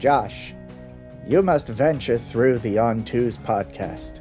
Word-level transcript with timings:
Josh, 0.00 0.54
you 1.26 1.42
must 1.42 1.68
venture 1.68 2.16
through 2.16 2.58
the 2.60 2.78
On 2.78 3.04
Twos 3.04 3.36
podcast. 3.36 4.20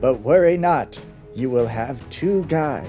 But 0.00 0.20
worry 0.20 0.56
not, 0.56 0.98
you 1.34 1.50
will 1.50 1.66
have 1.66 2.08
two 2.08 2.44
guides. 2.46 2.88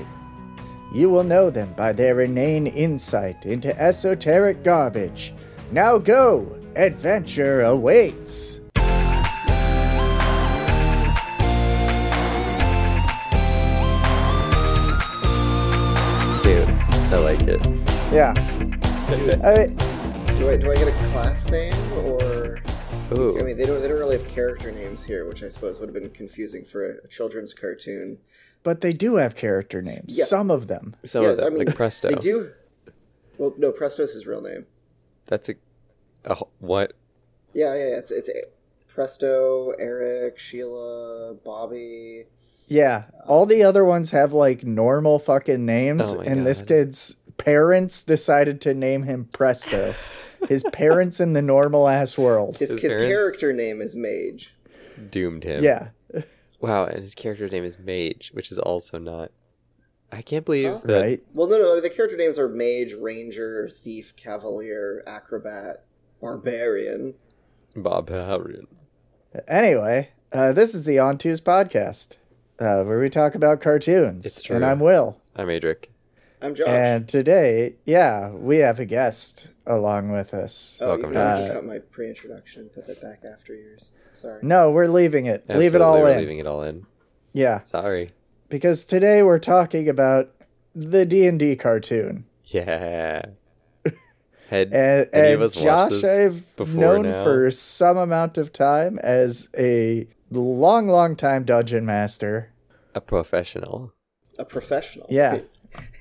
You 0.96 1.10
will 1.10 1.26
know 1.26 1.50
them 1.50 1.74
by 1.74 1.92
their 1.92 2.22
inane 2.22 2.66
insight 2.68 3.46
into 3.46 3.78
esoteric 3.78 4.64
garbage. 4.64 5.34
Now 5.72 5.98
go! 5.98 6.56
Adventure 6.78 7.62
awaits! 7.62 8.60
Cute. 16.42 16.70
I 17.12 17.18
like 17.18 17.42
it. 17.44 17.66
Yeah. 18.14 18.34
I, 19.44 19.68
Do 20.36 20.50
I 20.50 20.58
do 20.58 20.72
I 20.72 20.76
get 20.76 20.88
a 20.88 21.08
class 21.12 21.50
name 21.52 21.74
or? 21.94 22.29
Ooh. 23.12 23.40
I 23.40 23.44
mean, 23.44 23.58
they 23.58 23.66
don't 23.66 23.82
they 23.82 23.88
don't 23.88 23.98
really 23.98 24.18
have 24.18 24.28
character 24.28 24.72
names 24.72 25.04
here, 25.04 25.26
which 25.26 25.44
I 25.44 25.50
suppose 25.50 25.80
would 25.80 25.90
have 25.90 25.94
been 25.94 26.10
confusing 26.12 26.64
for 26.64 26.92
a, 26.92 27.08
children's 27.08 27.54
cartoon. 27.54 28.20
but 28.64 28.82
they 28.82 28.94
do 28.94 29.16
have 29.16 29.36
character 29.36 29.82
names. 29.82 30.18
Yeah. 30.18 30.26
Some 30.26 30.52
of 30.52 30.68
them. 30.68 30.96
Some 31.06 31.24
yeah, 31.24 31.30
of 31.30 31.38
them, 31.38 31.48
I 31.48 31.50
mean, 31.50 31.66
like 31.66 31.76
Presto. 31.76 32.10
They 32.10 32.16
do. 32.16 32.52
Well, 33.38 33.54
no, 33.58 33.72
Presto's 33.72 34.14
his 34.14 34.28
real 34.28 34.42
name. 34.42 34.66
That's 35.26 35.50
a, 35.50 35.56
a 36.26 36.36
what? 36.60 36.94
Yeah, 37.54 37.74
yeah, 37.74 37.90
yeah, 37.90 37.98
it's 37.98 38.12
it's 38.12 38.30
Presto, 38.88 39.72
Eric, 39.80 40.38
Sheila, 40.38 41.36
Bobby. 41.36 42.26
Yeah. 42.68 43.06
All 43.28 43.46
the 43.46 43.64
other 43.64 43.84
ones 43.84 44.12
have 44.12 44.34
like 44.34 44.64
normal 44.64 45.20
fucking 45.20 45.66
names, 45.66 46.04
Oh 46.06 46.18
my 46.18 46.26
and 46.26 46.46
this 46.46 46.62
kid's 46.62 47.16
parents 47.38 48.04
decided 48.04 48.62
to 48.62 48.74
name 48.74 49.04
him 49.04 49.28
Presto. 49.34 49.96
His 50.48 50.64
parents 50.72 51.20
in 51.20 51.34
the 51.34 51.42
normal 51.42 51.88
ass 51.88 52.18
world. 52.18 52.58
His 52.58 52.70
His 52.72 52.82
his, 52.82 52.94
character 52.94 53.52
name 53.54 53.82
is 53.82 53.96
Mage. 53.96 54.56
Doomed 55.10 55.44
him. 55.44 55.64
Yeah. 55.64 55.90
Wow, 56.62 56.86
and 56.86 57.02
his 57.02 57.16
character 57.16 57.48
name 57.48 57.64
is 57.64 57.80
Mage, 57.80 58.32
which 58.34 58.52
is 58.52 58.60
also 58.60 58.98
not. 58.98 59.32
I 60.12 60.22
can't 60.22 60.46
believe 60.46 60.72
Huh? 60.72 60.80
that. 60.86 61.02
Right? 61.02 61.24
Well, 61.34 61.48
no, 61.48 61.58
no, 61.60 61.80
the 61.80 61.90
character 61.90 62.18
names 62.18 62.38
are 62.40 62.50
Mage, 62.50 62.94
Ranger, 62.94 63.70
Thief, 63.70 64.16
Cavalier, 64.16 65.04
Acrobat, 65.08 65.86
Barbarian. 66.20 67.14
Bob 67.76 68.10
Harrion. 68.10 68.68
Anyway, 69.48 70.10
uh, 70.34 70.52
this 70.52 70.74
is 70.74 70.84
the 70.84 71.00
On 71.00 71.18
Twos 71.18 71.40
podcast, 71.40 72.18
uh, 72.60 72.84
where 72.84 73.00
we 73.00 73.10
talk 73.10 73.36
about 73.36 73.62
cartoons. 73.62 74.26
It's 74.26 74.42
true. 74.42 74.56
And 74.56 74.66
I'm 74.66 74.80
Will. 74.80 75.18
I'm 75.36 75.48
Adric. 75.48 75.86
I'm 76.42 76.56
Josh. 76.56 76.68
And 76.70 77.08
today, 77.08 77.76
yeah, 77.86 78.30
we 78.32 78.58
have 78.60 78.80
a 78.80 78.86
guest 78.86 79.50
along 79.66 80.10
with 80.12 80.34
us. 80.34 80.78
oh, 80.80 80.88
welcome, 80.88 81.12
you 81.12 81.18
can 81.20 81.38
Josh. 81.48 81.52
cut 81.52 81.66
my 81.66 81.80
pre-introduction 81.80 82.62
and 82.64 82.74
put 82.74 82.88
that 82.88 83.02
back 83.02 83.24
after 83.30 83.54
yours. 83.54 83.92
Sorry. 84.14 84.40
No, 84.42 84.72
we're 84.72 84.88
leaving 84.88 85.26
it. 85.26 85.44
Leave 85.50 85.76
it 85.76 85.82
all 85.82 86.02
we're 86.02 86.12
in. 86.14 86.18
leaving 86.20 86.40
it 86.40 86.48
all 86.48 86.64
in. 86.64 86.86
Yeah, 87.34 87.64
Sorry. 87.64 88.14
because 88.48 88.86
today 88.86 89.22
we're 89.22 89.40
talking 89.40 89.88
about 89.90 90.32
the 90.74 91.06
D&D 91.06 91.58
cartoon. 91.58 92.26
Yeah. 92.46 93.26
Had 94.50 94.72
And, 94.74 95.10
any 95.14 95.26
and 95.34 95.34
of 95.36 95.42
us 95.42 95.56
watched 95.56 95.92
Josh, 95.92 96.02
this 96.02 96.06
I've 96.06 96.56
before 96.56 96.82
known 96.82 97.02
now? 97.04 97.24
for 97.24 97.52
some 97.52 97.98
amount 97.98 98.38
of 98.38 98.52
time 98.54 98.98
as 99.00 99.48
a 99.58 100.08
long, 100.32 100.88
long 100.88 101.16
time 101.18 101.44
dungeon 101.44 101.86
master. 101.86 102.52
a 102.96 103.02
professional. 103.02 103.94
A 104.40 104.46
professional. 104.46 105.06
Yeah, 105.10 105.42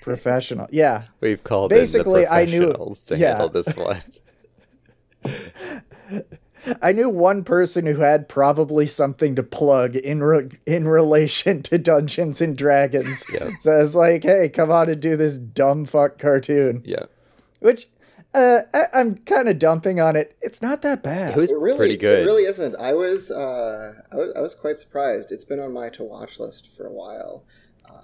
professional. 0.00 0.66
Yeah, 0.70 1.05
We've 1.20 1.42
called 1.44 1.70
Basically, 1.70 2.22
in 2.22 2.28
the 2.28 2.34
I 2.34 2.44
knew- 2.44 2.94
to 3.06 3.16
yeah. 3.16 3.28
handle 3.28 3.48
this 3.48 3.77
one. 3.77 4.00
I 6.83 6.92
knew 6.92 7.08
one 7.08 7.44
person 7.44 7.86
who 7.86 8.00
had 8.00 8.28
probably 8.28 8.86
something 8.86 9.36
to 9.36 9.42
plug 9.42 9.94
in 9.96 10.22
re- 10.22 10.50
in 10.66 10.89
relation 10.89 11.62
to 11.64 11.79
Dungeons 11.79 12.40
and 12.40 12.56
Dragons. 12.58 13.24
Yep. 13.33 13.52
So 13.61 13.73
I 13.73 13.79
was 13.83 13.95
like, 13.95 14.24
"Hey, 14.24 14.48
come 14.48 14.70
on 14.70 14.89
and 14.90 15.01
do 15.01 15.17
this 15.17 15.39
dumb 15.39 15.85
fuck 15.85 16.18
cartoon," 16.18 16.83
yeah. 16.85 17.05
which 17.61 17.86
uh, 18.35 18.62
I- 18.74 18.86
I'm 18.92 19.17
kind 19.18 19.48
of 19.48 19.58
dumping 19.58 20.00
on 20.00 20.17
it. 20.17 20.36
It's 20.42 20.61
not 20.61 20.83
that 20.83 21.02
bad. 21.02 21.30
It 21.30 21.36
was 21.40 21.50
It 21.50 21.58
really, 21.58 21.79
pretty 21.79 21.96
good. 21.96 22.23
It 22.23 22.27
really 22.27 22.45
isn't. 22.45 22.77
I 22.77 22.92
was, 22.92 23.30
uh, 23.30 23.95
I 24.12 24.17
was, 24.17 24.33
I 24.36 24.40
was 24.40 24.55
quite 24.55 24.79
surprised. 24.80 25.30
It's 25.33 25.45
been 25.45 25.61
on 25.61 25.73
my 25.73 25.89
to 25.90 26.02
watch 26.05 26.39
list 26.40 26.67
for 26.77 26.86
a 26.86 26.92
while. 26.92 27.45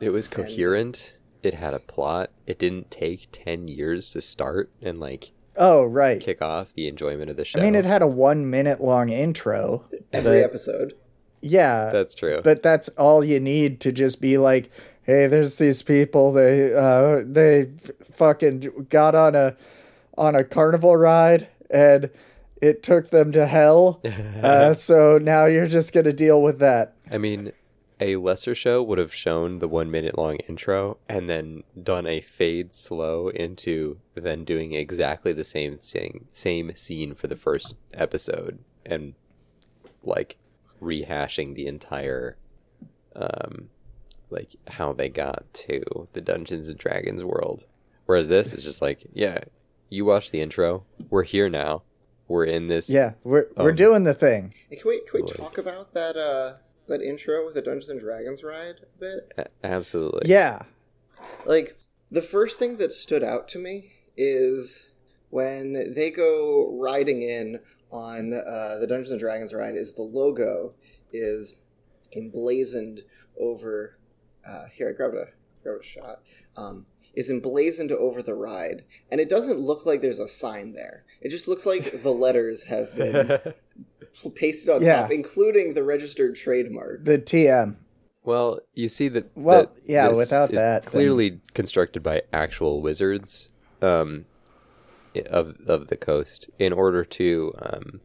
It 0.01 0.11
was 0.11 0.29
coherent. 0.29 1.17
It 1.45 1.55
had 1.55 1.75
a 1.75 1.79
plot. 1.79 2.31
It 2.47 2.59
didn't 2.59 2.91
take 2.91 3.29
10 3.33 3.69
years 3.69 4.11
to 4.13 4.21
start 4.21 4.71
and 4.83 4.99
like 4.99 5.33
oh, 5.57 5.85
right. 5.85 6.21
kick 6.21 6.43
off 6.43 6.75
the 6.75 6.89
enjoyment 6.89 7.31
of 7.31 7.37
the 7.37 7.45
show. 7.45 7.61
I 7.61 7.63
mean, 7.63 7.75
it 7.75 7.85
had 7.85 8.03
a 8.03 8.07
one 8.07 8.49
minute 8.49 8.81
long 8.81 9.09
intro. 9.11 9.85
Every 10.13 10.41
but- 10.41 10.45
episode. 10.45 10.95
Yeah, 11.47 11.91
That's 11.93 12.15
true. 12.15 12.41
but 12.43 12.63
that's 12.63 12.89
all 12.91 13.23
you 13.23 13.39
need 13.39 13.79
to 13.81 13.93
just 13.93 14.19
be 14.19 14.39
like, 14.39 14.71
"Hey, 15.03 15.27
there's 15.27 15.57
these 15.57 15.83
people. 15.83 16.33
They 16.33 16.75
uh, 16.75 17.21
they 17.23 17.71
fucking 18.15 18.87
got 18.89 19.15
on 19.15 19.35
a 19.35 19.55
on 20.17 20.35
a 20.35 20.43
carnival 20.45 20.97
ride 20.97 21.49
and." 21.71 22.09
It 22.63 22.83
took 22.83 23.11
them 23.11 23.31
to 23.33 23.47
hell, 23.47 24.01
uh, 24.43 24.73
so 24.73 25.19
now 25.19 25.45
you're 25.45 25.67
just 25.67 25.93
gonna 25.93 26.15
deal 26.15 26.41
with 26.41 26.61
that. 26.61 26.95
I 27.11 27.19
mean, 27.19 27.53
a 28.01 28.17
lesser 28.17 28.55
show 28.55 28.83
would 28.83 28.99
have 28.99 29.15
shown 29.15 29.59
the 29.61 29.69
one 29.69 29.91
minute 29.91 30.19
long 30.19 30.37
intro 30.49 30.99
and 31.09 31.29
then 31.29 31.63
done 31.81 32.07
a 32.07 32.21
fade 32.21 32.75
slow 32.75 33.29
into 33.29 33.99
then 34.15 34.45
doing 34.45 34.73
exactly 34.75 35.33
the 35.33 35.45
same 35.45 35.77
thing, 35.79 36.27
same 36.33 36.75
scene 36.75 37.15
for 37.15 37.27
the 37.29 37.37
first 37.37 37.75
episode 37.93 38.59
and 38.85 39.15
like 40.03 40.37
rehashing 40.83 41.55
the 41.55 41.67
entire, 41.67 42.37
um, 43.17 43.71
like 44.31 44.57
how 44.69 44.93
they 44.93 45.09
got 45.09 45.45
to 45.53 46.09
the 46.13 46.21
Dungeons 46.21 46.69
and 46.69 46.79
Dragons 46.79 47.23
world. 47.25 47.65
Whereas 48.07 48.29
this 48.29 48.53
is 48.53 48.65
just 48.65 48.83
like, 48.83 49.07
yeah, 49.13 49.39
you 49.89 50.05
watch 50.05 50.31
the 50.31 50.41
intro. 50.41 50.85
We're 51.11 51.23
here 51.23 51.49
now. 51.49 51.83
We're 52.27 52.45
in 52.45 52.67
this. 52.67 52.91
Yeah, 52.91 53.13
we're 53.23 53.47
we're 53.57 53.71
Um, 53.71 53.77
doing 53.77 54.05
the 54.05 54.15
thing. 54.15 54.53
Hey, 54.69 54.77
can 54.77 54.89
we 54.91 55.01
can 55.01 55.11
we 55.15 55.21
Boy. 55.23 55.29
talk 55.35 55.59
about 55.59 55.93
that 55.93 56.17
uh 56.17 56.55
that 56.89 57.01
intro 57.03 57.45
with 57.45 57.55
the 57.55 57.63
Dungeons 57.63 57.89
and 57.89 58.01
Dragons 58.01 58.43
ride 58.43 58.77
a 58.83 58.99
bit? 59.01 59.33
a- 59.37 59.67
absolutely. 59.67 60.31
Yeah, 60.31 60.63
Like 61.47 61.77
the 62.11 62.23
first 62.23 62.59
thing 62.59 62.77
that 62.79 62.93
stood 62.93 63.23
out 63.23 63.49
to 63.49 63.59
me 63.59 63.93
is 64.17 64.91
when 65.31 65.95
they 65.95 66.11
go 66.11 66.77
riding 66.81 67.23
in 67.23 67.61
on 67.91 68.33
uh, 68.35 68.79
the 68.79 68.87
Dungeons 68.87 69.11
and 69.11 69.21
Dragons 69.21 69.53
ride. 69.55 69.77
Is 69.77 69.95
the 69.95 70.03
logo 70.03 70.75
is 71.13 71.57
emblazoned 72.15 73.03
over 73.39 73.99
uh, 74.47 74.67
here? 74.73 74.91
I 74.91 74.93
grabbed 74.93 75.15
a 75.17 75.27
grabbed 75.63 75.83
a 75.83 75.87
shot. 75.87 76.21
Um, 76.57 76.87
is 77.15 77.31
emblazoned 77.31 77.93
over 77.93 78.23
the 78.23 78.35
ride, 78.35 78.85
and 79.11 79.21
it 79.21 79.29
doesn't 79.29 79.61
look 79.61 79.87
like 79.87 80.01
there's 80.01 80.19
a 80.19 80.27
sign 80.27 80.73
there. 80.73 81.05
It 81.21 81.29
just 81.29 81.47
looks 81.47 81.65
like 81.65 82.03
the 82.03 82.11
letters 82.13 82.65
have 82.65 82.95
been 82.97 83.39
pasted 84.35 84.71
on 84.71 84.83
Yeah. 84.83 85.03
top, 85.03 85.11
including 85.13 85.75
the 85.75 85.85
registered 85.85 86.35
trademark. 86.37 87.05
the 87.05 87.19
TM. 87.19 87.77
Well, 88.23 88.61
you 88.73 88.89
see 88.89 89.09
that. 89.09 89.31
Well, 89.37 89.63
that 89.65 89.73
yeah, 89.85 90.09
this 90.09 90.19
without 90.19 90.51
is 90.51 90.57
that, 90.57 90.83
then- 90.85 90.91
clearly 90.91 91.41
constructed 91.53 92.03
by 92.03 92.23
actual 92.33 92.81
wizards, 92.81 93.51
um, 93.83 94.25
of 95.27 95.57
of 95.67 95.89
the 95.89 95.97
coast 95.97 96.49
in 96.59 96.73
order 96.73 97.05
to 97.05 97.53
um, 97.61 98.01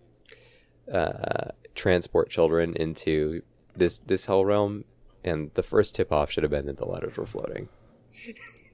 uh, 0.92 1.52
transport 1.76 2.30
children 2.30 2.76
into 2.76 3.42
this 3.76 3.98
this 4.00 4.26
hell 4.26 4.44
realm. 4.46 4.84
And 5.24 5.52
the 5.56 5.64
first 5.64 5.96
tip 5.96 6.12
off 6.14 6.32
should 6.32 6.44
have 6.44 6.52
been 6.52 6.66
that 6.68 6.78
the 6.78 6.86
letters 6.88 7.18
were 7.18 7.26
floating. 7.26 7.68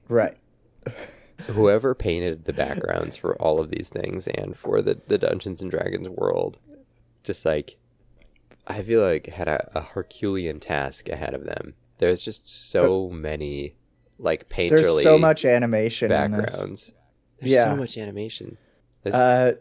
Right. 0.08 0.36
Whoever 1.48 1.94
painted 1.94 2.44
the 2.44 2.52
backgrounds 2.52 3.16
for 3.16 3.36
all 3.36 3.60
of 3.60 3.70
these 3.70 3.88
things 3.90 4.26
and 4.26 4.56
for 4.56 4.80
the 4.82 5.00
the 5.06 5.18
Dungeons 5.18 5.60
and 5.60 5.70
Dragons 5.70 6.08
world, 6.08 6.58
just 7.26 7.44
like 7.44 7.76
I 8.66 8.82
feel 8.82 9.02
like 9.02 9.26
had 9.26 9.48
a, 9.48 9.70
a 9.74 9.82
Herculean 9.82 10.58
task 10.60 11.08
ahead 11.10 11.34
of 11.34 11.44
them. 11.44 11.74
There's 11.98 12.22
just 12.24 12.48
so 12.70 13.08
many 13.10 13.74
like 14.18 14.48
painterly 14.48 14.70
There's 14.70 15.02
so 15.02 15.18
much 15.18 15.44
animation 15.44 16.10
in 16.10 16.32
this. 16.32 16.40
backgrounds. 16.46 16.92
There's 17.40 17.52
Yeah. 17.52 17.64
so 17.64 17.76
much 17.76 17.98
animation. 17.98 18.56
This, 19.02 19.14
Uh, 19.14 19.54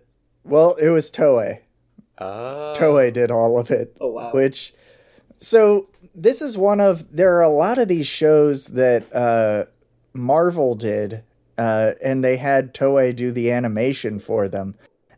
well, 0.43 0.73
it 0.75 0.89
was 0.89 1.11
Toei. 1.11 1.59
oh, 2.19 2.73
Toei 2.77 3.11
did 3.11 3.31
all 3.31 3.59
of 3.59 3.69
it. 3.71 3.95
Oh 3.99 4.11
wow! 4.11 4.31
Which, 4.31 4.73
so 5.39 5.87
this 6.15 6.41
is 6.41 6.57
one 6.57 6.79
of 6.79 7.05
there 7.15 7.35
are 7.37 7.41
a 7.41 7.49
lot 7.49 7.77
of 7.77 7.87
these 7.87 8.07
shows 8.07 8.67
that 8.67 9.13
uh, 9.13 9.65
Marvel 10.13 10.75
did, 10.75 11.23
uh, 11.57 11.91
and 12.01 12.23
they 12.23 12.37
had 12.37 12.73
Toei 12.73 13.13
do 13.15 13.31
the 13.31 13.51
animation 13.51 14.19
for 14.19 14.47
them. 14.47 14.75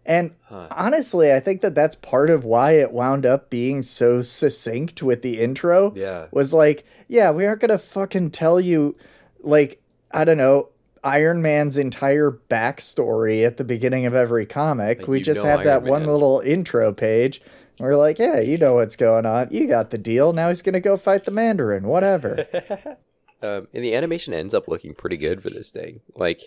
And 0.07 0.31
Huh. 0.45 0.67
honestly, 0.71 1.33
I 1.33 1.39
think 1.41 1.61
that 1.61 1.75
that's 1.75 1.95
part 1.95 2.29
of 2.29 2.45
why 2.45 2.71
it 2.73 2.91
wound 2.93 3.25
up 3.25 3.49
being 3.49 3.83
so 3.83 4.21
succinct 4.21 5.03
with 5.03 5.21
the 5.21 5.39
intro. 5.41 5.93
Yeah. 5.95 6.27
was 6.31 6.53
like, 6.53 6.85
yeah, 7.09 7.29
we 7.31 7.45
aren't 7.45 7.59
gonna 7.61 7.77
fucking 7.77 8.31
tell 8.31 8.59
you, 8.59 8.95
like, 9.43 9.81
I 10.11 10.23
don't 10.23 10.37
know, 10.37 10.69
Iron 11.03 11.41
Man's 11.41 11.77
entire 11.77 12.31
backstory 12.49 13.45
at 13.45 13.57
the 13.57 13.63
beginning 13.63 14.05
of 14.05 14.15
every 14.15 14.45
comic. 14.45 14.99
Like, 14.99 15.07
we 15.07 15.21
just 15.21 15.43
have 15.43 15.63
that 15.65 15.81
Iron 15.83 15.89
one 15.89 16.03
little 16.05 16.39
intro 16.39 16.91
page. 16.93 17.41
We're 17.79 17.95
like, 17.95 18.17
yeah, 18.17 18.39
you 18.39 18.57
know 18.57 18.75
what's 18.75 18.95
going 18.95 19.25
on. 19.25 19.49
You 19.51 19.67
got 19.67 19.91
the 19.91 19.97
deal. 19.99 20.33
Now 20.33 20.49
he's 20.49 20.61
gonna 20.63 20.79
go 20.79 20.97
fight 20.97 21.25
the 21.25 21.31
Mandarin. 21.31 21.83
Whatever. 21.87 22.45
Um, 23.39 23.67
and 23.71 23.83
the 23.83 23.93
animation 23.93 24.33
ends 24.33 24.55
up 24.55 24.67
looking 24.67 24.95
pretty 24.95 25.15
good 25.15 25.43
for 25.43 25.51
this 25.51 25.69
thing. 25.69 26.01
Like, 26.15 26.41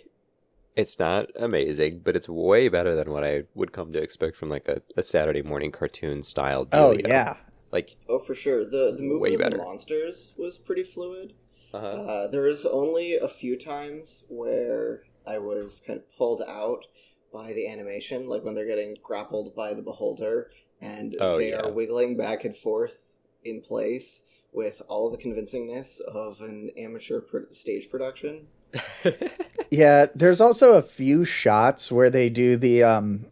it's 0.76 0.98
not 0.98 1.26
amazing, 1.36 2.00
but 2.04 2.16
it's 2.16 2.28
way 2.28 2.68
better 2.68 2.94
than 2.94 3.10
what 3.10 3.24
I 3.24 3.44
would 3.54 3.72
come 3.72 3.92
to 3.92 4.02
expect 4.02 4.36
from 4.36 4.48
like 4.48 4.68
a, 4.68 4.82
a 4.96 5.02
Saturday 5.02 5.42
morning 5.42 5.70
cartoon 5.72 6.22
style. 6.22 6.66
oh 6.72 6.94
dealio. 6.96 7.08
yeah. 7.08 7.36
like 7.72 7.96
Oh, 8.08 8.18
for 8.18 8.34
sure. 8.34 8.64
The 8.64 8.94
the 8.96 9.02
movement 9.02 9.42
of 9.42 9.50
the 9.52 9.64
monsters 9.64 10.34
was 10.38 10.58
pretty 10.58 10.82
fluid. 10.84 11.34
uh 11.74 11.76
Uh, 11.76 12.26
there 12.28 12.42
was 12.42 12.64
only 12.66 13.14
a 13.16 13.28
few 13.28 13.56
times 13.56 14.24
where 14.28 15.02
I 15.26 15.38
was 15.38 15.80
kind 15.86 15.98
of 15.98 16.04
pulled 16.16 16.42
out 16.42 16.86
by 17.32 17.52
the 17.52 17.68
animation, 17.68 18.28
like 18.28 18.42
when 18.44 18.54
they're 18.54 18.66
getting 18.66 18.96
grappled 19.02 19.54
by 19.54 19.74
the 19.74 19.82
beholder 19.82 20.50
and 20.80 21.14
Oh, 21.20 21.38
they 21.38 21.50
yeah. 21.50 21.60
are 21.60 21.70
wiggling 21.72 22.16
back 22.16 22.44
and 22.44 22.56
forth 22.56 23.14
in 23.44 23.60
place 23.60 24.24
with 24.52 24.82
all 24.88 25.10
the 25.10 25.16
convincingness 25.18 26.00
of 26.00 26.40
an 26.40 26.70
amateur 26.76 27.20
pro- 27.20 27.52
stage 27.52 27.88
production. 27.90 28.48
Yeah, 29.70 30.06
there's 30.16 30.40
also 30.40 30.74
a 30.74 30.82
few 30.82 31.24
shots 31.24 31.92
where 31.92 32.10
they 32.10 32.28
do 32.28 32.56
the 32.56 32.82
um 32.82 33.26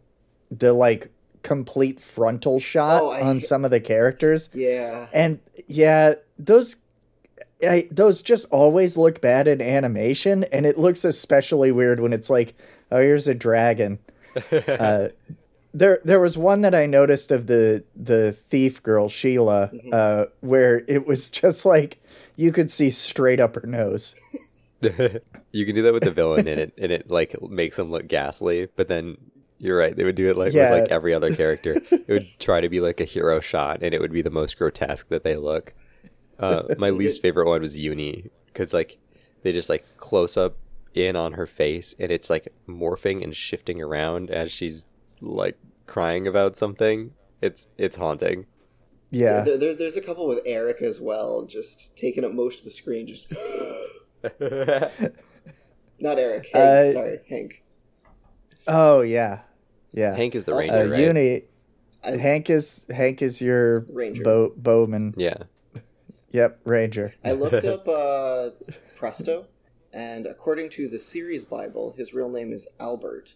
the 0.49 0.71
like 0.73 1.11
complete 1.43 1.99
frontal 1.99 2.59
shot 2.59 3.01
Oh, 3.01 3.09
I 3.09 3.21
on 3.21 3.41
some 3.41 3.65
of 3.65 3.71
the 3.71 3.81
characters. 3.81 4.49
Yeah. 4.53 5.07
And 5.13 5.39
yeah, 5.67 6.15
those 6.37 6.77
I, 7.61 7.89
those 7.91 8.21
just 8.21 8.45
always 8.51 8.95
look 8.95 9.19
bad 9.19 9.47
in 9.47 9.61
animation 9.61 10.45
and 10.45 10.65
it 10.65 10.79
looks 10.79 11.03
especially 11.03 11.73
weird 11.73 11.99
when 11.99 12.13
it's 12.13 12.29
like, 12.29 12.55
oh, 12.89 12.99
here's 13.01 13.27
a 13.27 13.35
dragon. 13.35 13.99
Uh, 14.51 15.09
there 15.73 15.99
there 16.03 16.19
was 16.19 16.37
one 16.37 16.61
that 16.61 16.73
I 16.73 16.85
noticed 16.85 17.31
of 17.31 17.47
the 17.47 17.83
the 17.95 18.31
thief 18.49 18.81
girl 18.81 19.09
Sheila 19.09 19.71
uh, 19.91 20.25
where 20.41 20.83
it 20.87 21.05
was 21.05 21.29
just 21.29 21.65
like 21.65 21.97
you 22.35 22.51
could 22.51 22.71
see 22.71 22.91
straight 22.91 23.39
up 23.39 23.55
her 23.55 23.67
nose. 23.67 24.15
you 25.51 25.65
can 25.65 25.75
do 25.75 25.81
that 25.83 25.93
with 25.93 26.03
the 26.03 26.11
villain 26.11 26.47
and 26.47 26.59
it 26.59 26.73
and 26.77 26.91
it 26.91 27.09
like 27.11 27.35
makes 27.41 27.77
them 27.77 27.91
look 27.91 28.07
ghastly 28.07 28.67
but 28.75 28.87
then 28.87 29.17
you're 29.57 29.77
right 29.77 29.95
they 29.95 30.03
would 30.05 30.15
do 30.15 30.29
it 30.29 30.37
like 30.37 30.53
Yeah. 30.53 30.71
with 30.71 30.81
like 30.83 30.91
every 30.91 31.13
other 31.13 31.35
character 31.35 31.75
it 31.91 32.07
would 32.07 32.27
try 32.39 32.61
to 32.61 32.69
be 32.69 32.79
like 32.79 33.01
a 33.01 33.05
hero 33.05 33.39
shot 33.41 33.79
and 33.83 33.93
it 33.93 33.99
would 34.01 34.13
be 34.13 34.21
the 34.21 34.29
most 34.29 34.57
grotesque 34.57 35.09
that 35.09 35.23
they 35.23 35.35
look 35.35 35.73
uh, 36.39 36.63
my 36.77 36.89
least 37.01 37.21
favorite 37.21 37.47
one 37.47 37.61
was 37.61 37.77
uni 37.77 38.29
because 38.47 38.73
like 38.73 38.97
they 39.43 39.51
just 39.51 39.69
like 39.69 39.85
close 39.97 40.37
up 40.37 40.55
in 40.93 41.15
on 41.15 41.33
her 41.33 41.45
face 41.47 41.93
and 41.99 42.11
it's 42.11 42.29
like 42.29 42.53
morphing 42.67 43.21
and 43.23 43.35
shifting 43.35 43.81
around 43.81 44.29
as 44.29 44.51
she's 44.51 44.85
like 45.21 45.57
crying 45.87 46.27
about 46.27 46.55
something 46.57 47.11
it's 47.41 47.67
it's 47.77 47.97
haunting 47.97 48.45
Yeah. 49.11 49.41
There, 49.41 49.57
there, 49.57 49.75
there's 49.75 49.97
a 49.97 50.01
couple 50.01 50.27
with 50.27 50.39
Eric 50.45 50.81
as 50.83 51.01
well, 51.01 51.43
just 51.45 51.95
taking 51.97 52.23
up 52.23 52.31
most 52.31 52.59
of 52.59 52.65
the 52.65 52.71
screen. 52.71 53.07
Just 53.07 53.31
not 55.99 56.17
Eric. 56.19 56.47
Hank. 56.53 56.55
Uh, 56.55 56.83
sorry, 56.91 57.19
Hank. 57.29 57.63
Oh 58.67 59.01
yeah. 59.01 59.41
Yeah. 59.91 60.15
hank 60.15 60.35
is 60.35 60.43
the 60.43 60.53
Also- 60.53 60.71
ranger 60.87 60.93
uh, 60.93 60.97
right 60.97 61.03
Uni 61.07 61.43
I- 62.03 62.11
Hank 62.17 62.49
is 62.49 62.85
Hank 62.91 63.21
is 63.23 63.41
your 63.41 63.79
Ranger. 63.91 64.23
bow, 64.23 64.53
bowman. 64.55 65.13
yeah 65.17 65.33
Yep, 66.31 66.59
Ranger. 66.63 67.15
I 67.25 67.31
looked 67.31 67.65
up 67.65 67.87
uh, 67.87 68.51
Presto, 68.95 69.47
and 69.91 70.27
according 70.27 70.69
to 70.71 70.87
the 70.87 70.99
series 70.99 71.43
Bible, 71.43 71.95
his 71.97 72.13
real 72.13 72.29
name 72.29 72.51
is 72.53 72.67
Albert. 72.79 73.33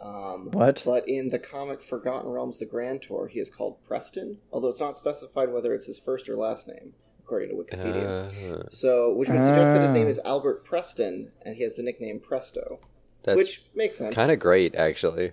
Um, 0.00 0.50
What? 0.50 0.82
But 0.84 1.08
in 1.08 1.28
the 1.28 1.38
comic 1.38 1.80
Forgotten 1.80 2.28
Realms: 2.28 2.58
The 2.58 2.66
Grand 2.66 3.02
Tour, 3.02 3.28
he 3.28 3.38
is 3.38 3.50
called 3.50 3.80
Preston, 3.86 4.38
although 4.52 4.68
it's 4.70 4.80
not 4.80 4.96
specified 4.96 5.52
whether 5.52 5.72
it's 5.72 5.86
his 5.86 5.98
first 6.00 6.28
or 6.28 6.34
last 6.34 6.66
name, 6.66 6.94
according 7.24 7.48
to 7.48 7.54
Wikipedia. 7.56 8.60
Uh, 8.66 8.68
so, 8.70 9.12
which 9.12 9.28
would 9.28 9.40
suggest 9.40 9.72
that 9.72 9.80
his 9.82 9.92
name 9.92 10.06
Ah. 10.06 10.10
is 10.10 10.20
Albert 10.24 10.64
Preston, 10.64 11.32
and 11.42 11.56
he 11.56 11.62
has 11.62 11.74
the 11.74 11.82
nickname 11.82 12.20
Presto, 12.20 12.80
that's 13.22 13.36
which 13.36 13.62
makes 13.74 13.96
sense. 13.96 14.14
kind 14.14 14.30
of 14.30 14.38
great 14.38 14.74
actually 14.74 15.32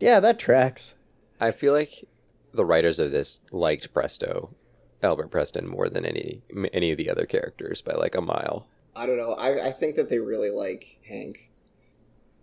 Yeah, 0.00 0.20
that 0.20 0.38
tracks. 0.38 0.94
I 1.40 1.50
feel 1.50 1.72
like 1.72 2.04
the 2.52 2.64
writers 2.64 2.98
of 2.98 3.10
this 3.10 3.40
liked 3.50 3.92
Presto, 3.94 4.54
Albert 5.02 5.28
Preston, 5.30 5.66
more 5.66 5.88
than 5.88 6.04
any 6.04 6.42
any 6.72 6.90
of 6.92 6.98
the 6.98 7.10
other 7.10 7.26
characters 7.26 7.80
by 7.82 7.92
like 7.94 8.14
a 8.14 8.20
mile. 8.20 8.68
I 8.96 9.06
don't 9.06 9.16
know. 9.16 9.32
I, 9.32 9.68
I 9.68 9.72
think 9.72 9.96
that 9.96 10.08
they 10.08 10.18
really 10.20 10.50
like 10.50 10.98
Hank. 11.08 11.50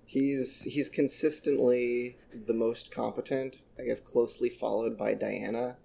He's 0.05 0.63
he's 0.63 0.89
consistently 0.89 2.17
the 2.33 2.53
most 2.53 2.91
competent. 2.91 3.61
I 3.79 3.83
guess 3.83 3.99
closely 4.01 4.49
followed 4.49 4.97
by 4.97 5.13
Diana. 5.13 5.77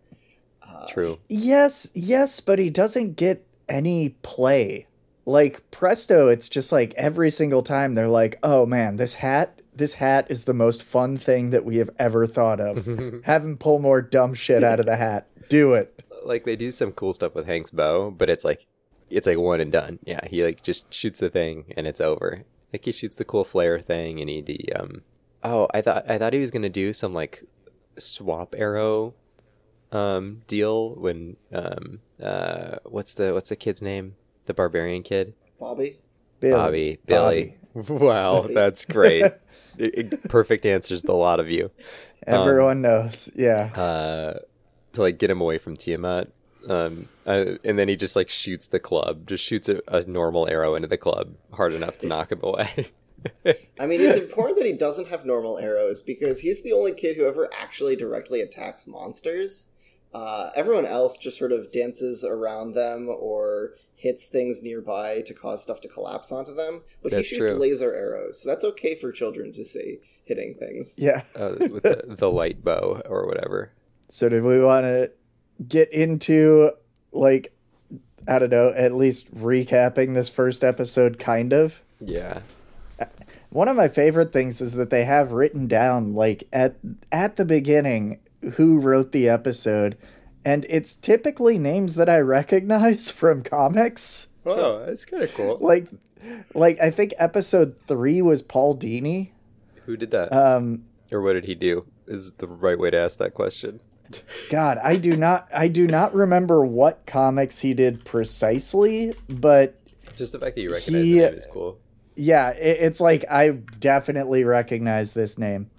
Uh, 0.68 0.86
True. 0.86 1.18
Yes, 1.28 1.90
yes, 1.94 2.40
but 2.40 2.58
he 2.58 2.70
doesn't 2.70 3.16
get 3.16 3.46
any 3.68 4.10
play. 4.22 4.86
Like 5.24 5.68
Presto, 5.70 6.28
it's 6.28 6.48
just 6.48 6.70
like 6.70 6.94
every 6.94 7.30
single 7.30 7.62
time 7.62 7.94
they're 7.94 8.08
like, 8.08 8.38
"Oh 8.42 8.64
man, 8.64 8.96
this 8.96 9.14
hat, 9.14 9.60
this 9.74 9.94
hat 9.94 10.26
is 10.30 10.44
the 10.44 10.54
most 10.54 10.82
fun 10.82 11.16
thing 11.16 11.50
that 11.50 11.64
we 11.64 11.78
have 11.78 11.90
ever 11.98 12.26
thought 12.26 12.60
of. 12.60 12.86
Have 13.24 13.44
him 13.44 13.56
pull 13.56 13.80
more 13.80 14.00
dumb 14.00 14.34
shit 14.34 14.62
out 14.62 14.78
of 14.78 14.86
the 14.86 14.96
hat. 14.96 15.26
Do 15.48 15.74
it." 15.74 15.92
Like 16.24 16.44
they 16.44 16.56
do 16.56 16.70
some 16.70 16.92
cool 16.92 17.12
stuff 17.12 17.34
with 17.34 17.46
Hank's 17.46 17.72
bow, 17.72 18.10
but 18.12 18.30
it's 18.30 18.44
like 18.44 18.66
it's 19.10 19.26
like 19.26 19.38
one 19.38 19.60
and 19.60 19.72
done. 19.72 19.98
Yeah, 20.04 20.20
he 20.28 20.44
like 20.44 20.62
just 20.62 20.92
shoots 20.92 21.18
the 21.20 21.30
thing 21.30 21.72
and 21.76 21.86
it's 21.86 22.00
over. 22.00 22.44
Like 22.72 22.84
he 22.84 22.92
shoots 22.92 23.16
the 23.16 23.24
cool 23.24 23.44
flare 23.44 23.80
thing 23.80 24.20
and 24.20 24.28
he, 24.30 24.72
um 24.74 25.02
oh 25.42 25.68
I 25.72 25.80
thought 25.80 26.08
I 26.08 26.18
thought 26.18 26.32
he 26.32 26.40
was 26.40 26.50
gonna 26.50 26.68
do 26.68 26.92
some 26.92 27.14
like 27.14 27.44
swap 27.96 28.54
arrow 28.56 29.14
um 29.92 30.42
deal 30.46 30.94
when 30.96 31.36
um 31.52 32.00
uh 32.22 32.76
what's 32.84 33.14
the 33.14 33.32
what's 33.34 33.50
the 33.50 33.56
kid's 33.56 33.82
name 33.82 34.14
the 34.46 34.54
barbarian 34.54 35.02
kid 35.02 35.34
Bobby. 35.58 35.98
Billy, 36.40 36.52
Bobby, 36.52 36.98
Billy. 37.06 37.56
Wow, 37.88 38.42
Bobby. 38.42 38.54
that's 38.54 38.84
great. 38.84 39.24
It- 39.78 40.12
it- 40.12 40.28
perfect 40.30 40.64
answers 40.64 41.02
to 41.02 41.12
a 41.12 41.14
lot 41.14 41.38
of 41.40 41.50
you. 41.50 41.70
Everyone 42.26 42.80
knows. 42.80 43.28
Yeah. 43.34 43.64
Uh, 43.74 44.38
to 44.94 45.02
like 45.02 45.18
get 45.18 45.30
him 45.30 45.40
away 45.42 45.58
from 45.58 45.76
Tiamat. 45.76 46.30
Um, 46.68 47.08
uh, 47.26 47.56
and 47.64 47.78
then 47.78 47.86
he 47.88 47.94
just 47.96 48.16
like 48.16 48.28
shoots 48.30 48.68
the 48.68 48.80
club, 48.80 49.26
just 49.26 49.44
shoots 49.44 49.68
a, 49.68 49.80
a 49.88 50.02
normal 50.06 50.48
arrow 50.48 50.74
into 50.74 50.88
the 50.88 50.96
club 50.96 51.34
hard 51.52 51.74
enough 51.74 51.98
to 51.98 52.06
knock 52.06 52.32
him 52.32 52.40
away. 52.42 52.68
I 53.78 53.86
mean, 53.86 54.00
it's 54.00 54.18
important 54.18 54.56
that 54.58 54.66
he 54.66 54.72
doesn't 54.72 55.08
have 55.08 55.24
normal 55.26 55.58
arrows 55.58 56.00
because 56.02 56.40
he's 56.40 56.62
the 56.62 56.72
only 56.72 56.92
kid 56.92 57.16
who 57.16 57.26
ever 57.26 57.48
actually 57.52 57.96
directly 57.96 58.40
attacks 58.40 58.86
monsters. 58.86 59.68
Uh, 60.14 60.50
everyone 60.54 60.86
else 60.86 61.18
just 61.18 61.38
sort 61.38 61.52
of 61.52 61.70
dances 61.72 62.24
around 62.24 62.72
them 62.74 63.08
or 63.08 63.74
hits 63.94 64.26
things 64.26 64.62
nearby 64.62 65.20
to 65.22 65.34
cause 65.34 65.62
stuff 65.62 65.80
to 65.82 65.88
collapse 65.88 66.32
onto 66.32 66.54
them. 66.54 66.82
But 67.02 67.12
That's 67.12 67.28
he 67.28 67.36
shoots 67.36 67.50
true. 67.50 67.58
laser 67.58 67.94
arrows, 67.94 68.42
so 68.42 68.48
that's 68.48 68.64
okay 68.64 68.94
for 68.94 69.12
children 69.12 69.52
to 69.52 69.64
see 69.64 69.98
hitting 70.24 70.54
things. 70.58 70.94
Yeah. 70.96 71.22
uh, 71.34 71.54
with 71.58 71.82
the, 71.82 72.04
the 72.18 72.30
light 72.30 72.64
bow 72.64 73.02
or 73.06 73.26
whatever. 73.26 73.72
So 74.10 74.28
did 74.28 74.42
we 74.42 74.60
want 74.60 74.84
to 74.84 75.10
get 75.68 75.92
into 75.92 76.70
like 77.12 77.52
I 78.28 78.38
don't 78.38 78.50
know, 78.50 78.72
at 78.74 78.94
least 78.94 79.32
recapping 79.34 80.14
this 80.14 80.28
first 80.28 80.64
episode 80.64 81.18
kind 81.18 81.52
of? 81.52 81.80
Yeah. 82.00 82.40
One 83.50 83.68
of 83.68 83.76
my 83.76 83.88
favorite 83.88 84.32
things 84.32 84.60
is 84.60 84.72
that 84.72 84.90
they 84.90 85.04
have 85.04 85.32
written 85.32 85.66
down 85.66 86.14
like 86.14 86.44
at 86.52 86.76
at 87.12 87.36
the 87.36 87.44
beginning 87.44 88.18
who 88.54 88.78
wrote 88.78 89.12
the 89.12 89.28
episode 89.28 89.96
and 90.44 90.64
it's 90.68 90.94
typically 90.94 91.58
names 91.58 91.96
that 91.96 92.08
I 92.08 92.18
recognize 92.18 93.10
from 93.10 93.42
comics. 93.42 94.28
Oh, 94.44 94.84
that's 94.86 95.04
kind 95.04 95.22
of 95.24 95.34
cool. 95.34 95.58
Like 95.60 95.88
like 96.54 96.78
I 96.80 96.90
think 96.90 97.14
episode 97.18 97.76
3 97.88 98.22
was 98.22 98.42
Paul 98.42 98.76
Dini. 98.76 99.30
Who 99.86 99.96
did 99.96 100.10
that? 100.12 100.32
Um 100.32 100.84
or 101.12 101.20
what 101.22 101.32
did 101.34 101.44
he 101.46 101.54
do? 101.54 101.84
Is 102.06 102.32
the 102.32 102.46
right 102.46 102.78
way 102.78 102.90
to 102.90 102.98
ask 102.98 103.18
that 103.18 103.34
question. 103.34 103.80
God, 104.50 104.78
I 104.82 104.96
do 104.96 105.16
not 105.16 105.48
I 105.52 105.66
do 105.66 105.88
not 105.88 106.14
remember 106.14 106.64
what 106.64 107.04
comics 107.06 107.58
he 107.58 107.74
did 107.74 108.04
precisely, 108.04 109.14
but 109.28 109.80
Just 110.14 110.32
the 110.32 110.38
fact 110.38 110.54
that 110.54 110.62
you 110.62 110.72
recognize 110.72 111.02
He- 111.02 111.18
the 111.18 111.26
name 111.30 111.34
is 111.34 111.46
cool. 111.52 111.78
yeah, 112.14 112.50
it, 112.50 112.78
it's 112.82 113.00
like 113.00 113.24
I 113.28 113.48
definitely 113.50 114.44
recognize 114.44 115.12
this 115.12 115.38
name. 115.38 115.70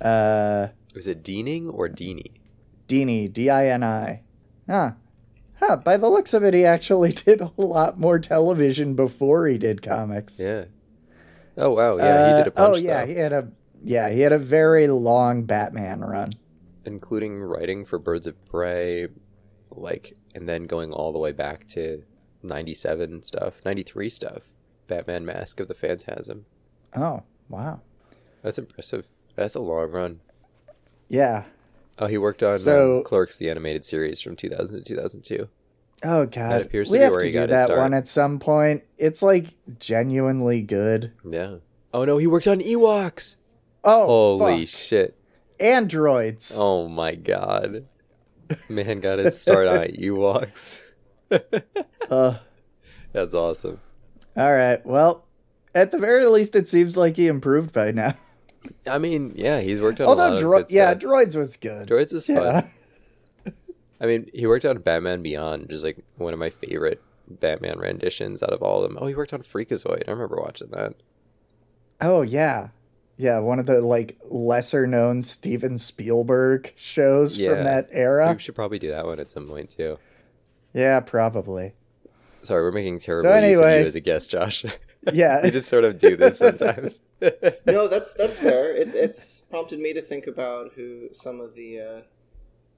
Uh 0.00 0.68
Was 0.98 1.06
it 1.06 1.22
Deaning 1.22 1.68
or 1.72 1.88
Deanie? 1.88 2.32
Dini, 2.88 3.32
D 3.32 3.48
I 3.48 3.68
N 3.68 3.84
I. 3.84 4.22
Huh. 4.68 4.92
Huh, 5.60 5.76
by 5.76 5.96
the 5.96 6.08
looks 6.08 6.34
of 6.34 6.42
it 6.42 6.54
he 6.54 6.64
actually 6.64 7.12
did 7.26 7.40
a 7.40 7.52
lot 7.56 8.00
more 8.00 8.18
television 8.18 8.94
before 8.94 9.46
he 9.46 9.58
did 9.58 9.80
comics. 9.80 10.40
Yeah. 10.40 10.64
Oh 11.56 11.70
wow, 11.74 11.98
yeah, 11.98 12.26
he 12.26 12.42
did 12.42 12.46
a 12.48 12.58
Uh, 12.60 12.70
bunch 12.72 12.78
Oh 12.78 12.84
yeah, 12.84 13.04
though, 13.04 13.12
he 13.12 13.18
had 13.18 13.32
a 13.32 13.48
yeah, 13.84 14.08
he 14.10 14.22
had 14.22 14.32
a 14.32 14.40
very 14.40 14.88
long 14.88 15.44
Batman 15.44 16.00
run. 16.00 16.32
including 16.84 17.38
writing 17.44 17.84
for 17.84 18.00
Birds 18.00 18.26
of 18.26 18.44
Prey, 18.46 19.06
like, 19.70 20.16
and 20.34 20.48
then 20.48 20.64
going 20.64 20.92
all 20.92 21.12
the 21.12 21.18
way 21.20 21.30
back 21.30 21.64
to 21.68 22.02
'97 22.42 23.22
stuff, 23.22 23.60
'93 23.64 24.08
stuff. 24.10 24.50
Batman 24.88 25.24
Mask 25.24 25.60
of 25.60 25.68
the 25.68 25.74
Phantasm. 25.74 26.46
Oh, 26.96 27.22
wow. 27.48 27.82
That's 28.42 28.58
impressive. 28.58 29.06
That's 29.36 29.54
a 29.54 29.60
long 29.60 29.92
run. 29.92 30.20
Yeah. 31.08 31.44
Oh, 31.98 32.06
he 32.06 32.18
worked 32.18 32.42
on 32.42 32.58
So- 32.58 32.98
um, 32.98 33.04
Clerks, 33.04 33.38
the 33.38 33.50
animated 33.50 33.84
series 33.84 34.20
from 34.20 34.36
2000 34.36 34.76
to 34.76 34.82
2002. 34.82 35.48
Oh 36.04 36.26
god. 36.26 36.60
appears 36.62 36.88
to 36.88 36.92
we 36.92 36.98
be 36.98 37.02
have 37.04 37.10
where 37.12 37.20
to 37.22 37.26
he 37.26 37.32
do 37.32 37.38
got 37.40 37.48
that 37.48 37.64
start. 37.66 37.80
one 37.80 37.92
at 37.94 38.06
some 38.06 38.38
point. 38.38 38.84
It's 38.98 39.20
like 39.22 39.46
genuinely 39.80 40.62
good. 40.62 41.12
Yeah. 41.28 41.56
Oh 41.92 42.04
no, 42.04 42.18
he 42.18 42.26
worked 42.28 42.46
on 42.46 42.60
Ewoks. 42.60 43.36
Oh, 43.82 44.06
Holy 44.38 44.64
fuck. 44.66 44.74
shit. 44.78 45.16
androids. 45.58 46.54
Oh 46.56 46.86
my 46.88 47.14
god. 47.16 47.86
Man 48.68 49.00
got 49.00 49.18
his 49.18 49.40
start 49.40 49.66
on 49.66 49.78
Ewoks. 49.98 50.80
Uh, 52.10 52.38
That's 53.12 53.34
awesome. 53.34 53.80
all 54.36 54.54
right. 54.54 54.84
Well, 54.86 55.26
at 55.74 55.90
the 55.90 55.98
very 55.98 56.24
least, 56.24 56.56
it 56.56 56.66
seems 56.68 56.96
like 56.96 57.16
he 57.16 57.26
improved 57.28 57.72
by 57.72 57.90
now. 57.90 58.14
I 58.90 58.98
mean, 58.98 59.32
yeah, 59.36 59.60
he's 59.60 59.80
worked 59.80 60.00
on 60.00 60.06
a 60.06 60.10
lot 60.10 60.18
Although, 60.18 60.34
of 60.34 60.40
dro- 60.40 60.64
yeah, 60.68 60.90
stuff. 60.90 61.02
droids 61.02 61.36
was 61.36 61.56
good. 61.56 61.88
Droids 61.88 62.12
is 62.12 62.28
Yeah. 62.28 62.62
fun. 62.62 62.70
I 64.00 64.06
mean, 64.06 64.30
he 64.32 64.46
worked 64.46 64.64
on 64.64 64.78
Batman 64.78 65.22
Beyond, 65.22 65.62
which 65.62 65.72
is 65.72 65.84
like 65.84 65.98
one 66.16 66.32
of 66.32 66.38
my 66.38 66.50
favorite 66.50 67.02
Batman 67.28 67.78
renditions 67.78 68.42
out 68.42 68.50
of 68.52 68.62
all 68.62 68.82
of 68.84 68.88
them. 68.90 68.98
Oh, 69.00 69.06
he 69.06 69.14
worked 69.14 69.32
on 69.34 69.42
Freakazoid. 69.42 70.04
I 70.06 70.10
remember 70.12 70.36
watching 70.36 70.68
that. 70.70 70.94
Oh 72.00 72.22
yeah, 72.22 72.68
yeah. 73.16 73.38
One 73.40 73.58
of 73.58 73.66
the 73.66 73.80
like 73.80 74.16
lesser 74.30 74.86
known 74.86 75.22
Steven 75.22 75.78
Spielberg 75.78 76.72
shows 76.76 77.36
Yeah. 77.36 77.54
from 77.54 77.64
that 77.64 77.88
era. 77.90 78.32
We 78.32 78.38
should 78.38 78.54
probably 78.54 78.78
do 78.78 78.90
that 78.90 79.04
one 79.04 79.18
at 79.18 79.30
some 79.32 79.48
point 79.48 79.70
too. 79.70 79.98
Yeah, 80.72 81.00
probably. 81.00 81.72
Sorry, 82.48 82.62
we're 82.62 82.72
making 82.72 82.98
terrible 83.00 83.28
So 83.30 83.36
use 83.36 83.58
of 83.58 83.64
anyway- 83.64 83.80
you 83.82 83.86
as 83.86 83.94
a 83.94 84.00
guest, 84.00 84.30
Josh. 84.30 84.64
Yeah. 85.12 85.42
we 85.42 85.50
just 85.50 85.68
sort 85.68 85.84
of 85.84 85.96
do 85.96 86.16
this 86.16 86.38
sometimes. 86.38 87.00
no, 87.66 87.88
that's 87.88 88.12
that's 88.14 88.36
fair. 88.36 88.74
It's 88.74 88.94
it's 88.94 89.42
prompted 89.42 89.78
me 89.78 89.92
to 89.94 90.02
think 90.02 90.26
about 90.26 90.72
who 90.74 91.08
some 91.12 91.40
of 91.40 91.54
the 91.54 91.80
uh, 91.80 92.00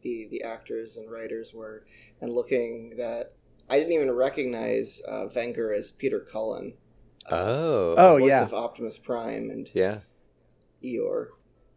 the 0.03 0.29
the 0.31 0.43
actors 0.45 0.97
and 0.97 1.11
writers 1.11 1.55
were, 1.55 1.85
and 2.21 2.33
looking 2.33 2.95
that 2.99 3.33
I 3.69 3.79
didn't 3.79 3.93
even 3.95 4.11
recognize 4.11 5.01
uh, 5.09 5.27
Venger 5.27 5.77
as 5.77 5.91
Peter 5.93 6.21
Cullen, 6.21 6.75
oh. 7.31 7.95
Oh, 7.97 8.19
voice 8.19 8.31
yeah. 8.31 8.43
of 8.43 8.53
Optimus 8.55 8.99
Prime 8.99 9.49
and 9.51 9.69
Yeah. 9.73 10.01
Eeyore, 10.85 11.29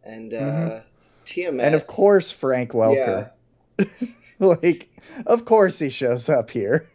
and 0.04 0.34
uh, 0.34 0.36
Mhm. 0.38 0.82
Tiamat. 1.24 1.66
and 1.66 1.74
of 1.74 1.86
course 1.86 2.30
Frank 2.30 2.72
Welker. 2.72 3.30
like, 4.38 4.88
of 5.26 5.44
course 5.44 5.78
he 5.78 5.90
shows 5.90 6.28
up 6.28 6.50
here. 6.50 6.88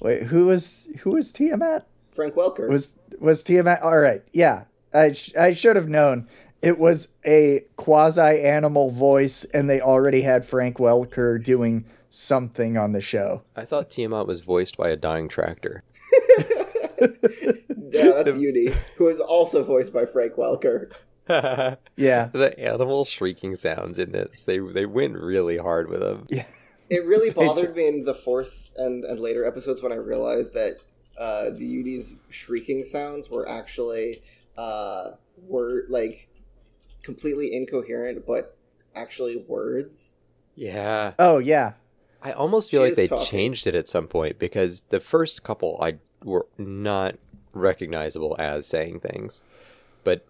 Wait, 0.00 0.24
who 0.24 0.46
was 0.46 0.88
who 1.00 1.10
was 1.10 1.32
Tiamat? 1.32 1.86
Frank 2.10 2.34
Welker. 2.34 2.68
Was 2.68 2.94
was 3.18 3.42
Tiamat? 3.42 3.82
All 3.82 3.98
right, 3.98 4.22
yeah. 4.32 4.64
I 4.92 5.12
sh- 5.12 5.34
I 5.36 5.52
should 5.54 5.76
have 5.76 5.88
known. 5.88 6.28
It 6.62 6.78
was 6.78 7.08
a 7.24 7.64
quasi 7.76 8.20
animal 8.42 8.90
voice, 8.90 9.44
and 9.52 9.68
they 9.68 9.80
already 9.80 10.22
had 10.22 10.44
Frank 10.44 10.78
Welker 10.78 11.42
doing 11.42 11.84
something 12.08 12.76
on 12.76 12.92
the 12.92 13.00
show. 13.00 13.42
I 13.54 13.64
thought 13.64 13.90
Tiamat 13.90 14.26
was 14.26 14.40
voiced 14.40 14.76
by 14.76 14.88
a 14.88 14.96
dying 14.96 15.28
tractor. 15.28 15.82
yeah, 16.98 18.22
that's 18.22 18.36
Uni, 18.38 18.72
who 18.96 19.08
is 19.08 19.20
also 19.20 19.62
voiced 19.64 19.92
by 19.92 20.06
Frank 20.06 20.34
Welker. 20.34 20.90
Yeah, 21.28 22.28
the 22.32 22.54
animal 22.58 23.04
shrieking 23.04 23.56
sounds 23.56 23.98
in 23.98 24.12
this, 24.12 24.44
they 24.44 24.58
they 24.58 24.86
went 24.86 25.16
really 25.16 25.58
hard 25.58 25.88
with 25.88 26.00
them. 26.00 26.26
yeah. 26.28 26.46
It 26.90 27.04
really 27.04 27.30
bothered 27.30 27.74
me 27.76 27.86
in 27.88 28.04
the 28.04 28.14
fourth 28.14 28.70
and, 28.76 29.04
and 29.04 29.18
later 29.18 29.44
episodes 29.44 29.82
when 29.82 29.92
I 29.92 29.96
realized 29.96 30.54
that 30.54 30.78
uh, 31.18 31.50
the 31.50 31.64
Uni's 31.66 32.16
shrieking 32.30 32.84
sounds 32.84 33.28
were 33.30 33.48
actually 33.48 34.22
uh, 34.56 35.12
were 35.48 35.84
like 35.88 36.28
completely 37.02 37.54
incoherent, 37.54 38.26
but 38.26 38.56
actually 38.94 39.36
words. 39.36 40.14
Yeah. 40.54 41.12
Oh 41.18 41.38
yeah, 41.38 41.72
I 42.22 42.32
almost 42.32 42.70
feel 42.70 42.82
She 42.82 42.88
like 42.88 42.96
they 42.96 43.06
talking. 43.08 43.26
changed 43.26 43.66
it 43.66 43.74
at 43.74 43.88
some 43.88 44.06
point 44.08 44.38
because 44.38 44.82
the 44.90 45.00
first 45.00 45.42
couple 45.42 45.78
I 45.80 45.98
were 46.24 46.46
not 46.58 47.16
recognizable 47.52 48.36
as 48.38 48.66
saying 48.66 49.00
things. 49.00 49.42
But 50.04 50.26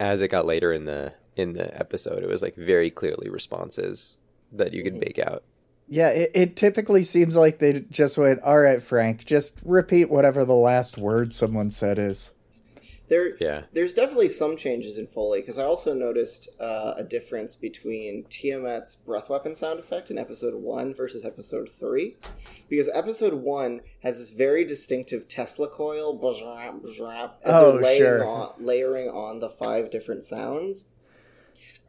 as 0.00 0.20
it 0.20 0.28
got 0.28 0.46
later 0.46 0.72
in 0.72 0.84
the 0.86 1.14
in 1.36 1.52
the 1.52 1.76
episode, 1.78 2.22
it 2.22 2.28
was 2.28 2.42
like 2.42 2.54
very 2.56 2.90
clearly 2.90 3.28
responses 3.28 4.18
that 4.52 4.72
you 4.72 4.82
could 4.82 4.94
Mm-hmm. 4.94 5.00
make 5.00 5.18
out. 5.18 5.42
Yeah. 5.88 6.08
It, 6.10 6.30
it 6.34 6.56
typically 6.56 7.04
seems 7.04 7.36
like 7.36 7.58
they 7.58 7.80
just 7.90 8.16
went, 8.18 8.40
"All 8.42 8.58
right, 8.58 8.82
Frank, 8.82 9.24
just 9.24 9.54
repeat 9.64 10.10
whatever 10.10 10.44
the 10.44 10.54
last 10.54 10.98
word 10.98 11.34
someone 11.34 11.70
said 11.70 11.98
is." 11.98 12.30
There, 13.08 13.36
Yeah. 13.40 13.62
there's 13.72 13.94
definitely 13.94 14.28
some 14.28 14.54
changes 14.54 14.98
in 14.98 15.06
Foley 15.06 15.40
because 15.40 15.56
I 15.58 15.64
also 15.64 15.94
noticed 15.94 16.46
uh, 16.60 16.92
a 16.98 17.02
difference 17.02 17.56
between 17.56 18.24
Tiamat's 18.24 18.96
breath 18.96 19.30
weapon 19.30 19.54
sound 19.54 19.78
effect 19.80 20.10
in 20.10 20.18
episode 20.18 20.54
one 20.54 20.92
versus 20.92 21.24
episode 21.24 21.70
three, 21.70 22.16
because 22.68 22.90
episode 22.92 23.32
one 23.32 23.80
has 24.02 24.18
this 24.18 24.32
very 24.32 24.62
distinctive 24.62 25.26
Tesla 25.26 25.68
coil 25.68 26.20
bzrap, 26.20 26.82
bzrap, 26.82 27.30
as 27.42 27.54
Oh, 27.54 27.72
they're 27.72 27.80
laying 27.82 28.02
sure. 28.02 28.26
on, 28.26 28.52
layering 28.60 29.08
on 29.08 29.40
the 29.40 29.48
five 29.48 29.90
different 29.90 30.22
sounds. 30.22 30.90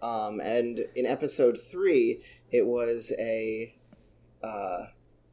Um, 0.01 0.39
and 0.39 0.85
in 0.95 1.05
episode 1.05 1.59
three, 1.59 2.21
it 2.49 2.65
was 2.65 3.11
a, 3.19 3.75
uh, 4.43 4.85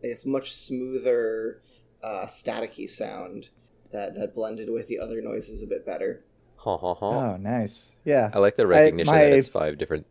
I 0.03 0.07
guess, 0.09 0.27
much 0.27 0.53
smoother, 0.53 1.63
uh, 2.03 2.27
staticky 2.27 2.89
sound 2.89 3.49
that 3.93 4.15
that 4.15 4.35
blended 4.35 4.71
with 4.71 4.89
the 4.89 4.99
other 4.99 5.21
noises 5.21 5.63
a 5.63 5.67
bit 5.67 5.85
better. 5.87 6.25
Ha 6.57 6.77
ha 6.77 6.95
ha. 6.95 7.33
Oh, 7.35 7.37
nice. 7.37 7.91
Yeah. 8.05 8.31
I 8.33 8.39
like 8.39 8.57
the 8.57 8.67
recognition 8.67 9.13
my- 9.13 9.25
that 9.25 9.33
it's 9.33 9.49
five 9.49 9.79
different 9.79 10.07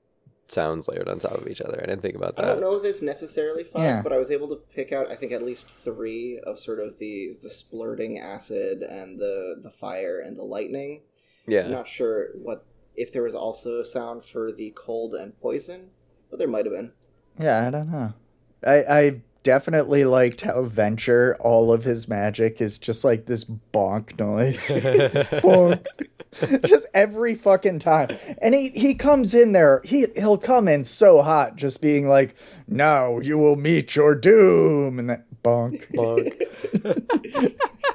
sounds 0.48 0.88
layered 0.88 1.08
on 1.10 1.18
top 1.18 1.34
of 1.34 1.48
each 1.48 1.60
other. 1.60 1.80
I 1.82 1.88
didn't 1.88 2.02
think 2.04 2.16
about 2.16 2.36
that. 2.36 2.46
I 2.46 2.48
don't 2.50 2.62
know 2.62 2.76
if 2.76 2.86
it's 2.86 3.02
necessarily 3.02 3.64
five, 3.64 3.82
Yeah. 3.84 4.02
but 4.04 4.14
I 4.14 4.18
was 4.18 4.30
able 4.30 4.48
to 4.50 4.56
pick 4.58 4.92
out 4.94 5.10
I 5.12 5.16
think 5.16 5.32
at 5.32 5.42
least 5.42 5.68
three 5.68 6.40
of 6.46 6.60
sort 6.60 6.80
of 6.80 7.00
the 7.00 7.32
the 7.42 7.50
splurting 7.50 8.20
acid 8.20 8.84
and 8.84 9.20
the 9.20 9.56
the 9.62 9.72
fire 9.72 10.20
and 10.20 10.38
the 10.38 10.44
lightning. 10.44 11.02
Yeah, 11.48 11.62
I'm 11.62 11.72
Yeah. 11.72 11.78
not 11.78 11.88
sure 11.88 12.30
what 12.36 12.64
if 12.96 13.12
there 13.12 13.24
was 13.24 13.34
also 13.36 13.82
a 13.82 13.86
sound 13.86 14.24
for 14.24 14.52
the 14.52 14.72
cold 14.76 15.16
and 15.16 15.38
poison, 15.42 15.90
but 16.30 16.38
there 16.40 16.48
might 16.48 16.66
have 16.66 16.74
been. 16.76 16.92
Yeah, 17.40 17.66
I 17.68 17.70
don't 17.72 17.92
know. 17.92 18.14
I 18.66 18.76
I 18.76 19.22
definitely 19.44 20.06
liked 20.06 20.42
how 20.42 20.66
Venger, 20.66 21.36
all 21.40 21.72
of 21.72 21.84
his 21.84 22.08
magic 22.08 22.60
is 22.62 22.80
just 22.80 23.04
like 23.04 23.28
this 23.28 23.44
bonk 23.46 24.18
noise. 24.20 24.70
bonk. 25.42 25.86
just 26.66 26.88
every 26.94 27.36
fucking 27.36 27.80
time. 27.80 28.10
And 28.42 28.54
he 28.54 28.70
he 28.70 28.96
comes 28.96 29.34
in 29.34 29.52
there, 29.52 29.82
he 29.86 30.08
he'll 30.16 30.38
come 30.38 30.68
in 30.68 30.84
so 30.84 31.22
hot 31.22 31.56
just 31.56 31.82
being 31.82 32.08
like, 32.08 32.36
"Now 32.68 33.20
you 33.20 33.38
will 33.38 33.56
meet 33.56 33.96
your 33.96 34.16
doom." 34.16 35.00
And 35.00 35.10
that 35.10 35.26
bonk 35.44 35.86
bonk. 35.94 37.56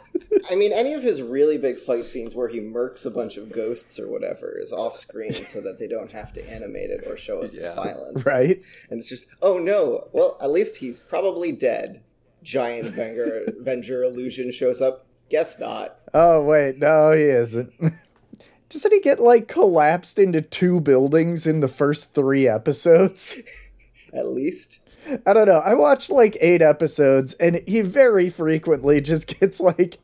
I 0.51 0.55
mean, 0.55 0.73
any 0.73 0.93
of 0.95 1.03
his 1.03 1.23
really 1.23 1.59
big 1.59 1.79
fight 1.81 2.07
scenes 2.07 2.35
where 2.37 2.49
he 2.49 2.61
murks 2.61 3.05
a 3.07 3.11
bunch 3.11 3.37
of 3.37 3.51
ghosts 3.53 3.99
or 3.99 4.09
whatever 4.09 4.57
is 4.59 4.73
off 4.73 4.97
screen 4.97 5.33
so 5.45 5.61
that 5.61 5.79
they 5.79 5.89
don't 5.89 6.13
have 6.13 6.33
to 6.35 6.51
animate 6.51 6.91
it 6.91 7.05
or 7.07 7.17
show 7.17 7.41
us 7.43 7.55
Yeah. 7.55 7.71
the 7.71 7.75
violence. 7.83 8.27
right? 8.27 8.63
And 8.91 9.01
it's 9.01 9.09
just, 9.09 9.27
oh 9.43 9.59
no, 9.59 10.09
well, 10.13 10.37
at 10.41 10.51
least 10.51 10.77
he's 10.77 11.01
probably 11.01 11.53
dead. 11.53 12.03
Giant 12.43 12.95
Venger, 12.95 13.55
Venger 13.63 14.05
illusion 14.05 14.51
shows 14.53 14.81
up. 14.81 15.07
Guess 15.31 15.59
not. 15.61 15.97
Oh 16.15 16.43
wait, 16.43 16.79
no, 16.79 17.13
he 17.13 17.23
isn't. 17.25 17.73
Doesn't 18.69 18.93
he 18.93 19.01
get 19.01 19.21
like 19.21 19.49
collapsed 19.49 20.19
into 20.19 20.41
two 20.41 20.81
buildings 20.81 21.47
in 21.47 21.59
the 21.61 21.69
first 21.69 22.15
3 22.15 22.47
episodes? 22.49 23.37
At 24.15 24.29
least. 24.29 24.79
I 25.27 25.33
don't 25.33 25.47
know. 25.47 25.59
I 25.59 25.75
watched 25.75 26.09
like 26.11 26.37
eight 26.41 26.63
episodes, 26.63 27.33
and 27.35 27.61
he 27.67 27.81
very 27.81 28.29
frequently 28.31 29.01
just 29.01 29.27
gets 29.41 29.59
like 29.61 29.99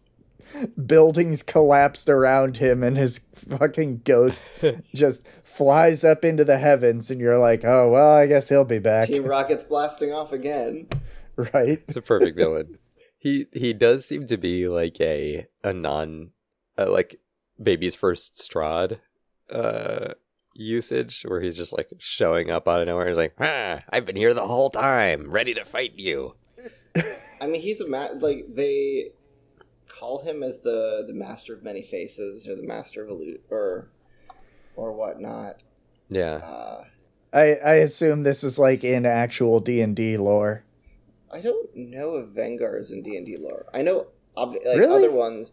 buildings 0.86 1.42
collapsed 1.42 2.08
around 2.08 2.58
him, 2.58 2.82
and 2.82 2.96
his 2.96 3.20
fucking 3.34 4.02
ghost 4.04 4.50
just 4.94 5.26
flies 5.42 6.04
up 6.04 6.24
into 6.24 6.44
the 6.44 6.58
heavens, 6.58 7.10
and 7.10 7.20
you're 7.20 7.38
like, 7.38 7.64
oh, 7.64 7.90
well, 7.90 8.12
I 8.12 8.26
guess 8.26 8.48
he'll 8.48 8.64
be 8.64 8.78
back. 8.78 9.08
Team 9.08 9.24
Rocket's 9.24 9.64
blasting 9.64 10.12
off 10.12 10.32
again. 10.32 10.88
right? 11.36 11.82
It's 11.86 11.96
a 11.96 12.02
perfect 12.02 12.36
villain. 12.36 12.78
He 13.18 13.46
he 13.52 13.72
does 13.72 14.06
seem 14.06 14.26
to 14.26 14.36
be 14.36 14.68
like 14.68 15.00
a 15.00 15.46
a 15.64 15.72
non 15.72 16.30
uh, 16.78 16.90
like 16.90 17.20
baby's 17.60 17.94
first 17.94 18.34
Strahd 18.36 18.98
uh 19.50 20.12
usage 20.54 21.22
where 21.26 21.40
he's 21.40 21.56
just 21.56 21.72
like 21.76 21.88
showing 21.98 22.50
up 22.50 22.68
out 22.68 22.80
of 22.80 22.86
nowhere. 22.86 23.08
He's 23.08 23.16
like, 23.16 23.34
ah, 23.40 23.82
I've 23.90 24.06
been 24.06 24.16
here 24.16 24.34
the 24.34 24.46
whole 24.46 24.70
time, 24.70 25.30
ready 25.30 25.54
to 25.54 25.64
fight 25.64 25.94
you. 25.94 26.34
I 27.40 27.46
mean, 27.46 27.60
he's 27.60 27.80
a 27.80 27.88
ma- 27.88 28.10
like 28.18 28.46
they 28.48 29.10
call 29.98 30.22
him 30.22 30.42
as 30.42 30.60
the 30.60 31.04
the 31.06 31.14
master 31.14 31.54
of 31.54 31.62
many 31.62 31.82
faces 31.82 32.46
or 32.48 32.54
the 32.56 32.62
master 32.66 33.02
of 33.02 33.08
illusion 33.10 33.40
or 33.50 33.88
or 34.76 34.92
whatnot. 34.92 35.62
Yeah. 36.08 36.34
Uh, 36.36 36.84
I, 37.32 37.54
I 37.56 37.74
assume 37.76 38.22
this 38.22 38.44
is 38.44 38.58
like 38.58 38.84
in 38.84 39.04
actual 39.04 39.58
D&D 39.60 40.16
lore. 40.18 40.64
I 41.32 41.40
don't 41.40 41.74
know 41.76 42.14
if 42.16 42.28
Venger 42.28 42.78
is 42.78 42.92
in 42.92 43.02
D 43.02 43.16
and 43.16 43.26
D 43.26 43.36
lore. 43.36 43.66
I 43.74 43.82
know 43.82 44.06
obvi- 44.36 44.64
like 44.64 44.78
Really? 44.78 45.06
other 45.06 45.10
ones. 45.12 45.52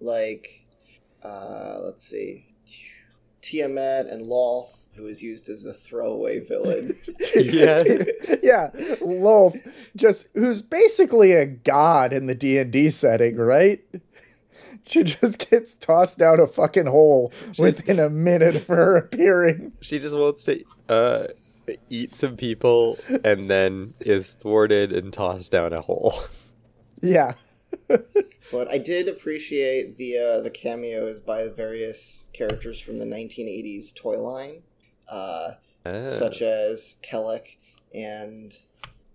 like 0.00 0.64
uh, 1.24 1.78
let's 1.82 2.04
see, 2.04 2.47
Tiamat 3.40 4.06
and 4.06 4.26
Lolth, 4.26 4.84
who 4.96 5.06
is 5.06 5.22
used 5.22 5.48
as 5.48 5.64
a 5.64 5.72
throwaway 5.72 6.40
villain. 6.40 6.96
Yeah. 7.34 7.82
yeah, 8.42 8.70
Lolth, 9.00 9.60
just 9.96 10.28
who's 10.34 10.62
basically 10.62 11.32
a 11.32 11.46
god 11.46 12.12
in 12.12 12.26
the 12.26 12.34
D 12.34 12.58
and 12.58 12.72
D 12.72 12.90
setting, 12.90 13.36
right? 13.36 13.80
She 14.86 15.02
just 15.04 15.50
gets 15.50 15.74
tossed 15.74 16.18
down 16.18 16.40
a 16.40 16.46
fucking 16.46 16.86
hole 16.86 17.32
within 17.58 17.98
a 17.98 18.08
minute 18.08 18.56
of 18.56 18.66
her 18.68 18.96
appearing. 18.96 19.72
She 19.82 19.98
just 19.98 20.16
wants 20.16 20.44
to 20.44 20.64
uh, 20.88 21.26
eat 21.90 22.14
some 22.14 22.36
people 22.36 22.98
and 23.24 23.50
then 23.50 23.94
is 24.00 24.34
thwarted 24.34 24.92
and 24.92 25.12
tossed 25.12 25.52
down 25.52 25.72
a 25.72 25.82
hole. 25.82 26.14
Yeah, 27.02 27.34
But 28.50 28.68
I 28.70 28.78
did 28.78 29.08
appreciate 29.08 29.98
the 29.98 30.16
uh, 30.16 30.40
the 30.40 30.50
cameos 30.50 31.20
by 31.20 31.48
various 31.48 32.28
characters 32.32 32.80
from 32.80 32.98
the 32.98 33.04
1980s 33.04 33.94
toy 33.94 34.18
line, 34.18 34.62
uh, 35.08 35.52
Ah. 35.84 36.04
such 36.04 36.42
as 36.42 36.96
Kelek 37.02 37.56
and 37.94 38.56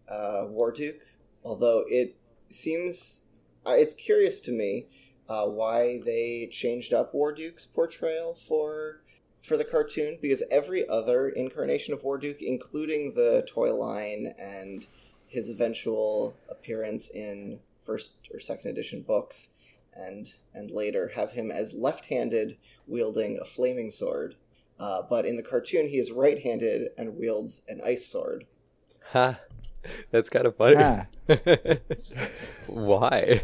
uh, 0.08 0.46
Warduke. 0.48 1.02
Although 1.44 1.84
it 1.88 2.16
seems 2.50 3.22
uh, 3.66 3.72
it's 3.78 3.94
curious 3.94 4.40
to 4.42 4.52
me 4.52 4.88
uh, 5.30 5.46
why 5.46 6.00
they 6.06 6.48
changed 6.52 6.94
up 6.94 7.14
Warduke's 7.14 7.66
portrayal 7.66 8.34
for 8.36 9.02
for 9.42 9.58
the 9.58 9.66
cartoon 9.66 10.18
because 10.22 10.44
every 10.52 10.88
other 10.90 11.28
incarnation 11.30 11.94
of 11.94 12.02
Warduke, 12.04 12.42
including 12.42 13.14
the 13.14 13.44
toy 13.48 13.74
line 13.74 14.34
and 14.40 14.86
his 15.28 15.50
eventual 15.50 16.38
appearance 16.50 17.10
in 17.10 17.60
first 17.84 18.30
or 18.34 18.40
second 18.40 18.72
edition 18.72 19.02
books 19.02 19.50
and 19.94 20.34
and 20.54 20.72
later 20.72 21.12
have 21.16 21.32
him 21.32 21.52
as 21.52 21.74
left-handed 21.74 22.58
wielding 22.88 23.38
a 23.42 23.46
flaming 23.46 23.90
sword 23.92 24.36
uh, 24.80 25.02
but 25.10 25.26
in 25.26 25.36
the 25.36 25.44
cartoon 25.44 25.88
he 25.88 25.98
is 25.98 26.12
right-handed 26.12 26.90
and 26.98 27.16
wields 27.18 27.62
an 27.68 27.80
ice 27.86 28.06
sword 28.06 28.46
Ha. 29.12 29.40
That's 30.12 30.30
kind 30.30 30.46
of 30.46 30.56
funny. 30.56 30.76
Ah. 30.80 31.08
Why? 32.68 33.42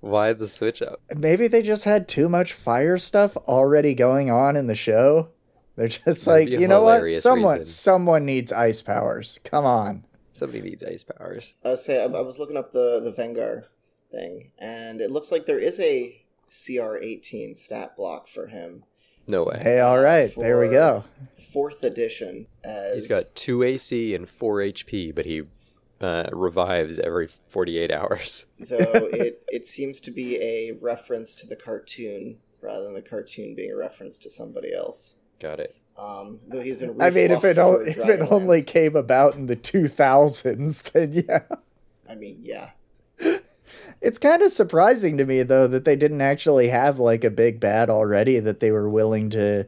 Why 0.00 0.32
the 0.32 0.46
switch 0.46 0.82
up? 0.82 1.00
maybe 1.16 1.48
they 1.48 1.62
just 1.62 1.84
had 1.84 2.06
too 2.06 2.28
much 2.28 2.52
fire 2.52 2.98
stuff 2.98 3.36
already 3.36 3.94
going 3.94 4.30
on 4.30 4.56
in 4.56 4.66
the 4.66 4.74
show. 4.74 5.30
They're 5.76 5.88
just 5.88 6.24
That'd 6.24 6.50
like, 6.50 6.60
you 6.60 6.68
know 6.68 6.82
what? 6.82 7.12
Someone, 7.14 7.58
reason. 7.60 7.72
someone 7.72 8.26
needs 8.26 8.52
ice 8.52 8.82
powers. 8.82 9.40
Come 9.44 9.64
on. 9.64 10.04
Somebody 10.38 10.62
needs 10.62 10.84
ice 10.84 11.04
powers. 11.04 11.54
i 11.64 11.70
was 11.70 11.84
say 11.84 12.00
I, 12.02 12.06
I 12.06 12.20
was 12.22 12.38
looking 12.38 12.56
up 12.56 12.70
the 12.72 13.00
the 13.00 13.10
Venger 13.10 13.64
thing 14.10 14.50
and 14.58 15.00
it 15.00 15.10
looks 15.10 15.30
like 15.30 15.44
there 15.46 15.58
is 15.58 15.78
a 15.80 16.24
cr18 16.48 17.56
stat 17.56 17.96
block 17.96 18.26
for 18.26 18.46
him 18.46 18.84
No 19.26 19.44
way. 19.44 19.58
Hey, 19.60 19.80
all 19.80 20.00
right, 20.00 20.30
there 20.36 20.58
we 20.60 20.68
go. 20.70 21.04
fourth 21.52 21.82
edition 21.84 22.46
as 22.64 22.94
He's 22.94 23.08
got 23.08 23.24
two 23.34 23.62
AC 23.62 24.14
and 24.14 24.26
four 24.26 24.56
HP, 24.60 25.14
but 25.14 25.26
he 25.26 25.42
uh, 26.00 26.30
revives 26.32 26.98
every 26.98 27.26
48 27.48 27.92
hours. 27.92 28.46
though 28.58 28.76
it 29.12 29.42
it 29.48 29.66
seems 29.66 30.00
to 30.00 30.10
be 30.10 30.36
a 30.40 30.72
reference 30.80 31.34
to 31.34 31.46
the 31.46 31.56
cartoon 31.56 32.38
rather 32.62 32.84
than 32.84 32.94
the 32.94 33.02
cartoon 33.02 33.54
being 33.54 33.72
a 33.72 33.76
reference 33.76 34.18
to 34.20 34.30
somebody 34.30 34.72
else 34.72 35.16
Got 35.40 35.60
it. 35.60 35.76
Um, 35.98 36.38
though 36.46 36.60
he's 36.60 36.76
been 36.76 37.00
I 37.00 37.10
mean, 37.10 37.30
if 37.30 37.44
it, 37.44 37.58
o- 37.58 37.80
if 37.80 37.98
it 37.98 38.20
only 38.30 38.62
came 38.62 38.94
about 38.96 39.34
in 39.34 39.46
the 39.46 39.56
2000s, 39.56 40.82
then 40.92 41.12
yeah. 41.12 41.40
I 42.08 42.14
mean, 42.14 42.40
yeah. 42.42 42.70
It's 44.00 44.18
kind 44.18 44.42
of 44.42 44.52
surprising 44.52 45.16
to 45.16 45.24
me 45.24 45.42
though 45.42 45.66
that 45.66 45.84
they 45.84 45.96
didn't 45.96 46.20
actually 46.20 46.68
have 46.68 46.98
like 47.00 47.24
a 47.24 47.30
big 47.30 47.58
bad 47.58 47.90
already 47.90 48.38
that 48.38 48.60
they 48.60 48.70
were 48.70 48.88
willing 48.88 49.28
to 49.30 49.66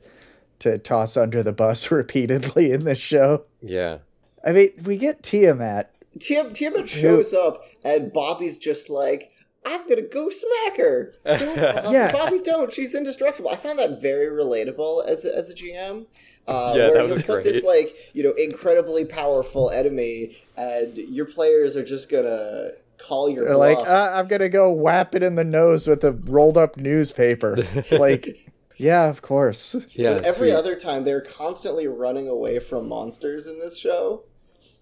to 0.61 0.79
toss 0.79 1.17
under 1.17 1.43
the 1.43 1.53
bus 1.53 1.91
repeatedly 1.91 2.71
in 2.71 2.85
this 2.85 2.99
show. 2.99 3.45
Yeah. 3.61 3.99
I 4.47 4.53
mean, 4.53 4.71
we 4.85 4.97
get 4.97 5.23
Tiamat. 5.23 5.91
Tiam- 6.19 6.55
Tiamat 6.55 6.89
shows 6.89 7.35
up, 7.35 7.65
and 7.85 8.13
Bobby's 8.13 8.59
just 8.59 8.89
like, 8.91 9.33
I'm 9.65 9.87
gonna 9.89 10.03
go 10.03 10.31
smack 10.31 10.77
her. 10.79 11.15
Don't, 11.25 11.57
Yeah. 11.93 12.11
Bobby, 12.13 12.41
don't. 12.41 12.73
She's 12.73 12.95
indestructible. 12.95 13.51
I 13.51 13.57
found 13.57 13.79
that 13.79 14.01
very 14.01 14.27
relatable 14.27 15.05
as 15.07 15.25
a, 15.25 15.37
as 15.37 15.51
a 15.51 15.55
GM. 15.55 16.07
Uh, 16.49 16.73
Yeah, 16.75 16.89
where 16.89 16.95
that 16.95 17.03
you 17.03 17.09
was 17.15 17.23
put 17.23 17.45
this 17.45 17.63
like 17.65 17.95
you 18.15 18.23
know 18.23 18.33
incredibly 18.33 19.05
powerful 19.05 19.71
enemy, 19.71 20.37
and 20.57 20.97
your 20.97 21.27
players 21.27 21.77
are 21.77 21.85
just 21.85 22.11
gonna 22.11 22.71
call 22.99 23.29
your 23.29 23.45
They're 23.45 23.55
bluff. 23.55 23.79
like, 23.79 23.87
uh, 23.89 24.13
I'm 24.15 24.29
gonna 24.29 24.49
go 24.49 24.71
whap 24.73 25.15
it 25.15 25.23
in 25.23 25.35
the 25.35 25.45
nose 25.45 25.87
with 25.87 26.05
a 26.05 26.13
rolled 26.13 26.57
up 26.57 26.77
newspaper. 26.79 27.57
like, 27.93 28.51
yeah, 28.79 29.09
of 29.11 29.21
course. 29.21 29.77
Yeah. 29.91 30.15
But 30.15 30.25
every 30.25 30.49
sweet. 30.49 30.53
other 30.53 30.75
time, 30.77 31.05
they're 31.05 31.21
constantly 31.21 31.87
running 31.87 32.29
away 32.29 32.59
from 32.61 32.89
monsters 32.89 33.47
in 33.47 33.59
this 33.61 33.79
show. 33.79 34.25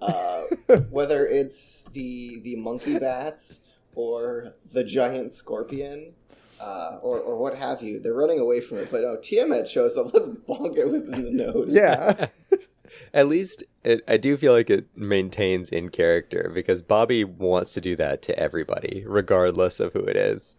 Uh, 0.00 0.42
whether 0.90 1.26
it's 1.26 1.82
the 1.92 2.38
the 2.44 2.54
monkey 2.54 2.96
bats 3.00 3.62
or 3.98 4.54
the 4.70 4.84
giant 4.84 5.32
scorpion, 5.32 6.12
uh, 6.60 6.98
or 7.02 7.18
or 7.18 7.36
what 7.36 7.56
have 7.56 7.82
you, 7.82 7.98
they're 8.00 8.14
running 8.14 8.38
away 8.38 8.60
from 8.60 8.78
it. 8.78 8.90
But 8.90 9.02
oh, 9.04 9.18
Tiamat 9.20 9.68
shows 9.68 9.96
up. 9.96 10.10
Let's 10.14 10.28
bonk 10.28 10.76
it 10.76 10.90
within 10.90 11.24
the 11.24 11.30
nose. 11.32 11.74
Yeah, 11.74 12.28
At 13.12 13.28
least 13.28 13.64
it, 13.84 14.02
I 14.08 14.16
do 14.16 14.36
feel 14.36 14.52
like 14.52 14.70
it 14.70 14.86
maintains 14.96 15.70
in 15.70 15.88
character 15.90 16.50
because 16.54 16.80
Bobby 16.80 17.24
wants 17.24 17.74
to 17.74 17.80
do 17.80 17.96
that 17.96 18.22
to 18.22 18.38
everybody, 18.38 19.04
regardless 19.06 19.80
of 19.80 19.92
who 19.92 20.00
it 20.00 20.16
is. 20.16 20.56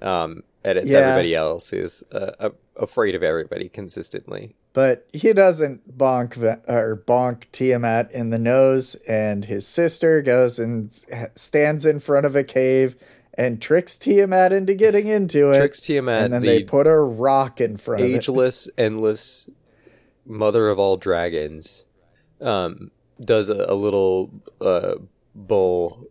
Um, 0.00 0.42
and 0.64 0.78
it's 0.78 0.90
Yeah. 0.90 0.98
everybody 0.98 1.34
else 1.34 1.70
who's 1.70 2.02
uh, 2.12 2.32
uh, 2.40 2.50
afraid 2.78 3.14
of 3.14 3.22
everybody 3.22 3.68
consistently. 3.68 4.54
but 4.72 5.08
he 5.12 5.32
doesn't 5.32 5.98
bonk 5.98 6.36
or 6.68 7.02
bonk 7.06 7.44
Tiamat 7.52 8.10
in 8.12 8.30
the 8.30 8.38
nose, 8.38 8.94
and 9.08 9.44
his 9.46 9.66
sister 9.66 10.22
goes 10.22 10.58
and 10.58 10.90
stands 11.34 11.84
in 11.84 11.98
front 12.00 12.24
of 12.26 12.36
a 12.36 12.44
cave 12.44 12.94
and 13.34 13.60
tricks 13.62 13.96
Tiamat 13.96 14.52
into 14.52 14.74
getting 14.74 15.06
into 15.08 15.50
it. 15.50 15.58
Tricks 15.58 15.80
Tiamat, 15.80 16.24
and 16.24 16.34
then 16.34 16.42
the 16.42 16.48
they 16.48 16.62
put 16.64 16.86
a 16.86 16.96
rock 16.96 17.60
in 17.60 17.76
front 17.76 18.02
of 18.02 18.08
it. 18.10 18.14
ageless, 18.16 18.68
endless 18.78 19.48
mother 20.26 20.68
of 20.68 20.78
all 20.78 20.96
dragons, 20.96 21.84
um, 22.40 22.90
does 23.20 23.48
a, 23.48 23.64
a 23.68 23.74
little 23.74 24.30
uh, 24.60 24.94
bull 25.34 26.06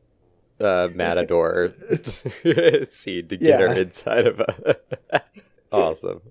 uh, 0.59 0.89
matador 0.95 1.73
scene 2.89 3.27
to 3.27 3.37
get 3.37 3.59
Yeah. 3.59 3.67
her 3.67 3.73
inside 3.79 4.25
of 4.27 4.39
a. 4.41 4.75
awesome. 5.71 6.21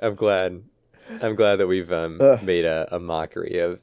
I'm 0.00 0.14
glad. 0.14 0.62
I'm 1.22 1.34
glad 1.34 1.56
that 1.56 1.66
we've 1.66 1.90
um, 1.90 2.18
made 2.44 2.64
a, 2.64 2.86
a 2.94 2.98
mockery 2.98 3.58
of 3.58 3.80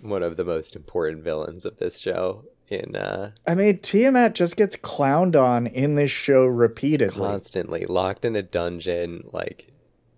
one 0.00 0.22
of 0.22 0.36
the 0.36 0.44
most 0.44 0.76
important 0.76 1.24
villains 1.24 1.64
of 1.64 1.78
this 1.78 1.98
show 1.98 2.44
in 2.68 2.94
uh, 2.94 3.32
I 3.46 3.54
mean, 3.54 3.78
Tiamat 3.78 4.34
just 4.34 4.56
gets 4.56 4.76
clowned 4.76 5.34
on 5.40 5.66
in 5.66 5.94
this 5.96 6.10
show 6.10 6.44
repeatedly. 6.46 7.16
constantly 7.26 7.86
locked 7.86 8.24
in 8.24 8.36
a 8.36 8.42
dungeon. 8.42 9.24
Like, 9.32 9.72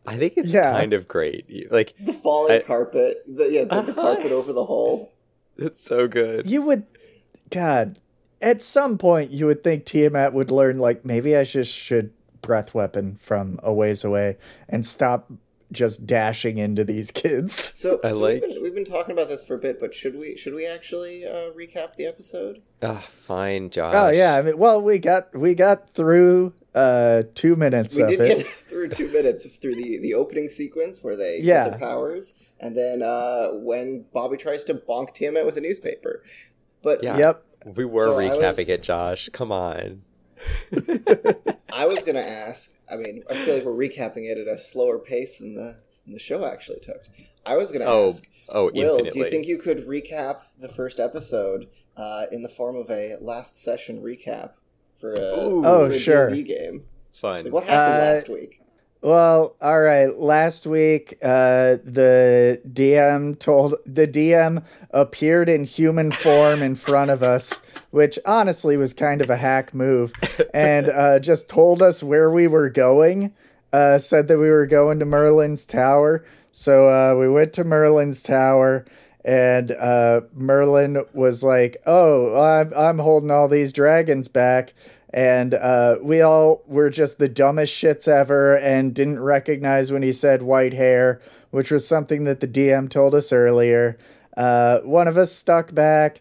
I 0.07 0.17
think 0.19 0.35
it's 0.37 0.53
Yeah. 0.53 0.73
kind 0.73 0.93
of 0.93 1.07
great. 1.09 1.71
Like, 1.73 1.95
The 1.99 2.13
falling 2.13 2.57
I- 2.57 2.59
carpet. 2.61 3.23
The, 3.27 3.45
yeah, 3.51 3.65
the, 3.65 3.83
the 3.83 3.93
Uh-huh. 3.93 4.15
carpet 4.15 4.33
over 4.33 4.53
the 4.53 4.65
hole. 4.65 5.13
it's 5.57 5.81
so 5.81 6.09
good. 6.09 6.47
You 6.47 6.61
would, 6.63 6.85
God, 7.51 7.99
at 8.43 8.63
some 8.63 8.99
point 8.99 9.31
you 9.31 9.47
would 9.47 9.63
think 9.63 9.85
Tiamat 9.87 10.33
would 10.35 10.51
learn, 10.51 10.79
like, 10.79 11.05
maybe 11.05 11.37
I 11.37 11.45
just 11.45 11.73
should 11.75 12.13
breath 12.43 12.75
weapon 12.75 13.17
from 13.21 13.59
a 13.63 13.73
ways 13.73 14.05
away 14.05 14.37
and 14.69 14.87
stop 14.87 15.31
just 15.73 16.05
dashing 16.05 16.59
into 16.59 16.83
these 16.85 17.11
kids. 17.13 17.73
So, 17.81 17.99
I 18.05 18.13
so 18.13 18.19
like- 18.19 18.43
we've, 18.43 18.55
been, 18.55 18.63
we've 18.63 18.75
been 18.75 18.85
talking 18.85 19.13
about 19.13 19.29
this 19.29 19.45
for 19.45 19.55
a 19.55 19.59
bit, 19.59 19.79
but 19.81 19.95
should 19.95 20.15
we 20.19 20.37
should 20.37 20.53
we 20.53 20.67
actually 20.67 21.25
uh, 21.27 21.51
recap 21.57 21.95
the 21.97 22.05
episode? 22.07 22.61
Ah, 22.83 23.03
fine, 23.09 23.71
Josh. 23.71 23.95
Oh 23.95 24.09
yeah, 24.11 24.35
I 24.37 24.43
mean, 24.43 24.59
well, 24.59 24.83
we 24.83 24.99
got 24.99 25.35
we 25.35 25.55
got 25.55 25.95
through 25.95 26.53
uh 26.75 27.23
two 27.35 27.57
minutes 27.57 27.97
We 27.97 28.03
of 28.03 28.09
did 28.11 28.21
it. 28.21 28.37
get 28.39 28.47
through 28.69 28.89
two 28.91 29.09
minutes 29.13 29.47
through 29.59 29.77
the, 29.77 29.99
the 29.99 30.13
opening 30.15 30.49
sequence 30.49 31.03
where 31.03 31.17
they 31.17 31.39
Yeah. 31.41 31.71
get 31.71 31.79
their 31.79 31.89
powers, 31.89 32.35
and 32.59 32.77
then 32.77 33.01
uh, 33.03 33.49
when 33.53 34.05
Bobby 34.13 34.37
tries 34.37 34.65
to 34.65 34.75
bonk 34.75 35.15
Tiamat 35.15 35.47
with 35.47 35.57
a 35.57 35.61
newspaper. 35.63 36.23
But 36.83 37.03
Yeah. 37.05 37.17
Yep. 37.17 37.45
we 37.77 37.85
were 37.87 38.07
So 38.07 38.17
recapping 38.19 38.57
was- 38.59 38.69
it, 38.69 38.83
Josh. 38.83 39.29
Come 39.33 39.53
on. 39.53 40.03
I 41.73 41.87
was 41.87 42.03
going 42.03 42.17
to 42.17 42.27
ask. 42.27 42.73
I 42.91 42.97
mean, 42.97 43.23
I 43.31 43.35
feel 43.35 43.55
like 43.55 43.65
we're 43.65 43.73
recapping 43.73 44.31
it 44.31 44.39
at 44.39 44.49
a 44.53 44.59
slower 44.59 44.99
pace 44.99 45.39
than 45.39 45.55
the 45.55 45.77
than 46.05 46.13
the 46.15 46.19
show 46.19 46.45
actually 46.45 46.81
took. 46.81 47.03
I 47.47 47.57
was 47.57 47.71
going 47.73 47.83
to 47.83 47.89
Oh, 47.89 48.07
ask, 48.07 48.27
oh, 48.49 48.65
Will, 48.75 48.97
infinitely. 48.99 49.11
do 49.11 49.19
you 49.19 49.31
think 49.31 49.47
you 49.47 49.59
could 49.59 49.87
recap 49.87 50.43
the 50.59 50.69
first 50.69 51.01
episode 51.01 51.69
uh, 51.97 52.27
in 52.33 52.43
the 52.43 52.49
form 52.49 52.77
of 52.77 52.91
a 52.91 53.17
last 53.21 53.57
session 53.57 54.03
recap 54.03 54.53
for 54.95 55.15
a, 55.15 55.21
Ooh. 55.41 55.65
Oh, 55.65 55.85
a 55.87 55.99
sure. 55.99 56.29
D&D 56.31 56.43
game? 56.43 56.85
Fine. 57.15 57.45
Like, 57.45 57.53
what 57.55 57.65
happened 57.65 58.01
Uh, 58.03 58.13
last 58.13 58.29
week? 58.29 58.61
Well, 59.03 59.57
all 59.63 59.81
right. 59.81 60.15
Last 60.19 60.67
week, 60.67 61.17
uh, 61.23 61.79
the 61.83 62.61
DM 62.71 63.39
told 63.39 63.77
the 63.87 64.07
DM 64.07 64.63
appeared 64.91 65.49
in 65.49 65.65
human 65.65 66.11
form 66.11 66.61
in 66.61 66.75
front 66.75 67.11
of 67.11 67.23
us, 67.23 67.59
which 67.91 68.19
honestly 68.27 68.77
was 68.77 68.93
kind 68.93 69.23
of 69.23 69.31
a 69.31 69.39
hack 69.39 69.73
move, 69.73 70.13
and 70.53 70.91
uh, 70.91 71.19
just 71.19 71.49
told 71.49 71.81
us 71.81 72.03
where 72.03 72.31
we 72.31 72.47
were 72.47 72.69
going. 72.69 73.33
Uh, 73.73 73.99
said 73.99 74.29
that 74.29 74.39
we 74.39 74.51
were 74.51 74.67
going 74.67 74.99
to 74.99 75.07
Merlin's 75.07 75.65
Tower, 75.65 76.25
so 76.53 76.89
uh, 76.89 77.15
we 77.19 77.29
went 77.29 77.53
to 77.55 77.65
Merlin's 77.65 78.23
Tower. 78.23 78.85
And 79.25 79.71
uh, 79.73 80.23
Merlin 80.35 81.05
was 81.13 81.43
like, 81.43 81.77
"Oh, 81.87 82.41
I'm 82.41 82.73
I'm 82.75 82.99
holding 82.99 83.31
all 83.31 83.49
these 83.49 83.71
dragons 83.73 84.29
back," 84.29 84.73
and 85.13 85.55
uh, 85.55 85.99
we 86.01 86.21
all 86.21 86.63
were 86.67 86.89
just 86.89 87.19
the 87.19 87.29
dumbest 87.29 87.75
shits 87.75 88.07
ever 88.07 88.57
and 88.57 88.95
didn't 88.95 89.21
recognize 89.21 89.91
when 89.91 90.03
he 90.03 90.13
said 90.13 90.43
white 90.43 90.73
hair, 90.73 91.21
which 91.51 91.71
was 91.71 91.87
something 91.87 92.25
that 92.25 92.41
the 92.41 92.49
DM 92.49 92.89
told 92.89 93.15
us 93.15 93.33
earlier. 93.33 93.99
Uh, 94.37 94.81
one 94.81 95.09
of 95.09 95.17
us 95.17 95.33
stuck 95.33 95.75
back, 95.75 96.21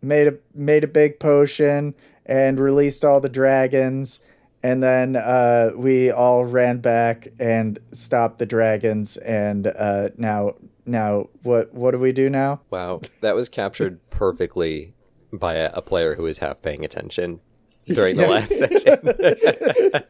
made 0.00 0.28
a 0.28 0.34
made 0.54 0.84
a 0.84 0.88
big 0.88 1.18
potion, 1.18 1.94
and 2.24 2.60
released 2.60 3.04
all 3.04 3.20
the 3.20 3.28
dragons. 3.28 4.20
And 4.62 4.82
then 4.82 5.16
uh, 5.16 5.70
we 5.76 6.10
all 6.10 6.44
ran 6.44 6.78
back 6.78 7.28
and 7.38 7.78
stopped 7.92 8.38
the 8.38 8.46
dragons. 8.46 9.16
And 9.18 9.68
uh, 9.68 10.10
now, 10.16 10.54
now, 10.86 11.28
what 11.42 11.74
what 11.74 11.90
do 11.90 11.98
we 11.98 12.12
do 12.12 12.30
now? 12.30 12.60
Wow, 12.70 13.00
that 13.20 13.34
was 13.34 13.48
captured 13.48 13.98
perfectly 14.10 14.94
by 15.32 15.54
a, 15.54 15.72
a 15.74 15.82
player 15.82 16.14
who 16.14 16.22
was 16.22 16.38
half 16.38 16.62
paying 16.62 16.84
attention 16.84 17.40
during 17.94 18.16
the 18.16 18.26
last 18.26 18.50
session. 18.50 20.04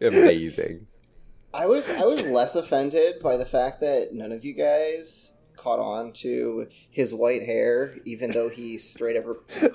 Amazing. 0.00 0.86
I 1.54 1.66
was 1.66 1.88
I 1.88 2.04
was 2.04 2.26
less 2.26 2.54
offended 2.54 3.20
by 3.20 3.36
the 3.36 3.46
fact 3.46 3.80
that 3.80 4.12
none 4.12 4.30
of 4.30 4.44
you 4.44 4.52
guys 4.52 5.32
caught 5.56 5.78
on 5.80 6.12
to 6.12 6.68
his 6.90 7.12
white 7.12 7.42
hair, 7.42 7.96
even 8.04 8.30
though 8.30 8.48
he 8.48 8.78
straight 8.78 9.16
up 9.16 9.24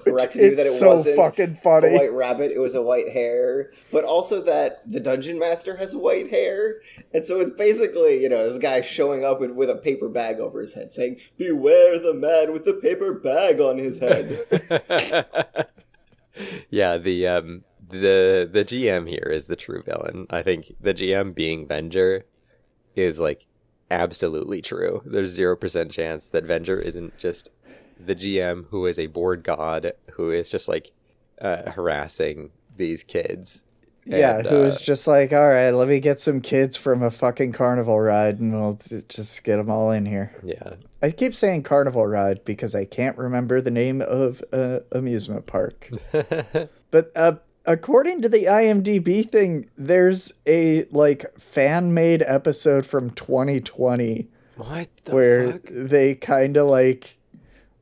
corrected 0.05 0.41
you 0.41 0.55
that 0.55 0.65
it 0.65 0.79
so 0.79 0.87
wasn't 0.87 1.17
fucking 1.17 1.59
a 1.65 1.97
white 1.97 2.13
rabbit; 2.13 2.51
it 2.51 2.59
was 2.59 2.75
a 2.75 2.81
white 2.81 3.09
hair. 3.09 3.71
But 3.91 4.05
also 4.05 4.41
that 4.43 4.89
the 4.89 5.01
dungeon 5.01 5.37
master 5.37 5.75
has 5.77 5.93
white 5.95 6.29
hair, 6.29 6.81
and 7.13 7.25
so 7.25 7.41
it's 7.41 7.51
basically 7.51 8.21
you 8.21 8.29
know 8.29 8.47
this 8.47 8.57
guy 8.57 8.79
showing 8.81 9.25
up 9.25 9.41
with, 9.41 9.51
with 9.51 9.69
a 9.69 9.75
paper 9.75 10.07
bag 10.07 10.39
over 10.39 10.61
his 10.61 10.75
head, 10.75 10.91
saying, 10.91 11.19
"Beware 11.37 11.99
the 11.99 12.13
man 12.13 12.53
with 12.53 12.63
the 12.63 12.75
paper 12.75 13.13
bag 13.13 13.59
on 13.59 13.77
his 13.77 13.99
head." 13.99 15.67
yeah, 16.69 16.97
the 16.97 17.27
um 17.27 17.63
the 17.89 18.49
the 18.51 18.65
GM 18.65 19.07
here 19.07 19.29
is 19.31 19.45
the 19.45 19.55
true 19.55 19.83
villain. 19.83 20.27
I 20.29 20.41
think 20.41 20.75
the 20.79 20.93
GM 20.93 21.35
being 21.35 21.67
Venger 21.67 22.23
is 22.95 23.19
like 23.19 23.45
absolutely 23.89 24.61
true. 24.61 25.01
There's 25.05 25.31
zero 25.31 25.55
percent 25.55 25.91
chance 25.91 26.29
that 26.29 26.45
Venger 26.47 26.81
isn't 26.81 27.17
just 27.17 27.49
the 27.99 28.15
GM 28.15 28.65
who 28.69 28.85
is 28.85 28.97
a 28.97 29.07
board 29.07 29.43
god 29.43 29.93
who 30.13 30.31
is 30.31 30.49
just 30.49 30.67
like 30.67 30.91
uh, 31.41 31.71
harassing 31.71 32.51
these 32.77 33.03
kids. 33.03 33.65
Yeah, 34.05 34.39
And, 34.39 34.47
who 34.47 34.61
uh, 34.61 34.63
was 34.63 34.81
just 34.81 35.07
like, 35.07 35.31
all 35.31 35.49
right, 35.49 35.69
let 35.69 35.87
me 35.87 35.99
get 35.99 36.19
some 36.19 36.41
kids 36.41 36.75
from 36.75 37.03
a 37.03 37.11
fucking 37.11 37.51
carnival 37.51 37.99
ride 37.99 38.39
and 38.39 38.51
we'll 38.51 38.79
just 39.07 39.43
get 39.43 39.57
them 39.57 39.69
all 39.69 39.91
in 39.91 40.05
here. 40.05 40.33
yeah. 40.43 40.73
I 41.01 41.09
keep 41.11 41.33
saying 41.33 41.63
carnival 41.63 42.05
ride 42.05 42.45
because 42.45 42.75
I 42.75 42.85
can't 42.85 43.17
remember 43.17 43.59
the 43.61 43.71
name 43.71 44.01
of 44.01 44.43
uh, 44.53 44.79
amusement 44.91 45.47
park. 45.47 45.89
but 46.91 47.11
uh, 47.15 47.35
according 47.65 48.21
to 48.21 48.29
the 48.29 48.45
IMDb 48.45 49.29
thing, 49.29 49.69
there's 49.77 50.31
a 50.45 50.85
like 50.91 51.25
fan 51.39 51.93
made 51.93 52.21
episode 52.21 52.85
from 52.85 53.09
2020 53.11 54.27
What 54.57 54.89
the 55.05 55.15
where 55.15 55.51
fuck? 55.53 55.61
they 55.69 56.15
kind 56.15 56.57
of 56.57 56.67
like 56.67 57.17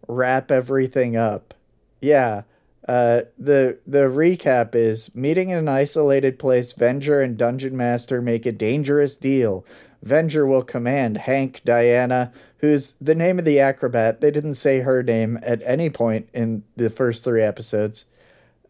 wrap 0.07 0.49
everything 0.51 1.17
up. 1.17 1.53
Yeah. 2.01 2.43
Uh, 2.87 3.21
the 3.37 3.79
the 3.85 4.05
recap 4.07 4.73
is 4.73 5.13
meeting 5.13 5.49
in 5.49 5.57
an 5.57 5.67
isolated 5.67 6.39
place. 6.39 6.73
Venger 6.73 7.23
and 7.23 7.37
Dungeon 7.37 7.77
Master 7.77 8.19
make 8.21 8.47
a 8.47 8.51
dangerous 8.51 9.15
deal. 9.15 9.63
Venger 10.05 10.47
will 10.47 10.61
command 10.61 11.17
Hank 11.17 11.61
Diana, 11.65 12.31
who's 12.59 12.93
the 13.01 13.15
name 13.15 13.39
of 13.39 13.45
the 13.45 13.59
acrobat. 13.59 14.21
They 14.21 14.31
didn't 14.31 14.53
say 14.55 14.79
her 14.79 15.03
name 15.03 15.39
at 15.41 15.61
any 15.63 15.89
point 15.89 16.29
in 16.33 16.63
the 16.75 16.89
first 16.89 17.23
three 17.23 17.41
episodes. 17.41 18.05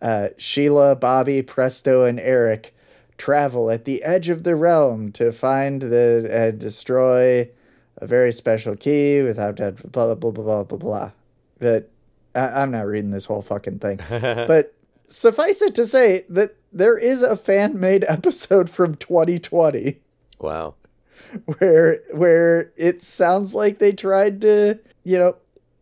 Uh, 0.02 0.30
Sheila, 0.38 0.96
Bobby, 0.96 1.42
Presto, 1.42 2.04
and 2.04 2.20
Eric 2.20 2.76
travel 3.18 3.70
at 3.70 3.86
the 3.86 4.02
edge 4.04 4.30
of 4.30 4.44
the 4.44 4.56
realm 4.56 5.12
to 5.12 5.32
find 5.32 5.82
the 5.82 6.28
and 6.32 6.58
destroy 6.58 7.50
a 7.98 8.08
very 8.08 8.32
special 8.32 8.78
key 8.78 9.22
without 9.22 9.58
blah 9.58 9.72
blah 9.72 10.16
blah 10.16 10.32
blah 10.32 10.44
blah 10.44 10.64
blah 10.64 10.78
blah. 10.78 11.12
But 11.60 11.92
I, 12.34 12.62
I'm 12.62 12.72
not 12.72 12.88
reading 12.88 13.12
this 13.12 13.26
whole 13.26 13.42
fucking 13.42 13.80
thing. 13.80 14.00
but 14.10 14.74
suffice 15.10 15.62
it 15.62 15.76
to 15.76 15.86
say 15.86 16.26
that 16.30 16.56
there 16.72 16.98
is 16.98 17.22
a 17.22 17.36
fan 17.36 17.80
made 17.80 18.06
episode 18.08 18.70
from 18.70 18.96
2020 18.96 20.00
Wow. 20.40 20.76
where 21.58 22.02
where 22.12 22.72
it 22.76 23.04
sounds 23.04 23.54
like 23.54 23.80
they 23.80 23.92
tried 23.92 24.42
to 24.42 24.80
you 25.04 25.18
know 25.18 25.36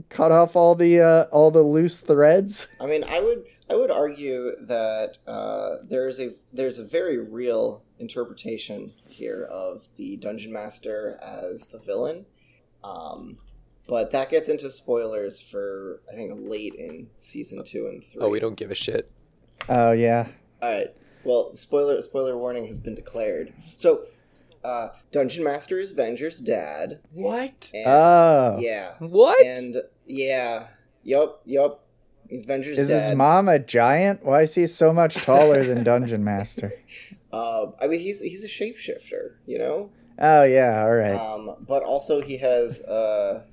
cut 0.09 0.31
off 0.31 0.55
all 0.55 0.75
the 0.75 1.01
uh, 1.01 1.23
all 1.31 1.51
the 1.51 1.61
loose 1.61 1.99
threads. 1.99 2.67
I 2.79 2.85
mean, 2.85 3.03
I 3.03 3.21
would 3.21 3.45
I 3.69 3.75
would 3.75 3.91
argue 3.91 4.55
that 4.57 5.17
uh, 5.27 5.77
there's 5.83 6.19
a 6.19 6.31
there's 6.53 6.79
a 6.79 6.85
very 6.85 7.17
real 7.17 7.83
interpretation 7.99 8.93
here 9.07 9.43
of 9.49 9.87
the 9.95 10.17
dungeon 10.17 10.53
master 10.53 11.19
as 11.21 11.65
the 11.65 11.79
villain, 11.79 12.25
um, 12.83 13.37
but 13.87 14.11
that 14.11 14.29
gets 14.29 14.49
into 14.49 14.69
spoilers 14.71 15.41
for 15.41 16.01
I 16.11 16.15
think 16.15 16.33
late 16.35 16.75
in 16.75 17.09
season 17.17 17.63
two 17.63 17.87
and 17.87 18.03
three. 18.03 18.21
Oh, 18.21 18.29
we 18.29 18.39
don't 18.39 18.55
give 18.55 18.71
a 18.71 18.75
shit. 18.75 19.11
Oh 19.69 19.91
yeah. 19.91 20.27
All 20.61 20.71
right. 20.71 20.89
Well, 21.23 21.53
spoiler 21.55 22.01
spoiler 22.01 22.37
warning 22.37 22.67
has 22.67 22.79
been 22.79 22.95
declared. 22.95 23.51
So, 23.75 24.05
uh, 24.67 24.89
dungeon 25.11 25.43
master 25.43 25.79
is 25.79 25.91
Venger's 25.93 26.39
dad. 26.41 26.99
What? 27.13 27.71
And, 27.73 27.87
Oh. 27.87 28.57
yeah. 28.59 28.93
What? 28.99 29.45
And 29.45 29.77
yeah. 30.05 30.67
Yup. 31.03 31.41
Yup. 31.45 31.83
He's 32.29 32.43
Venger's 32.45 32.77
Is 32.77 32.89
dad. 32.89 33.07
his 33.09 33.15
mom 33.15 33.47
a 33.47 33.57
giant? 33.59 34.25
Why 34.25 34.41
is 34.41 34.53
he 34.55 34.67
so 34.67 34.91
much 34.91 35.15
taller 35.23 35.63
than 35.63 35.83
Dungeon 35.91 36.23
Master? 36.25 36.73
Uh, 37.31 37.67
I 37.81 37.87
mean, 37.87 38.01
he's 38.01 38.19
he's 38.21 38.43
a 38.43 38.47
shapeshifter, 38.49 39.35
you 39.45 39.57
know. 39.57 39.91
Oh 40.19 40.43
yeah, 40.43 40.81
all 40.83 40.93
right. 40.93 41.13
Um, 41.15 41.55
but 41.67 41.83
also 41.83 42.19
he 42.21 42.35
has 42.37 42.81
uh, 42.81 43.43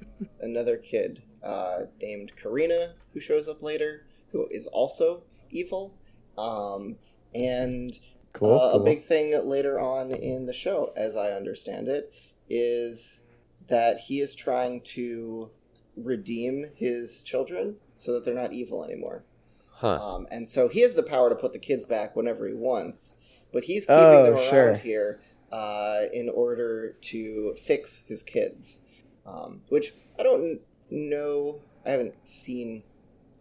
another 0.41 0.77
kid 0.77 1.23
uh, 1.45 1.83
named 2.03 2.33
Kareena 2.37 2.95
who 3.13 3.21
shows 3.21 3.47
up 3.47 3.63
later, 3.63 4.07
who 4.33 4.49
is 4.51 4.67
also 4.67 5.23
evil. 5.51 5.95
Um, 6.37 6.97
and 7.35 7.97
Cool. 8.35 8.53
uh, 8.59 8.73
cool. 8.73 8.83
a 8.83 8.85
big 8.85 9.03
thing 9.03 9.33
later 9.47 9.81
on 9.81 10.11
in 10.11 10.45
the 10.47 10.53
show, 10.53 10.93
as 10.97 11.17
I 11.17 11.31
understand 11.33 11.89
it, 11.89 12.15
is 12.49 13.23
that 13.69 13.99
he 14.01 14.21
is 14.21 14.35
trying 14.35 14.83
to 14.83 15.51
redeem 15.97 16.67
his 16.75 17.23
children 17.23 17.77
so 17.97 18.13
that 18.13 18.25
they're 18.25 18.35
not 18.35 18.53
evil 18.53 18.85
anymore. 18.85 19.25
Huh. 19.71 19.95
Um, 20.17 20.27
and 20.31 20.47
so 20.47 20.69
he 20.69 20.81
has 20.81 20.95
the 20.95 21.03
power 21.03 21.29
to 21.31 21.35
put 21.37 21.53
the 21.53 21.59
kids 21.59 21.85
back 21.87 22.15
whenever 22.15 22.47
he 22.47 22.55
wants, 22.55 23.15
but 23.53 23.65
he's 23.65 23.87
keeping 23.87 23.99
Oh, 24.05 24.25
them 24.25 24.35
around 24.35 24.51
sure. 24.51 24.75
here 24.77 25.21
uh, 25.53 26.03
in 26.13 26.29
order 26.29 26.97
to 27.01 27.55
fix 27.61 28.05
his 28.07 28.23
kids. 28.23 28.83
Um, 29.27 29.63
which 29.71 29.93
I 30.19 30.23
don't 30.23 30.61
know. 30.91 31.61
I 31.87 31.91
haven't 31.91 32.15
seen 32.29 32.83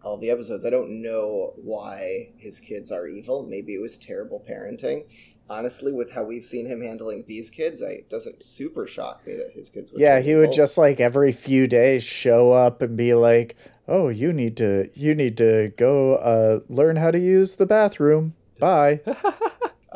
all 0.04 0.18
the 0.18 0.30
episodes. 0.30 0.66
I 0.66 0.70
don't 0.70 1.02
know 1.02 1.54
why 1.56 2.30
his 2.38 2.60
kids 2.60 2.92
are 2.92 3.08
evil. 3.08 3.46
Maybe 3.46 3.74
it 3.76 3.82
was 3.82 3.98
terrible 3.98 4.44
parenting. 4.48 5.06
Honestly, 5.50 5.92
with 5.92 6.12
how 6.12 6.24
we've 6.24 6.46
seen 6.46 6.66
him 6.66 6.82
handling 6.82 7.26
these 7.28 7.50
kids, 7.50 7.84
I, 7.84 7.88
it 7.88 8.10
doesn't 8.10 8.44
super 8.44 8.88
shock 8.88 9.26
me 9.28 9.36
that 9.36 9.52
his 9.54 9.70
kids 9.70 9.92
would. 9.92 10.02
yeah, 10.02 10.16
turn 10.16 10.24
he 10.24 10.36
would 10.36 10.52
just 10.54 10.78
like 10.78 11.00
every 11.00 11.32
few 11.32 11.68
days 11.68 12.04
show 12.04 12.54
up 12.54 12.82
and 12.82 12.96
be 12.96 13.14
like, 13.14 13.56
"Oh, 13.88 14.08
you 14.08 14.32
need 14.32 14.56
to 14.58 14.90
you 14.94 15.14
need 15.14 15.38
to 15.38 15.74
go 15.78 16.16
uh 16.16 16.60
learn 16.70 16.96
how 16.96 17.12
to 17.12 17.20
use 17.20 17.56
the 17.56 17.66
bathroom. 17.66 18.36
Bye. 18.60 19.02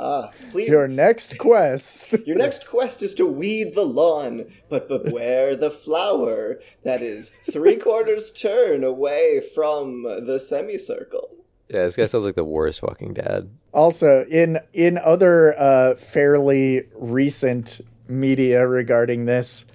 Ah, 0.10 0.32
please. 0.52 0.70
Your 0.70 0.88
next 0.88 1.38
quest." 1.38 2.14
Your 2.26 2.38
next 2.38 2.66
quest 2.68 3.04
is 3.04 3.14
to 3.16 3.26
weed 3.26 3.74
the 3.76 3.86
lawn, 3.86 4.46
but 4.70 4.88
beware 4.88 5.56
the 5.56 5.70
flower 5.70 6.60
that 6.84 7.02
is 7.02 7.30
three 7.30 7.76
quarters 7.76 8.32
turn 8.32 8.84
away 8.86 9.42
from 9.54 10.04
the 10.04 10.40
semicircle. 10.40 11.30
Yeah, 11.70 11.84
this 11.84 11.98
guy 11.98 12.06
sounds 12.06 12.24
like 12.24 12.36
the 12.36 12.46
worst 12.46 12.80
fucking 12.80 13.16
dad. 13.16 13.50
Also, 13.74 14.26
in 14.30 14.60
in 14.72 14.98
other 14.98 15.60
uh, 15.60 15.96
fairly 15.96 16.84
recent 16.96 17.82
media 18.08 18.66
regarding 18.66 19.26
this, 19.26 19.66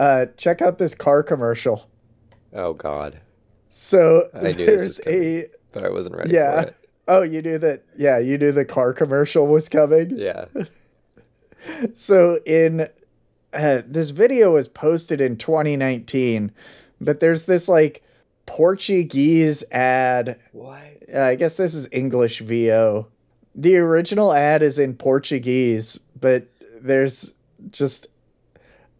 uh, 0.00 0.26
check 0.36 0.60
out 0.60 0.78
this 0.78 0.94
car 0.94 1.22
commercial. 1.22 1.88
Oh 2.52 2.72
God, 2.72 3.20
So 3.68 4.28
I 4.34 4.52
knew 4.52 4.66
this 4.66 4.84
was 4.84 4.96
there's 5.04 5.06
a 5.06 5.46
but 5.72 5.84
I 5.84 5.90
wasn't 5.90 6.16
ready 6.16 6.32
yeah. 6.34 6.70
Oh, 7.10 7.22
you 7.22 7.42
knew 7.42 7.58
that? 7.58 7.82
Yeah, 7.98 8.18
you 8.18 8.38
knew 8.38 8.52
the 8.52 8.64
car 8.64 8.92
commercial 8.92 9.44
was 9.44 9.68
coming. 9.68 10.16
Yeah. 10.16 10.44
so 11.94 12.38
in 12.46 12.88
uh, 13.52 13.82
this 13.84 14.10
video 14.10 14.52
was 14.52 14.68
posted 14.68 15.20
in 15.20 15.36
2019, 15.36 16.52
but 17.00 17.18
there's 17.18 17.46
this 17.46 17.68
like 17.68 18.04
Portuguese 18.46 19.64
ad. 19.72 20.38
What? 20.52 20.78
Uh, 21.12 21.20
I 21.20 21.34
guess 21.34 21.56
this 21.56 21.74
is 21.74 21.88
English 21.90 22.42
VO. 22.42 23.08
The 23.56 23.78
original 23.78 24.32
ad 24.32 24.62
is 24.62 24.78
in 24.78 24.94
Portuguese, 24.94 25.98
but 26.20 26.46
there's 26.80 27.32
just 27.72 28.06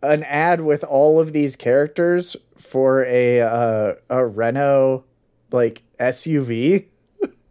an 0.03 0.25
ad 0.25 0.62
with 0.62 0.83
all 0.83 1.20
of 1.20 1.33
these 1.33 1.55
characters 1.55 2.35
for 2.59 3.05
a 3.05 3.40
uh, 3.42 3.94
a 4.09 4.27
Renault 4.27 5.05
like 5.53 5.83
SUV. 6.01 6.87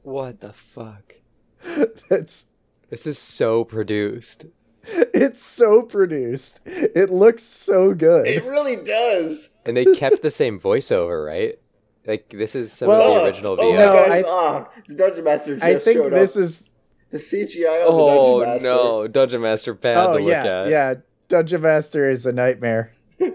What 0.09 0.41
the 0.41 0.53
fuck? 0.53 1.15
That's 2.09 2.45
This 2.89 3.05
is 3.05 3.17
so 3.19 3.63
produced. 3.63 4.45
it's 4.85 5.41
so 5.43 5.83
produced. 5.83 6.59
It 6.65 7.11
looks 7.11 7.43
so 7.43 7.93
good. 7.93 8.25
It 8.25 8.43
really 8.45 8.75
does. 8.83 9.49
And 9.65 9.77
they 9.77 9.85
kept 9.85 10.21
the 10.23 10.31
same 10.31 10.59
voiceover, 10.59 11.25
right? 11.25 11.59
Like 12.07 12.29
this 12.29 12.55
is 12.55 12.71
some 12.73 12.87
Well- 12.87 13.01
of 13.01 13.07
Oh, 13.09 13.19
the 13.19 13.25
original 13.25 13.53
oh 13.59 13.71
VO. 13.71 13.71
my 13.73 13.85
No, 13.85 13.93
gosh! 13.93 14.11
I- 14.11 14.23
ah, 14.25 14.69
the 14.87 14.95
Dungeon 14.95 15.23
Master 15.25 15.53
just 15.55 15.65
I 15.65 15.77
think 15.77 15.97
showed 15.97 16.13
this 16.13 16.35
up. 16.35 16.41
is 16.43 16.63
the 17.11 17.17
CGI 17.19 17.81
of 17.81 17.93
the 17.93 18.01
oh 18.01 18.39
Dungeon 18.39 18.53
Master. 18.53 18.67
no, 18.69 19.07
Dungeon 19.07 19.41
Master 19.41 19.73
bad 19.75 19.97
oh 19.97 20.17
to 20.17 20.23
look 20.23 20.31
yeah 20.31 20.61
at. 20.63 20.69
yeah. 20.69 20.93
Dungeon 21.27 21.61
Master 21.61 22.09
is 22.09 22.25
a 22.25 22.31
nightmare. 22.31 22.91
Oh, 23.21 23.31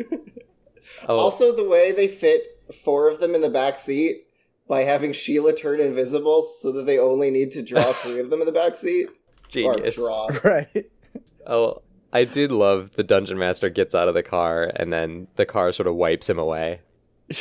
Also, 1.19 1.55
the 1.55 1.69
way 1.69 1.93
they 1.93 2.09
fit 2.09 2.61
four 2.85 3.09
of 3.09 3.21
them 3.21 3.35
in 3.37 3.41
the 3.43 3.51
back 3.51 3.79
seat 3.79 4.27
by 4.68 4.83
having 4.83 5.12
Sheila 5.12 5.55
turn 5.55 5.81
invisible 5.81 6.42
so 6.42 6.72
that 6.72 6.87
they 6.87 6.98
only 6.98 7.31
need 7.31 7.50
to 7.53 7.62
draw 7.62 7.83
three 7.92 8.18
of 8.20 8.31
them 8.31 8.40
in 8.40 8.46
the 8.46 8.53
back 8.53 8.77
seat. 8.77 9.09
genius. 9.48 9.98
Or 9.98 10.03
draw. 10.03 10.29
Right. 10.44 10.90
Oh, 11.46 11.83
I 12.12 12.24
did 12.24 12.50
love 12.53 12.92
the 12.92 13.03
Dungeon 13.03 13.37
Master 13.38 13.68
gets 13.68 13.94
out 13.94 14.09
of 14.09 14.14
the 14.14 14.22
car 14.22 14.70
and 14.77 14.92
then 14.92 15.27
the 15.37 15.44
car 15.44 15.72
sort 15.72 15.87
of 15.87 15.94
wipes 15.96 16.29
him 16.31 16.38
away. 16.38 16.81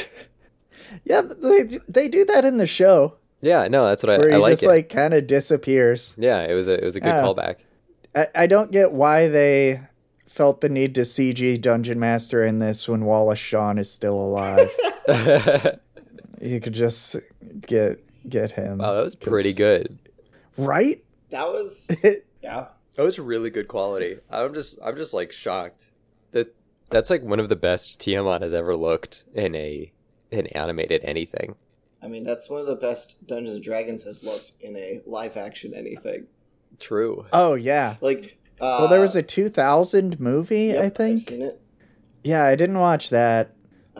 Yeah, 1.06 1.22
they 1.22 1.80
they 1.88 2.08
do 2.08 2.24
that 2.26 2.46
in 2.46 2.58
the 2.58 2.68
show 2.68 3.16
Yeah, 3.42 3.68
no, 3.68 3.86
that's 3.88 4.04
what 4.04 4.20
where 4.20 4.28
I, 4.30 4.32
he 4.34 4.36
I 4.36 4.38
like 4.38 4.52
just 4.54 4.64
it. 4.64 4.68
like 4.68 4.90
kind 4.90 5.16
of 5.16 5.26
disappears. 5.26 6.14
yeah, 6.18 6.42
it 6.42 6.54
was 6.54 6.68
a 6.68 6.74
it 6.74 6.84
was 6.84 6.96
a 6.96 7.00
good 7.00 7.08
Yeah. 7.10 7.24
callback. 7.24 7.56
I, 8.16 8.28
I 8.36 8.46
don't 8.48 8.72
get 8.72 8.92
why 8.92 9.28
they 9.28 9.82
felt 10.28 10.62
the 10.62 10.70
need 10.70 10.94
to 10.96 11.02
CG 11.02 11.60
Dungeon 11.62 12.00
Master 12.00 12.46
in 12.46 12.60
this 12.60 12.88
when 12.88 13.06
Wallace 13.06 13.40
Shawn 13.40 13.80
is 13.80 13.92
still 13.92 14.16
alive. 14.20 14.70
You 16.44 16.60
could 16.60 16.74
just 16.74 17.16
get 17.62 18.04
get 18.30 18.52
him. 18.52 18.78
wow, 18.80 18.94
that 18.94 19.04
was 19.04 19.16
pretty 19.16 19.54
good. 19.54 19.98
right? 20.58 21.04
That 21.32 21.48
was 21.48 21.90
yeah. 22.44 22.68
That 22.96 23.04
was 23.04 23.18
really 23.18 23.50
good 23.50 23.68
quality. 23.68 24.18
I'm 24.30 24.54
just 24.54 24.78
I'm 24.84 24.96
just 24.96 25.14
like 25.14 25.32
shocked 25.32 25.90
that 26.32 26.56
that's 26.90 27.10
like 27.10 27.24
one 27.24 27.40
of 27.40 27.50
the 27.50 27.56
best 27.56 28.00
Tiamat 28.00 28.42
has 28.44 28.54
ever 28.54 28.76
looked 28.76 29.26
in 29.34 29.56
a 29.56 29.92
in 30.32 30.48
animated 30.48 31.04
anything. 31.04 31.56
I 32.02 32.08
mean, 32.08 32.24
that's 32.24 32.50
one 32.50 32.60
of 32.60 32.68
the 32.68 32.76
best 32.76 33.26
Dungeons 33.28 33.56
and 33.56 33.64
Dragons 33.64 34.04
has 34.04 34.24
looked 34.24 34.54
in 34.60 34.76
a 34.76 35.02
live 35.06 35.38
action 35.38 35.74
anything. 35.74 36.28
True. 36.80 37.26
oh 37.32 37.54
yeah. 37.54 37.96
Like, 38.02 38.38
uh, 38.60 38.78
Well, 38.82 38.88
there 38.90 39.00
was 39.00 39.16
a 39.16 39.22
2000 39.24 40.20
movie, 40.20 40.66
yep, 40.66 40.82
I 40.82 40.86
I've 40.88 40.96
think. 40.96 41.20
seen 41.20 41.42
it. 41.44 41.62
Yeah, 42.24 42.44
I 42.46 42.56
didn't 42.56 42.80
watch 42.80 43.10
that. 43.12 43.56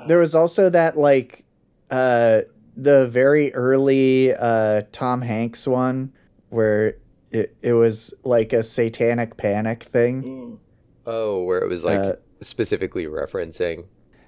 There 0.08 0.18
was 0.20 0.34
also 0.36 0.70
that 0.72 0.98
like 0.98 1.43
uh 1.94 2.42
the 2.76 3.08
very 3.08 3.54
early 3.54 4.34
uh 4.34 4.82
Tom 4.92 5.22
Hanks 5.22 5.68
one 5.68 6.12
where 6.50 6.98
it, 7.32 7.56
it 7.62 7.74
was 7.74 8.14
like 8.24 8.54
a 8.54 8.64
satanic 8.64 9.38
panic 9.38 9.84
thing. 9.84 10.24
Mm. 10.24 10.58
Oh, 11.06 11.44
where 11.44 11.60
it 11.60 11.68
was 11.68 11.84
like 11.84 12.00
Uh, 12.00 12.16
specifically 12.42 13.06
referencing. 13.06 13.88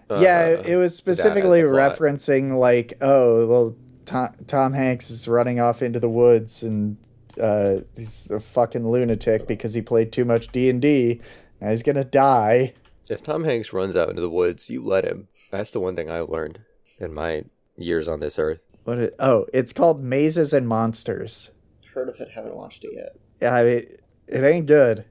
yeah, 0.09 0.15
uh, 0.57 0.61
it, 0.61 0.65
it 0.73 0.77
was 0.77 0.95
specifically 0.95 1.61
referencing 1.61 2.57
like, 2.59 2.93
oh, 3.01 3.45
well, 3.47 3.75
Tom, 4.05 4.29
Tom 4.47 4.73
Hanks 4.73 5.09
is 5.09 5.27
running 5.27 5.59
off 5.59 5.81
into 5.81 5.99
the 5.99 6.09
woods 6.09 6.63
and 6.63 6.97
uh, 7.41 7.77
he's 7.95 8.29
a 8.31 8.39
fucking 8.39 8.87
lunatic 8.89 9.47
because 9.47 9.73
he 9.73 9.81
played 9.81 10.11
too 10.11 10.25
much 10.25 10.47
D 10.51 10.69
and 10.69 10.81
D. 10.81 11.21
Now 11.61 11.69
he's 11.69 11.83
gonna 11.83 12.03
die. 12.03 12.73
If 13.09 13.21
Tom 13.23 13.43
Hanks 13.43 13.71
runs 13.73 13.95
out 13.95 14.09
into 14.09 14.21
the 14.21 14.29
woods, 14.29 14.69
you 14.69 14.83
let 14.83 15.05
him. 15.05 15.27
That's 15.51 15.71
the 15.71 15.79
one 15.79 15.95
thing 15.95 16.09
I've 16.09 16.29
learned 16.29 16.59
in 16.99 17.13
my 17.13 17.43
years 17.77 18.07
on 18.07 18.19
this 18.19 18.37
earth. 18.39 18.65
What? 18.83 18.99
It, 18.99 19.15
oh, 19.19 19.45
it's 19.53 19.73
called 19.73 20.03
Mazes 20.03 20.53
and 20.53 20.67
Monsters. 20.67 21.51
Heard 21.93 22.09
of 22.09 22.19
it, 22.19 22.29
haven't 22.31 22.55
watched 22.55 22.83
it 22.83 22.91
yet. 22.93 23.15
Yeah, 23.41 23.53
I 23.55 23.63
mean, 23.63 23.87
it 24.27 24.43
ain't 24.43 24.65
good. 24.65 25.05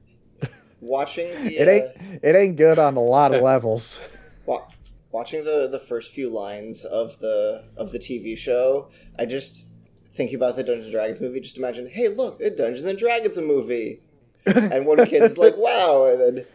Watching 0.81 1.27
the 1.43 1.55
It 1.57 1.67
uh, 1.67 1.71
ain't. 1.71 2.19
It 2.23 2.35
ain't 2.35 2.55
good 2.57 2.79
on 2.79 2.95
a 2.95 3.01
lot 3.01 3.33
of 3.33 3.41
levels. 3.41 3.99
wa- 4.45 4.67
watching 5.11 5.43
the 5.43 5.67
the 5.71 5.79
first 5.79 6.13
few 6.13 6.29
lines 6.29 6.85
of 6.85 7.17
the 7.19 7.65
of 7.77 7.91
the 7.91 7.99
TV 7.99 8.37
show, 8.37 8.89
I 9.17 9.25
just 9.25 9.67
thinking 10.09 10.35
about 10.35 10.55
the 10.55 10.63
Dungeons 10.63 10.85
and 10.87 10.93
Dragons 10.93 11.19
movie. 11.19 11.39
Just 11.41 11.57
imagine, 11.57 11.87
hey, 11.87 12.07
look, 12.07 12.39
a 12.39 12.49
Dungeons 12.49 12.85
and 12.85 12.97
Dragons 12.97 13.37
a 13.37 13.41
movie, 13.41 14.01
and 14.45 14.85
one 14.85 15.03
kid's 15.05 15.37
like, 15.37 15.57
wow, 15.57 16.05
and 16.05 16.21
then 16.21 16.45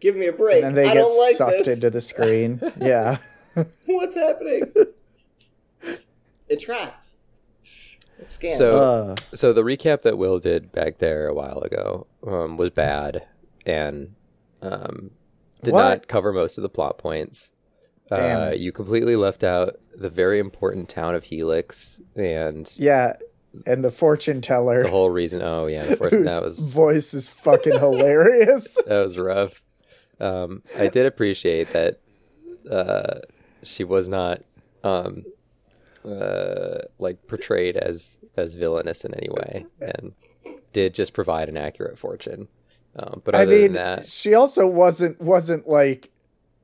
give 0.00 0.16
me 0.16 0.26
a 0.26 0.32
break. 0.32 0.62
And 0.62 0.74
then 0.76 0.84
they 0.84 0.90
I 0.90 0.94
get 0.94 1.00
don't 1.00 1.18
like 1.26 1.36
sucked 1.36 1.50
this. 1.64 1.68
into 1.68 1.90
the 1.90 2.00
screen. 2.00 2.60
Yeah. 2.80 3.18
What's 3.86 4.14
happening? 4.16 4.72
It 6.50 6.60
tracks. 6.60 7.18
It 8.18 8.30
scans. 8.30 8.58
So- 8.58 8.72
Uh, 8.72 9.14
So 9.34 9.52
the 9.52 9.62
recap 9.62 10.02
that 10.02 10.18
Will 10.18 10.38
did 10.38 10.72
back 10.72 10.98
there 10.98 11.26
a 11.28 11.34
while 11.34 11.60
ago 11.60 12.06
um, 12.26 12.56
was 12.58 12.70
bad 12.70 13.26
and 13.64 14.14
um, 14.62 15.12
did 15.62 15.72
What? 15.72 15.82
not 15.82 16.08
cover 16.08 16.32
most 16.32 16.58
of 16.58 16.62
the 16.62 16.68
plot 16.68 16.98
points. 16.98 17.52
Uh, 18.10 18.52
you 18.56 18.72
completely 18.72 19.14
left 19.14 19.44
out 19.44 19.76
the 19.94 20.10
very 20.10 20.38
important 20.40 20.88
town 20.88 21.14
of 21.14 21.22
Helix 21.24 22.00
and 22.16 22.70
yeah, 22.76 23.12
and 23.66 23.84
the 23.84 23.90
fortune 23.92 24.40
teller, 24.40 24.82
the 24.82 24.90
whole 24.90 25.10
reason. 25.10 25.40
Oh 25.42 25.66
yeah, 25.66 25.84
the 25.84 25.96
first, 25.96 26.14
whose 26.16 26.26
that 26.26 26.42
was 26.42 26.58
voice 26.58 27.14
is 27.14 27.28
fucking 27.28 27.72
hilarious. 27.78 28.76
that 28.86 29.04
was 29.04 29.16
rough. 29.16 29.62
Um, 30.18 30.62
I 30.76 30.88
did 30.88 31.06
appreciate 31.06 31.72
that 31.72 32.00
uh, 32.68 33.20
she 33.62 33.84
was 33.84 34.08
not 34.08 34.42
um, 34.82 35.24
uh, 36.04 36.78
like 36.98 37.26
portrayed 37.26 37.76
as 37.76 38.18
as 38.36 38.54
villainous 38.54 39.04
in 39.04 39.14
any 39.14 39.28
way, 39.30 39.66
and 39.80 40.12
did 40.72 40.94
just 40.94 41.12
provide 41.12 41.48
an 41.48 41.56
accurate 41.56 41.98
fortune. 41.98 42.48
Um, 42.96 43.22
but 43.24 43.34
I 43.34 43.42
other 43.42 43.50
mean, 43.52 43.62
than 43.62 43.72
that, 43.74 44.10
she 44.10 44.34
also 44.34 44.66
wasn't 44.66 45.20
wasn't 45.20 45.68
like. 45.68 46.10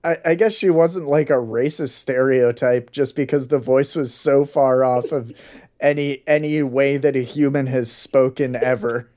I, 0.04 0.18
I 0.24 0.34
guess 0.36 0.52
she 0.52 0.70
wasn't 0.70 1.08
like 1.08 1.30
a 1.30 1.34
racist 1.34 1.90
stereotype 1.90 2.92
just 2.92 3.16
because 3.16 3.48
the 3.48 3.58
voice 3.58 3.96
was 3.96 4.14
so 4.14 4.44
far 4.44 4.84
off 4.84 5.10
of 5.10 5.34
any 5.80 6.22
any 6.26 6.62
way 6.62 6.96
that 6.96 7.16
a 7.16 7.22
human 7.22 7.66
has 7.66 7.90
spoken 7.90 8.54
ever. 8.56 9.10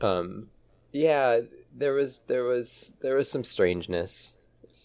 um, 0.00 0.48
yeah, 0.92 1.40
there 1.74 1.94
was 1.94 2.20
there 2.20 2.44
was 2.44 2.94
there 3.00 3.16
was 3.16 3.30
some 3.30 3.44
strangeness. 3.44 4.34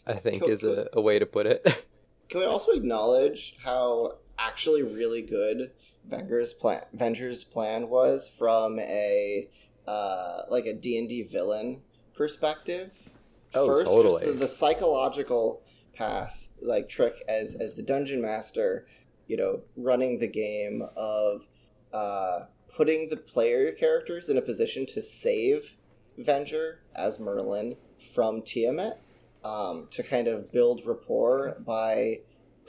I 0.08 0.13
think 0.13 0.41
Cool, 0.41 0.49
is 0.49 0.63
a, 0.63 0.88
a 0.93 1.01
way 1.01 1.19
to 1.19 1.25
put 1.25 1.45
it. 1.45 1.86
Can 2.29 2.41
we 2.41 2.45
also 2.45 2.71
acknowledge 2.73 3.55
how 3.63 4.19
actually 4.37 4.83
really 4.83 5.21
good 5.21 5.71
Venger's 6.07 6.53
plan, 6.53 6.83
Venger's 6.95 7.43
plan 7.43 7.89
was 7.89 8.29
from 8.29 8.79
a 8.79 9.49
uh, 9.87 10.43
like 10.49 10.65
a 10.65 10.73
D 10.73 10.97
and 10.97 11.09
D 11.09 11.23
villain 11.23 11.81
perspective? 12.13 13.09
Oh, 13.53 13.65
First, 13.65 13.87
totally. 13.87 14.21
just 14.21 14.33
the, 14.33 14.39
the 14.39 14.47
psychological 14.47 15.63
pass, 15.95 16.49
like 16.61 16.87
trick 16.87 17.15
as 17.27 17.55
as 17.55 17.73
the 17.73 17.83
dungeon 17.83 18.21
master, 18.21 18.85
you 19.27 19.35
know, 19.35 19.61
running 19.75 20.19
the 20.19 20.27
game 20.27 20.83
of 20.95 21.47
uh, 21.93 22.41
putting 22.75 23.09
the 23.09 23.17
player 23.17 23.71
characters 23.71 24.29
in 24.29 24.37
a 24.37 24.41
position 24.41 24.85
to 24.85 25.01
save 25.01 25.75
Venger 26.19 26.77
as 26.95 27.19
Merlin 27.19 27.75
from 28.13 28.41
Tiamat 28.43 29.01
um, 29.43 29.88
to 29.91 30.04
kind 30.04 30.28
of 30.28 30.52
build 30.52 30.82
rapport 30.86 31.58
by 31.65 32.19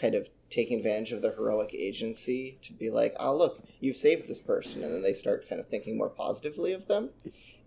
kind 0.01 0.15
of 0.15 0.29
taking 0.49 0.79
advantage 0.79 1.13
of 1.13 1.23
the 1.23 1.31
heroic 1.33 1.75
agency 1.75 2.59
to 2.63 2.73
be 2.73 2.91
like, 2.91 3.15
oh, 3.21 3.37
look, 3.37 3.61
you've 3.81 3.97
saved 3.97 4.29
this 4.29 4.41
person. 4.41 4.83
And 4.83 4.93
then 4.93 5.03
they 5.03 5.15
start 5.15 5.49
kind 5.49 5.61
of 5.61 5.69
thinking 5.69 5.97
more 5.97 6.09
positively 6.09 6.73
of 6.73 6.87
them. 6.87 7.11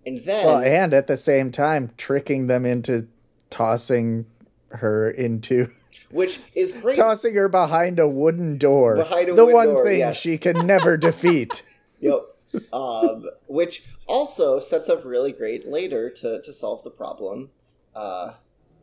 And 0.06 0.18
then, 0.20 0.46
Well, 0.46 0.58
and 0.60 0.94
at 0.94 1.08
the 1.08 1.16
same 1.18 1.52
time, 1.52 1.92
tricking 1.98 2.48
them 2.48 2.66
into 2.66 3.08
tossing 3.50 4.26
her 4.70 5.10
into 5.10 5.72
which 6.10 6.39
is 6.56 6.72
great. 6.72 6.98
tossing 6.98 7.36
her 7.36 7.48
behind 7.48 8.00
a 8.00 8.08
wooden 8.08 8.58
door. 8.58 8.96
Behind 8.98 9.30
a 9.30 9.36
the 9.36 9.46
wooden 9.46 9.56
one 9.56 9.68
door, 9.76 9.86
thing 9.86 10.00
yes. 10.00 10.18
she 10.20 10.38
can 10.38 10.66
never 10.66 10.98
defeat. 10.98 11.63
Yep. 12.02 12.26
Um, 12.74 13.30
which 13.48 13.86
also 14.08 14.60
sets 14.60 14.89
up 14.89 15.06
really 15.06 15.32
great 15.32 15.66
later 15.66 16.10
to, 16.10 16.42
to 16.42 16.52
solve 16.52 16.84
the 16.84 16.92
problem. 16.92 17.50
Uh, 17.96 18.34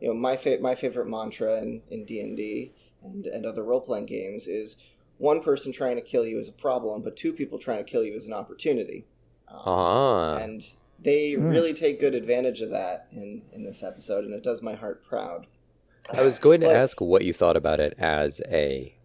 you 0.01 0.07
know, 0.09 0.13
my 0.13 0.35
fa- 0.35 0.57
my 0.61 0.75
favorite 0.75 1.07
mantra 1.07 1.61
in 1.61 1.81
in 1.89 2.03
D 2.05 2.19
and 2.19 2.35
D 2.35 2.73
and 3.03 3.25
and 3.27 3.45
other 3.45 3.63
role 3.63 3.81
playing 3.81 4.07
games 4.07 4.47
is 4.47 4.77
one 5.17 5.41
person 5.41 5.71
trying 5.71 5.95
to 5.95 6.01
kill 6.01 6.25
you 6.25 6.39
is 6.39 6.49
a 6.49 6.53
problem, 6.53 7.01
but 7.03 7.15
two 7.15 7.31
people 7.31 7.59
trying 7.59 7.85
to 7.85 7.89
kill 7.91 8.03
you 8.03 8.13
is 8.13 8.25
an 8.27 8.33
opportunity. 8.33 9.05
Um, 9.47 9.59
ah, 9.65 10.37
and 10.37 10.65
they 10.99 11.35
really 11.35 11.73
take 11.73 11.99
good 11.99 12.15
advantage 12.15 12.61
of 12.61 12.71
that 12.71 13.07
in 13.11 13.43
in 13.53 13.63
this 13.63 13.83
episode, 13.83 14.25
and 14.25 14.33
it 14.33 14.43
does 14.43 14.61
my 14.61 14.73
heart 14.73 15.03
proud. 15.03 15.45
I 16.11 16.23
was 16.23 16.39
going 16.39 16.61
to 16.61 16.67
But- 16.67 16.75
ask 16.75 16.99
what 16.99 17.23
you 17.23 17.31
thought 17.33 17.55
about 17.55 17.79
it 17.79 17.93
as 17.99 18.41
a 18.49 18.95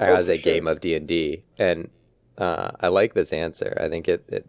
Oh, 0.00 0.04
as 0.04 0.26
for 0.26 0.32
a 0.32 0.36
sure. 0.38 0.52
game 0.52 0.66
of 0.66 0.80
D 0.80 0.94
and 0.94 1.06
D, 1.06 1.42
and 1.58 1.90
uh, 2.38 2.70
I 2.80 2.88
like 2.88 3.14
this 3.14 3.32
answer. 3.32 3.76
I 3.80 3.88
think 3.88 4.08
it, 4.08 4.24
it 4.28 4.46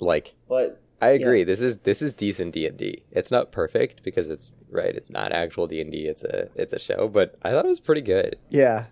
like 0.00 0.34
But 0.48 0.80
I 1.02 1.08
agree. 1.08 1.42
This 1.42 1.60
is 1.60 1.78
this 1.78 2.00
is 2.00 2.14
decent 2.14 2.54
D 2.54 2.66
and 2.66 2.76
D. 2.76 3.02
It's 3.10 3.32
not 3.32 3.50
perfect 3.50 4.04
because 4.04 4.30
it's 4.30 4.54
right. 4.70 4.94
It's 4.94 5.10
not 5.10 5.32
actual 5.32 5.66
D 5.66 5.80
and 5.80 5.90
D. 5.90 6.06
It's 6.06 6.22
a 6.22 6.48
it's 6.54 6.72
a 6.72 6.78
show, 6.78 7.08
but 7.08 7.34
I 7.42 7.50
thought 7.50 7.64
it 7.64 7.68
was 7.68 7.80
pretty 7.80 8.02
good. 8.02 8.36
Yeah. 8.50 8.84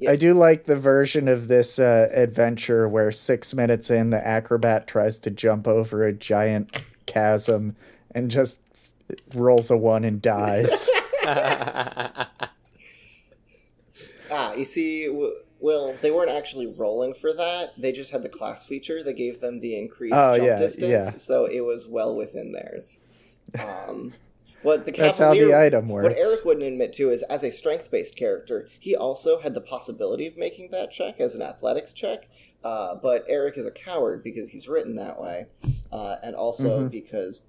Yeah. 0.00 0.10
I 0.10 0.16
do 0.16 0.34
like 0.34 0.64
the 0.64 0.76
version 0.76 1.28
of 1.28 1.46
this 1.46 1.78
uh, 1.78 2.08
adventure 2.12 2.88
where 2.88 3.12
six 3.12 3.54
minutes 3.54 3.90
in, 3.90 4.10
the 4.10 4.26
acrobat 4.26 4.88
tries 4.88 5.18
to 5.20 5.30
jump 5.30 5.68
over 5.68 6.04
a 6.04 6.12
giant 6.12 6.82
chasm 7.06 7.76
and 8.12 8.30
just 8.30 8.60
rolls 9.34 9.70
a 9.70 9.76
one 9.76 10.04
and 10.04 10.22
dies. 10.22 10.88
ah, 11.26 12.28
you 14.56 14.64
see, 14.64 15.06
w- 15.06 15.34
well, 15.60 15.94
they 16.00 16.10
weren't 16.10 16.30
actually 16.30 16.66
rolling 16.66 17.14
for 17.14 17.32
that. 17.32 17.72
They 17.76 17.92
just 17.92 18.10
had 18.12 18.22
the 18.22 18.28
class 18.28 18.66
feature 18.66 19.02
that 19.04 19.14
gave 19.14 19.40
them 19.40 19.60
the 19.60 19.76
increased 19.76 20.14
Oh, 20.16 20.34
jump 20.36 20.46
yeah, 20.46 20.56
distance, 20.56 20.90
yeah. 20.90 21.00
so 21.10 21.44
it 21.44 21.60
was 21.64 21.86
well 21.86 22.16
within 22.16 22.52
theirs. 22.52 23.00
Um, 23.58 24.14
what 24.62 24.84
the 24.86 24.92
That's 24.92 25.18
how 25.18 25.30
the 25.32 25.36
Cavalier, 25.40 25.58
item 25.58 25.88
What 25.88 26.04
works. 26.04 26.20
Eric 26.20 26.44
wouldn't 26.44 26.66
admit 26.66 26.92
to 26.94 27.10
is, 27.10 27.22
as 27.24 27.42
a 27.44 27.50
strength-based 27.50 28.16
character, 28.16 28.68
he 28.78 28.94
also 28.96 29.40
had 29.40 29.54
the 29.54 29.60
possibility 29.60 30.26
of 30.26 30.36
making 30.36 30.70
that 30.70 30.90
check 30.90 31.20
as 31.20 31.34
an 31.34 31.42
athletics 31.42 31.92
check. 31.92 32.28
Uh, 32.62 32.94
but 32.94 33.24
Eric 33.28 33.56
is 33.56 33.66
a 33.66 33.70
coward 33.70 34.22
because 34.22 34.50
he's 34.50 34.68
written 34.68 34.96
that 34.96 35.20
way, 35.20 35.46
uh, 35.92 36.16
and 36.22 36.34
also 36.36 36.80
Mm-hmm. 36.80 36.88
because 36.88 37.40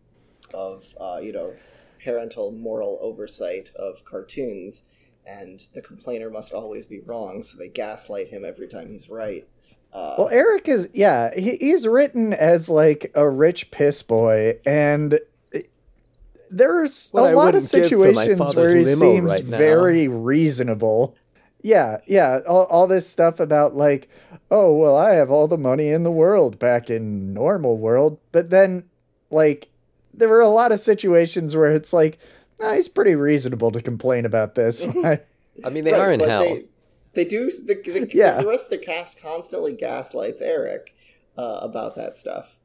of 0.53 0.95
uh, 0.99 1.19
you 1.21 1.31
know 1.31 1.53
parental 2.03 2.51
moral 2.51 2.97
oversight 3.01 3.71
of 3.75 4.03
cartoons. 4.05 4.89
And 5.25 5.65
the 5.73 5.81
complainer 5.81 6.29
must 6.29 6.53
always 6.53 6.87
be 6.87 6.99
wrong, 6.99 7.41
so 7.43 7.57
they 7.57 7.69
gaslight 7.69 8.29
him 8.29 8.43
every 8.43 8.67
time 8.67 8.89
he's 8.89 9.09
right. 9.09 9.47
Uh, 9.93 10.15
Well, 10.17 10.29
Eric 10.29 10.67
is 10.67 10.89
yeah, 10.93 11.33
he, 11.37 11.57
he's 11.57 11.85
written 11.87 12.33
as 12.33 12.69
like 12.69 13.11
a 13.13 13.29
rich 13.29 13.71
piss 13.71 14.01
boy, 14.01 14.59
and 14.65 15.19
there's 16.49 17.09
What 17.11 17.23
I 17.25 17.31
a 17.31 17.35
lot 17.35 17.55
of 17.55 17.63
wouldn't 17.63 17.89
give 17.89 17.99
for 17.99 18.11
my 18.11 18.25
situations 18.25 18.55
where 18.55 18.75
he 18.75 18.83
seems 18.95 19.31
right 19.31 19.43
very 19.43 20.07
reasonable. 20.07 21.15
Yeah, 21.63 21.99
yeah, 22.07 22.39
all, 22.47 22.63
all 22.65 22.87
this 22.87 23.07
stuff 23.07 23.39
about 23.39 23.75
like, 23.75 24.09
oh 24.49 24.73
well, 24.73 24.95
I 24.97 25.11
have 25.11 25.31
all 25.31 25.47
the 25.47 25.57
money 25.57 25.89
in 25.89 26.03
the 26.03 26.11
world 26.11 26.59
back 26.59 26.89
in 26.89 27.33
normal 27.33 27.77
world, 27.77 28.19
but 28.31 28.49
then 28.49 28.83
like 29.29 29.69
there 30.13 30.27
were 30.27 30.41
a 30.41 30.49
lot 30.49 30.71
of 30.71 30.79
situations 30.79 31.55
where 31.55 31.73
it's 31.73 31.93
like, 31.93 32.17
nah, 32.61 32.73
he's 32.73 32.87
pretty 32.87 33.15
reasonable 33.15 33.71
to 33.71 33.81
complain 33.81 34.25
about 34.25 34.55
this. 34.55 34.85
I 35.03 35.69
mean, 35.69 35.83
they 35.83 35.91
Right, 35.91 35.99
are 36.01 36.11
in 36.11 36.19
but 36.19 36.29
hell. 36.29 36.43
They, 36.43 36.65
they 37.13 37.25
do. 37.25 37.51
The, 37.51 37.75
the, 37.75 38.09
Yeah. 38.13 38.41
the 38.41 38.47
rest 38.47 38.71
of 38.71 38.79
the 38.79 38.85
cast 38.85 39.21
constantly 39.21 39.73
gaslights 39.73 40.41
Eric 40.41 40.95
uh, 41.37 41.59
about 41.61 41.95
that 41.95 42.15
stuff. 42.15 42.57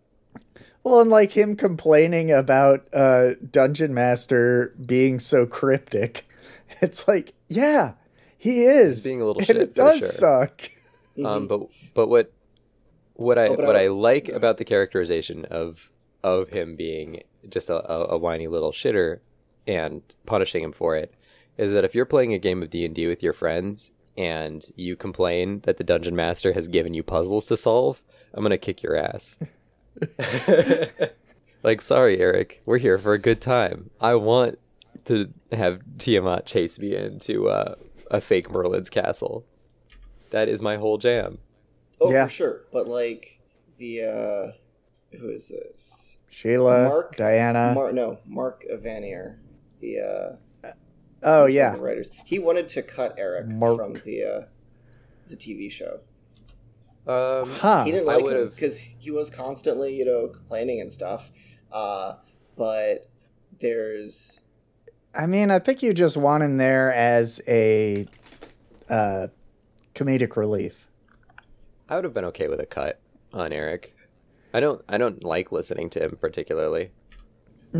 Well, 0.85 1.01
and 1.01 1.11
like 1.11 1.33
him 1.33 1.57
complaining 1.57 2.31
about 2.31 2.87
uh, 2.93 3.31
Dungeon 3.51 3.93
Master 3.93 4.73
being 4.85 5.19
so 5.19 5.45
cryptic, 5.47 6.29
it's 6.81 7.09
like, 7.09 7.35
yeah, 7.49 7.95
he 8.39 8.63
is 8.63 8.99
He's 8.99 9.05
being 9.05 9.21
a 9.21 9.25
little 9.27 9.41
and 9.41 9.47
shit, 9.49 9.57
it 9.57 9.69
for 9.71 9.75
does 9.75 9.99
sure. 9.99 10.09
suck. 10.09 10.71
Um, 11.25 11.49
but 11.49 11.63
but 11.95 12.09
what 12.09 12.31
what 13.15 13.39
I 13.39 13.49
Oh, 13.49 13.55
what 13.55 13.75
I- 13.75 13.85
I 13.85 13.89
like 13.89 14.29
about 14.29 14.59
the 14.59 14.65
characterization 14.65 15.45
of 15.47 15.91
of 16.23 16.51
him 16.51 16.77
being 16.77 17.23
just 17.49 17.69
a, 17.71 17.91
a, 17.91 18.15
a 18.15 18.19
whiny 18.19 18.47
little 18.47 18.71
shitter 18.71 19.21
and 19.67 20.03
punishing 20.27 20.63
him 20.63 20.73
for 20.73 20.97
it 20.97 21.13
is 21.57 21.73
that 21.73 21.85
if 21.85 21.95
you're 21.95 22.05
playing 22.05 22.33
a 22.35 22.39
game 22.39 22.63
of 22.63 22.71
D 22.71 22.85
and 22.85 22.95
D 22.95 23.07
with 23.07 23.23
your 23.23 23.33
friends 23.33 23.93
and 24.17 24.65
you 24.77 24.97
complain 24.97 25.61
that 25.61 25.77
the 25.79 25.85
dungeon 25.85 26.15
master 26.17 26.53
has 26.53 26.69
given 26.69 26.95
you 26.95 27.03
puzzles 27.03 27.47
to 27.49 27.57
solve, 27.57 28.03
I'm 28.35 28.43
gonna 28.43 28.59
kick 28.59 28.83
your 28.83 28.97
ass. 28.97 29.39
like, 31.63 31.81
sorry, 31.83 32.19
Eric, 32.19 32.63
we're 32.67 32.79
here 32.79 32.99
for 32.99 33.13
a 33.13 33.19
good 33.19 33.41
time. 33.41 33.91
I 34.01 34.15
want 34.15 34.59
to 35.07 35.29
have 35.53 35.81
Tiamat 35.99 36.47
chase 36.47 36.79
me 36.79 36.95
into 36.97 37.49
uh, 37.49 37.75
a 38.11 38.21
fake 38.21 38.51
Merlin's 38.51 38.91
castle. 38.91 39.45
That 40.31 40.49
is 40.49 40.61
my 40.61 40.77
whole 40.77 40.99
jam. 40.99 41.39
Oh, 42.01 42.13
Yeah. 42.13 42.25
for 42.27 42.31
sure. 42.31 42.61
But 42.73 42.89
like 42.89 43.41
the 43.79 44.03
uh, 44.03 45.17
who 45.19 45.29
is 45.31 45.49
this? 45.49 46.19
Sheila, 46.31 46.89
Mark 46.89 47.17
Diana. 47.17 47.73
Mar- 47.75 47.93
no, 47.93 48.19
Mark 48.27 48.65
Evanier, 48.71 49.37
the 49.81 50.01
uh, 50.01 50.71
oh 51.23 51.41
one 51.41 51.49
of 51.49 51.55
yeah, 51.55 51.75
the 51.75 51.81
writers. 51.81 52.11
He 52.25 52.39
wanted 52.39 52.69
to 52.69 52.83
cut 52.83 53.15
Eric 53.19 53.49
Mark. 53.49 53.77
from 53.79 53.95
the 54.05 54.25
uh, 54.25 54.45
the 55.29 55.37
TV 55.37 55.71
show. 55.71 56.01
Um, 57.07 57.51
huh? 57.51 57.85
he 57.85 57.93
didn't 57.93 58.09
I 58.09 58.15
like 58.15 58.19
him 58.19 58.25
would've- 58.25 58.55
because 58.55 58.97
he 58.99 59.11
was 59.13 59.31
constantly, 59.31 59.95
you 59.95 60.05
know, 60.05 60.27
complaining 60.29 60.81
and 60.81 60.91
stuff. 60.91 61.31
Uh, 61.71 62.15
but 62.57 63.09
there's 63.61 64.41
I 65.15 65.27
mean, 65.27 65.51
I 65.51 65.59
think 65.61 65.83
you 65.83 65.93
just 65.95 66.17
want 66.17 66.43
him 66.43 66.57
there 66.59 66.93
as 66.93 67.41
a 67.49 68.07
uh, 68.91 69.29
comedic 69.95 70.37
relief. 70.37 70.89
I 71.89 71.95
would 71.95 72.05
have 72.05 72.13
been 72.13 72.25
okay 72.27 72.49
with 72.49 72.61
a 72.61 72.67
cut 72.67 73.01
on 73.33 73.53
Eric. 73.53 73.95
I 74.53 74.61
don't. 74.61 74.83
I 74.89 74.99
don't 74.99 75.23
like 75.23 75.53
listening 75.53 75.91
to 75.91 76.03
him 76.05 76.19
particularly. 76.21 76.91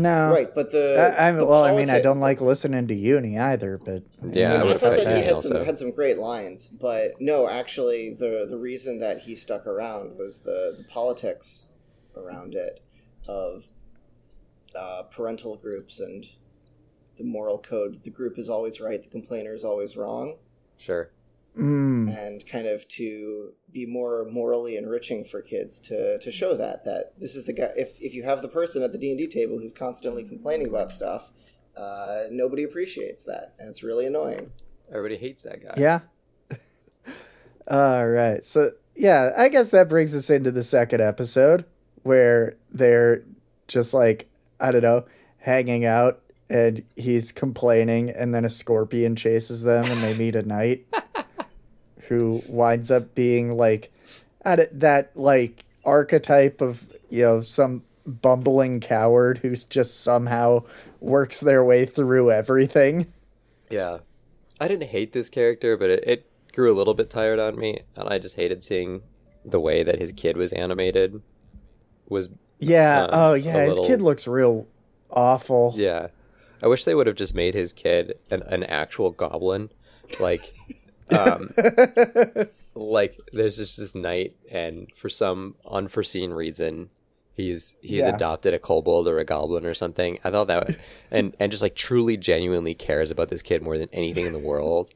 No, 0.01 0.29
right, 0.31 0.53
but 0.53 0.71
the 0.71 1.15
I, 1.17 1.27
I, 1.27 1.31
the 1.31 1.45
well, 1.45 1.63
I 1.63 1.75
mean, 1.75 1.89
I 1.89 2.01
don't 2.01 2.19
like 2.19 2.41
listening 2.41 2.87
to 2.87 2.93
Uni 2.95 3.37
either, 3.37 3.77
but 3.77 4.03
Yeah, 4.31 4.53
I 4.53 4.57
I, 4.57 4.63
would've 4.63 4.81
thought 4.81 4.95
cut 4.95 5.05
that 5.05 5.17
he 5.17 5.23
had 5.23 5.33
also. 5.33 5.49
some 5.55 5.65
had 5.65 5.77
some 5.77 5.91
great 5.91 6.17
lines, 6.17 6.67
but 6.67 7.11
no, 7.19 7.47
actually, 7.49 8.13
the 8.13 8.45
the 8.49 8.57
reason 8.57 8.99
that 8.99 9.19
he 9.21 9.35
stuck 9.35 9.65
around 9.67 10.17
was 10.17 10.39
the 10.39 10.73
the 10.77 10.83
politics 10.83 11.71
around 12.15 12.55
it 12.55 12.81
of 13.27 13.67
uh, 14.75 15.03
parental 15.03 15.55
groups 15.57 15.99
and 15.99 16.25
the 17.17 17.23
moral 17.23 17.57
code. 17.57 18.03
The 18.03 18.09
group 18.09 18.37
is 18.37 18.49
always 18.49 18.79
right, 18.79 19.01
the 19.01 19.09
complainer 19.09 19.53
is 19.53 19.63
always 19.63 19.97
wrong, 19.97 20.35
Sure. 20.77 21.09
Mm, 21.57 22.17
and 22.17 22.45
kind 22.47 22.67
of 22.67 22.87
to 22.89 23.51
be 23.71 23.85
more 23.85 24.25
morally 24.31 24.77
enriching 24.77 25.23
for 25.23 25.41
kids 25.41 25.79
to 25.81 26.19
to 26.19 26.31
show 26.31 26.55
that 26.55 26.85
that 26.85 27.13
this 27.19 27.35
is 27.35 27.45
the 27.45 27.53
guy. 27.53 27.69
If 27.75 27.99
if 28.01 28.13
you 28.13 28.23
have 28.23 28.41
the 28.41 28.47
person 28.47 28.83
at 28.83 28.91
the 28.91 28.97
D 28.97 29.09
and 29.09 29.17
D 29.17 29.27
table 29.27 29.59
who's 29.59 29.73
constantly 29.73 30.23
complaining 30.23 30.67
about 30.67 30.91
stuff. 30.91 31.31
Uh, 31.75 32.23
nobody 32.31 32.63
appreciates 32.63 33.23
that, 33.25 33.53
and 33.59 33.69
it's 33.69 33.83
really 33.83 34.07
annoying. 34.07 34.51
Everybody 34.89 35.15
hates 35.15 35.43
that 35.43 35.61
guy. 35.61 35.75
yeah. 35.77 35.99
All 37.67 38.07
right, 38.07 38.43
so 38.45 38.71
yeah, 38.95 39.31
I 39.37 39.49
guess 39.49 39.69
that 39.69 39.87
brings 39.87 40.15
us 40.15 40.31
into 40.31 40.51
the 40.51 40.63
second 40.63 41.01
episode 41.01 41.65
where 42.01 42.55
they're 42.71 43.23
just 43.67 43.93
like 43.93 44.27
I 44.59 44.71
don't 44.71 44.81
know, 44.81 45.05
hanging 45.37 45.85
out, 45.85 46.21
and 46.49 46.83
he's 46.95 47.31
complaining, 47.31 48.09
and 48.09 48.33
then 48.33 48.45
a 48.45 48.49
scorpion 48.49 49.15
chases 49.15 49.61
them, 49.61 49.85
and 49.85 50.01
they 50.01 50.17
meet 50.17 50.35
a 50.35 50.41
knight 50.41 50.85
who 52.07 52.41
winds 52.47 52.89
up 52.91 53.13
being 53.15 53.55
like 53.57 53.91
at 54.43 54.79
that 54.79 55.11
like 55.15 55.65
archetype 55.85 56.61
of 56.61 56.83
you 57.09 57.21
know 57.23 57.41
some 57.41 57.83
bumbling 58.05 58.79
coward 58.79 59.37
who's 59.39 59.63
just 59.65 60.01
somehow 60.01 60.63
works 61.01 61.39
their 61.39 61.63
way 61.63 61.85
through 61.85 62.31
everything. 62.31 63.11
Yeah. 63.69 63.99
I 64.59 64.67
didn't 64.67 64.89
hate 64.89 65.11
this 65.11 65.29
character, 65.29 65.77
but 65.77 65.89
it, 65.89 66.03
it 66.07 66.31
grew 66.53 66.71
a 66.71 66.75
little 66.75 66.93
bit 66.95 67.09
tired 67.09 67.37
on 67.39 67.57
me, 67.59 67.81
and 67.95 68.07
I 68.09 68.17
just 68.17 68.35
hated 68.37 68.63
seeing 68.63 69.01
the 69.45 69.59
way 69.59 69.83
that 69.83 69.99
his 69.99 70.11
kid 70.13 70.35
was 70.37 70.51
animated. 70.53 71.21
Was 72.09 72.29
Yeah. 72.59 73.03
Um, 73.03 73.09
oh 73.11 73.33
yeah, 73.33 73.61
his 73.65 73.71
little- 73.71 73.87
kid 73.87 74.01
looks 74.01 74.25
real 74.27 74.65
awful. 75.11 75.73
yeah. 75.75 76.07
I 76.63 76.67
wish 76.67 76.85
they 76.85 76.95
would 76.95 77.05
have 77.05 77.15
just 77.15 77.35
made 77.35 77.53
his 77.53 77.71
kid 77.71 78.17
an, 78.31 78.41
an 78.43 78.63
actual 78.63 79.11
goblin, 79.11 79.69
like, 80.19 80.55
um, 81.09 81.53
like 82.75 83.19
there's 83.33 83.57
just 83.57 83.77
this 83.77 83.95
knight, 83.95 84.35
and 84.51 84.87
for 84.95 85.09
some 85.09 85.55
unforeseen 85.69 86.31
reason, 86.31 86.89
he's 87.33 87.75
he's 87.81 88.05
Yeah. 88.05 88.15
adopted 88.15 88.53
a 88.53 88.59
kobold 88.59 89.07
or 89.07 89.19
a 89.19 89.25
goblin 89.25 89.65
or 89.65 89.73
something. 89.73 90.19
I 90.23 90.31
thought 90.31 90.47
that, 90.47 90.75
and 91.11 91.35
and 91.39 91.51
just 91.51 91.63
like 91.63 91.75
truly 91.75 92.17
genuinely 92.17 92.73
cares 92.73 93.11
about 93.11 93.29
this 93.29 93.41
kid 93.41 93.61
more 93.61 93.77
than 93.77 93.89
anything 93.93 94.25
in 94.25 94.33
the 94.33 94.39
world, 94.39 94.91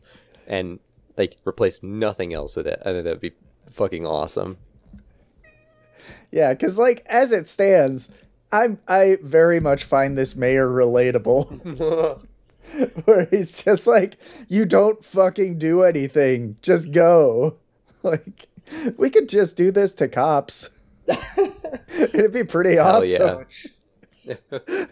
and 0.47 0.79
like 1.17 1.37
replace 1.45 1.81
nothing 1.83 2.33
else 2.33 2.55
with 2.55 2.67
it. 2.67 2.79
I 2.81 2.91
think 2.91 3.03
that'd 3.05 3.19
be 3.19 3.33
fucking 3.69 4.05
awesome. 4.05 4.57
Yeah, 6.31 6.53
because 6.53 6.77
like 6.77 7.03
as 7.07 7.31
it 7.31 7.47
stands, 7.47 8.09
I'm 8.51 8.79
I 8.87 9.17
very 9.21 9.59
much 9.59 9.83
find 9.83 10.17
this 10.17 10.35
mayor 10.35 10.67
relatable. 10.67 12.21
Where 13.05 13.25
he's 13.25 13.63
just 13.63 13.87
like, 13.87 14.17
you 14.47 14.65
don't 14.65 15.03
fucking 15.03 15.57
do 15.57 15.83
anything, 15.83 16.57
just 16.61 16.91
go. 16.91 17.57
Like, 18.03 18.47
we 18.97 19.11
could 19.11 19.29
just 19.29 19.55
do 19.55 19.69
this 19.69 19.93
to 19.93 20.07
cops. 20.07 20.67
It'd 21.95 22.31
be 22.33 22.43
pretty 22.43 22.77
Hell 22.77 23.03
awesome. 23.03 23.45
yeah. 24.25 24.85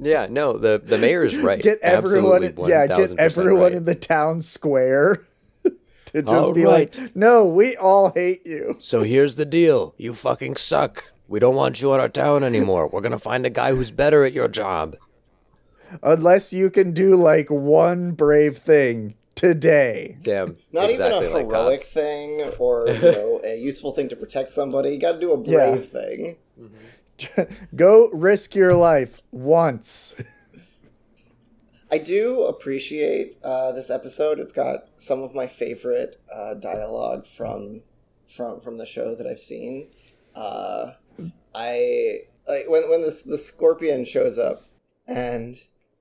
Yeah, 0.00 0.26
no, 0.30 0.58
the 0.58 0.80
the 0.84 0.98
mayor's 0.98 1.36
right. 1.36 1.62
Get 1.62 1.78
everyone, 1.80 2.42
Absolutely, 2.44 2.70
yeah, 2.70 2.86
get 2.86 3.18
everyone 3.18 3.62
right. 3.62 3.72
in 3.72 3.84
the 3.84 3.94
town 3.94 4.42
square 4.42 5.26
to 5.64 6.22
just 6.22 6.28
All 6.28 6.52
be 6.52 6.64
right. 6.64 6.96
like, 6.98 7.16
"No, 7.16 7.46
we 7.46 7.76
all 7.76 8.12
hate 8.12 8.44
you." 8.46 8.76
So 8.78 9.02
here's 9.02 9.36
the 9.36 9.44
deal. 9.46 9.94
You 9.96 10.14
fucking 10.14 10.56
suck. 10.56 11.12
We 11.28 11.38
don't 11.40 11.54
want 11.54 11.80
you 11.80 11.94
in 11.94 12.00
our 12.00 12.08
town 12.08 12.44
anymore. 12.44 12.88
We're 12.88 13.00
gonna 13.00 13.18
find 13.18 13.44
a 13.46 13.50
guy 13.50 13.74
who's 13.74 13.90
better 13.90 14.24
at 14.24 14.32
your 14.32 14.48
job. 14.48 14.96
Unless 16.02 16.52
you 16.52 16.70
can 16.70 16.92
do 16.92 17.16
like 17.16 17.50
one 17.50 18.12
brave 18.12 18.58
thing 18.58 19.14
today. 19.34 20.16
Damn. 20.22 20.56
Not 20.72 20.90
exactly 20.90 21.26
even 21.26 21.32
a 21.32 21.34
like 21.38 21.46
heroic 21.50 21.78
cops. 21.80 21.90
thing 21.90 22.40
or 22.58 22.88
you 22.88 23.00
know 23.02 23.40
a 23.44 23.56
useful 23.58 23.92
thing 23.92 24.08
to 24.08 24.16
protect 24.16 24.50
somebody. 24.50 24.90
You 24.90 24.98
got 25.00 25.12
to 25.12 25.20
do 25.20 25.32
a 25.32 25.42
Yeah. 25.44 25.70
brave 25.70 25.86
thing. 25.86 26.36
Go 27.76 28.10
risk 28.10 28.54
your 28.54 28.74
life 28.74 29.22
once. 29.32 30.14
I 31.90 31.98
do 31.98 32.42
appreciate 32.44 33.36
uh, 33.42 33.72
this 33.72 33.88
episode. 33.90 34.38
It's 34.38 34.52
got 34.52 34.88
some 34.98 35.22
of 35.22 35.34
my 35.34 35.46
favorite 35.46 36.16
uh, 36.32 36.54
dialogue 36.54 37.26
from 37.26 37.80
from 38.28 38.60
from 38.60 38.76
the 38.76 38.84
show 38.84 39.14
that 39.14 39.26
I've 39.26 39.40
seen. 39.40 39.88
Uh, 40.34 40.92
I 41.54 42.20
like 42.46 42.68
when 42.68 42.90
when 42.90 43.00
this 43.02 43.22
the 43.22 43.38
scorpion 43.38 44.04
shows 44.04 44.38
up 44.38 44.64
and 45.06 45.56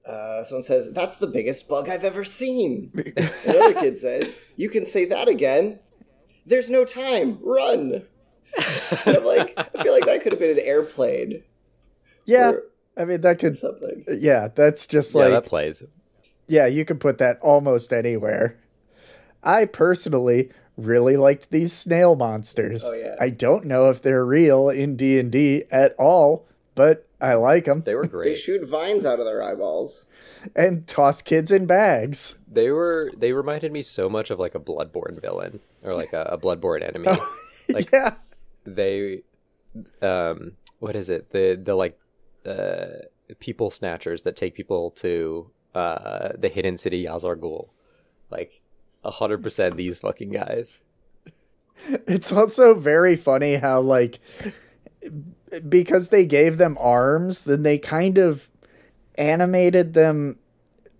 uh, 0.08 0.43
someone 0.43 0.64
says, 0.64 0.91
"That's 0.93 1.18
the 1.18 1.28
biggest 1.28 1.68
bug 1.68 1.89
I've 1.89 2.03
ever 2.03 2.24
seen." 2.24 2.91
Another 3.45 3.74
kid 3.74 3.97
says, 3.97 4.41
"You 4.55 4.70
can 4.70 4.86
say 4.86 5.05
that 5.05 5.28
again." 5.28 5.80
There's 6.45 6.70
no 6.70 6.86
time. 6.86 7.39
Run. 7.41 8.03
And 9.05 9.18
I'm 9.18 9.26
like, 9.26 9.53
I 9.58 9.84
feel 9.84 9.91
like 9.93 10.05
that 10.05 10.22
could 10.22 10.32
have 10.32 10.39
been 10.39 10.58
an 10.58 10.64
airplane 10.64 11.43
Yeah, 12.26 12.51
or 12.51 12.64
I 12.95 13.03
mean 13.05 13.20
that 13.22 13.38
could. 13.39 13.58
something. 13.58 14.03
Yeah, 14.08 14.47
that's 14.55 14.88
just 14.88 15.14
Yeah, 15.14 15.22
like 15.24 15.32
that 15.32 15.45
plays. 15.45 15.84
yeah, 16.47 16.66
you 16.66 16.86
can 16.86 16.97
put 16.99 17.18
that 17.18 17.38
almost 17.41 17.91
anywhere. 17.91 18.58
I 19.43 19.66
personally 19.66 20.49
really 20.78 21.18
liked 21.18 21.51
these 21.51 21.74
snail 21.74 22.16
monsters. 22.16 22.84
Oh, 22.86 22.93
yeah. 22.93 23.16
I 23.20 23.30
don't 23.30 23.66
know 23.66 23.89
if 23.89 24.01
they're 24.01 24.26
real 24.26 24.70
in 24.70 24.95
D 24.95 25.20
and 25.20 25.30
D 25.32 25.66
at 25.70 25.93
all, 25.99 26.47
but 26.76 27.07
I 27.20 27.34
like 27.36 27.65
them 27.65 27.82
They 27.82 27.95
were 27.95 28.05
great. 28.07 28.30
They 28.30 28.36
shoot 28.36 28.68
vines 28.68 29.05
out 29.05 29.20
of 29.20 29.26
their 29.26 29.41
eyeballs. 29.41 30.05
and 30.55 30.86
toss 30.88 31.22
kids 31.22 31.51
in 31.51 31.65
bags. 31.65 32.38
They 32.47 32.70
were. 32.72 33.09
They 33.18 33.34
reminded 33.34 33.72
me 33.72 33.82
so 33.82 34.07
much 34.09 34.30
of 34.30 34.39
like 34.39 34.53
a 34.55 34.59
Bloodborne 34.59 35.20
villain 35.22 35.59
or 35.84 35.93
like 35.95 36.13
a, 36.13 36.22
a 36.24 36.38
Bloodborne 36.38 36.88
enemy. 36.88 37.09
Like- 37.70 37.91
yeah, 37.91 38.13
they, 38.63 39.24
um, 40.01 40.53
what 40.80 40.95
is 40.95 41.09
it? 41.09 41.32
The 41.32 41.59
the 41.61 41.76
like, 41.76 41.99
uh, 42.45 42.86
people 43.39 43.70
snatchers 43.72 44.22
that 44.24 44.38
take 44.38 44.55
people 44.55 44.91
to 44.91 45.51
uh 45.76 46.30
the 46.38 46.47
hidden 46.47 46.78
city 46.78 47.03
Yazargul. 47.03 47.68
Like, 48.30 48.61
a 49.03 49.11
hundred 49.11 49.43
percent 49.43 49.76
these 49.76 49.99
fucking 49.99 50.30
guys. 50.30 50.82
it's 52.07 52.32
also 52.32 52.74
very 52.74 53.18
funny 53.18 53.55
how 53.55 53.82
like 53.82 54.20
because 55.67 56.09
they 56.09 56.25
gave 56.25 56.57
them 56.57 56.77
arms, 56.79 57.43
then 57.43 57.63
they 57.63 57.77
kind 57.77 58.17
of 58.17 58.49
animated 59.15 59.93
them 59.93 60.37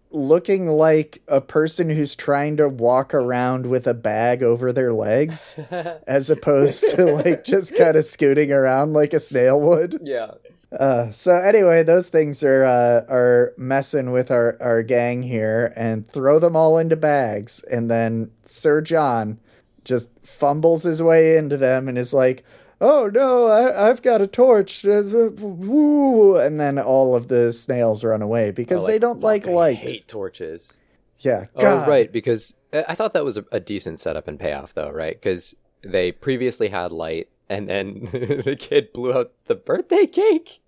looking 0.10 0.68
like 0.68 1.22
a 1.28 1.42
person 1.42 1.90
who's 1.90 2.16
trying 2.16 2.58
to 2.58 2.70
walk 2.70 3.14
around 3.14 3.66
with 3.66 3.86
a 3.86 3.94
bag 3.94 4.42
over 4.42 4.72
their 4.72 4.94
legs 4.94 5.60
as 6.08 6.30
opposed 6.30 6.82
to 6.96 7.06
like 7.06 7.44
just 7.44 7.76
kind 7.76 7.96
of 7.96 8.06
scooting 8.06 8.52
around 8.52 8.94
like 8.94 9.14
a 9.14 9.20
snail 9.20 9.60
would. 9.60 10.00
Yeah. 10.02 10.32
Uh, 10.72 11.12
so 11.12 11.34
anyway, 11.34 11.82
those 11.84 12.10
things 12.10 12.44
are 12.44 12.66
uh, 12.66 13.06
are 13.10 13.54
messing 13.58 14.12
with 14.12 14.32
our, 14.32 14.58
our 14.60 14.84
gang 14.84 15.24
here 15.24 15.74
and 15.78 16.10
throw 16.10 16.40
them 16.40 16.58
all 16.58 16.78
into 16.78 16.98
bags, 16.98 17.64
and 17.72 17.90
then 17.90 18.30
Sir 18.46 18.82
John 18.82 19.40
just 19.86 20.10
fumbles 20.24 20.84
his 20.84 21.02
way 21.02 21.38
into 21.38 21.56
them 21.56 21.88
and 21.88 21.98
is 21.98 22.14
like, 22.14 22.44
"Oh 22.80 23.10
no, 23.14 23.46
I, 23.48 23.90
I've 23.90 24.02
got 24.02 24.22
a 24.22 24.28
torch!" 24.28 24.86
Uh, 24.86 25.02
Woo! 25.04 26.38
And 26.38 26.60
then 26.60 26.78
all 26.80 27.16
of 27.16 27.28
the 27.28 27.52
snails 27.54 28.04
run 28.04 28.22
away 28.22 28.52
because 28.52 28.84
Oh, 28.84 28.88
they 28.88 29.00
don't 29.00 29.20
like 29.22 29.48
I 29.48 29.52
light. 29.52 29.78
hate 29.78 30.08
torches. 30.08 30.78
Yeah, 31.20 31.46
Oh, 31.56 31.86
right, 31.88 32.12
because 32.12 32.56
I 32.72 32.86
I 32.90 32.96
thought 32.96 33.14
that 33.14 33.26
was 33.26 33.38
a, 33.38 33.46
a 33.52 33.60
decent 33.60 34.00
setup 34.00 34.28
and 34.28 34.40
payoff, 34.40 34.74
though, 34.74 34.92
right? 34.92 35.16
Because 35.20 35.56
they 35.82 36.12
previously 36.12 36.68
had 36.70 36.92
light, 36.92 37.30
and 37.50 37.68
then 37.68 38.02
the 38.12 38.56
kid 38.60 38.94
blew 38.94 39.14
out 39.14 39.32
the 39.46 39.56
birthday 39.56 40.06
cake. 40.06 40.60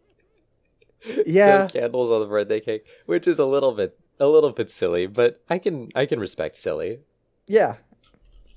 Yeah, 1.26 1.68
the 1.68 1.80
candles 1.80 2.10
on 2.12 2.20
the 2.22 2.28
birthday 2.28 2.60
cake, 2.60 2.86
which 3.05 3.28
is 3.28 3.39
a 3.39 3.45
little 3.45 3.72
bit 3.74 3.95
a 4.20 4.28
little 4.28 4.51
bit 4.51 4.70
silly, 4.72 5.05
but 5.07 5.41
I 5.49 5.57
can 5.60 5.89
I 5.95 6.05
can 6.05 6.20
respect 6.20 6.57
silly. 6.57 6.99
yeah. 7.47 7.76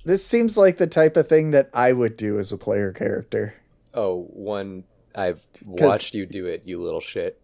This 0.05 0.25
seems 0.25 0.57
like 0.57 0.77
the 0.77 0.87
type 0.87 1.15
of 1.17 1.27
thing 1.29 1.51
that 1.51 1.69
I 1.73 1.93
would 1.93 2.17
do 2.17 2.37
as 2.39 2.51
a 2.51 2.57
player 2.57 2.91
character. 2.91 3.53
Oh, 3.93 4.23
one 4.33 4.83
I've 5.15 5.45
watched 5.65 6.13
you 6.15 6.25
do 6.25 6.45
it, 6.47 6.63
you 6.65 6.81
little 6.81 6.99
shit. 7.01 7.39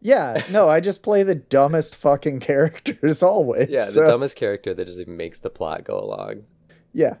Yeah, 0.00 0.42
no, 0.50 0.68
I 0.68 0.80
just 0.80 1.02
play 1.02 1.22
the 1.22 1.34
dumbest 1.34 1.94
fucking 1.96 2.40
characters 2.40 3.22
always. 3.22 3.68
Yeah, 3.70 3.86
the 3.86 3.90
so- 3.92 4.06
dumbest 4.06 4.36
character 4.36 4.74
that 4.74 4.84
just 4.86 5.06
makes 5.06 5.40
the 5.40 5.50
plot 5.50 5.84
go 5.84 5.98
along. 5.98 6.44
Yeah. 6.92 7.14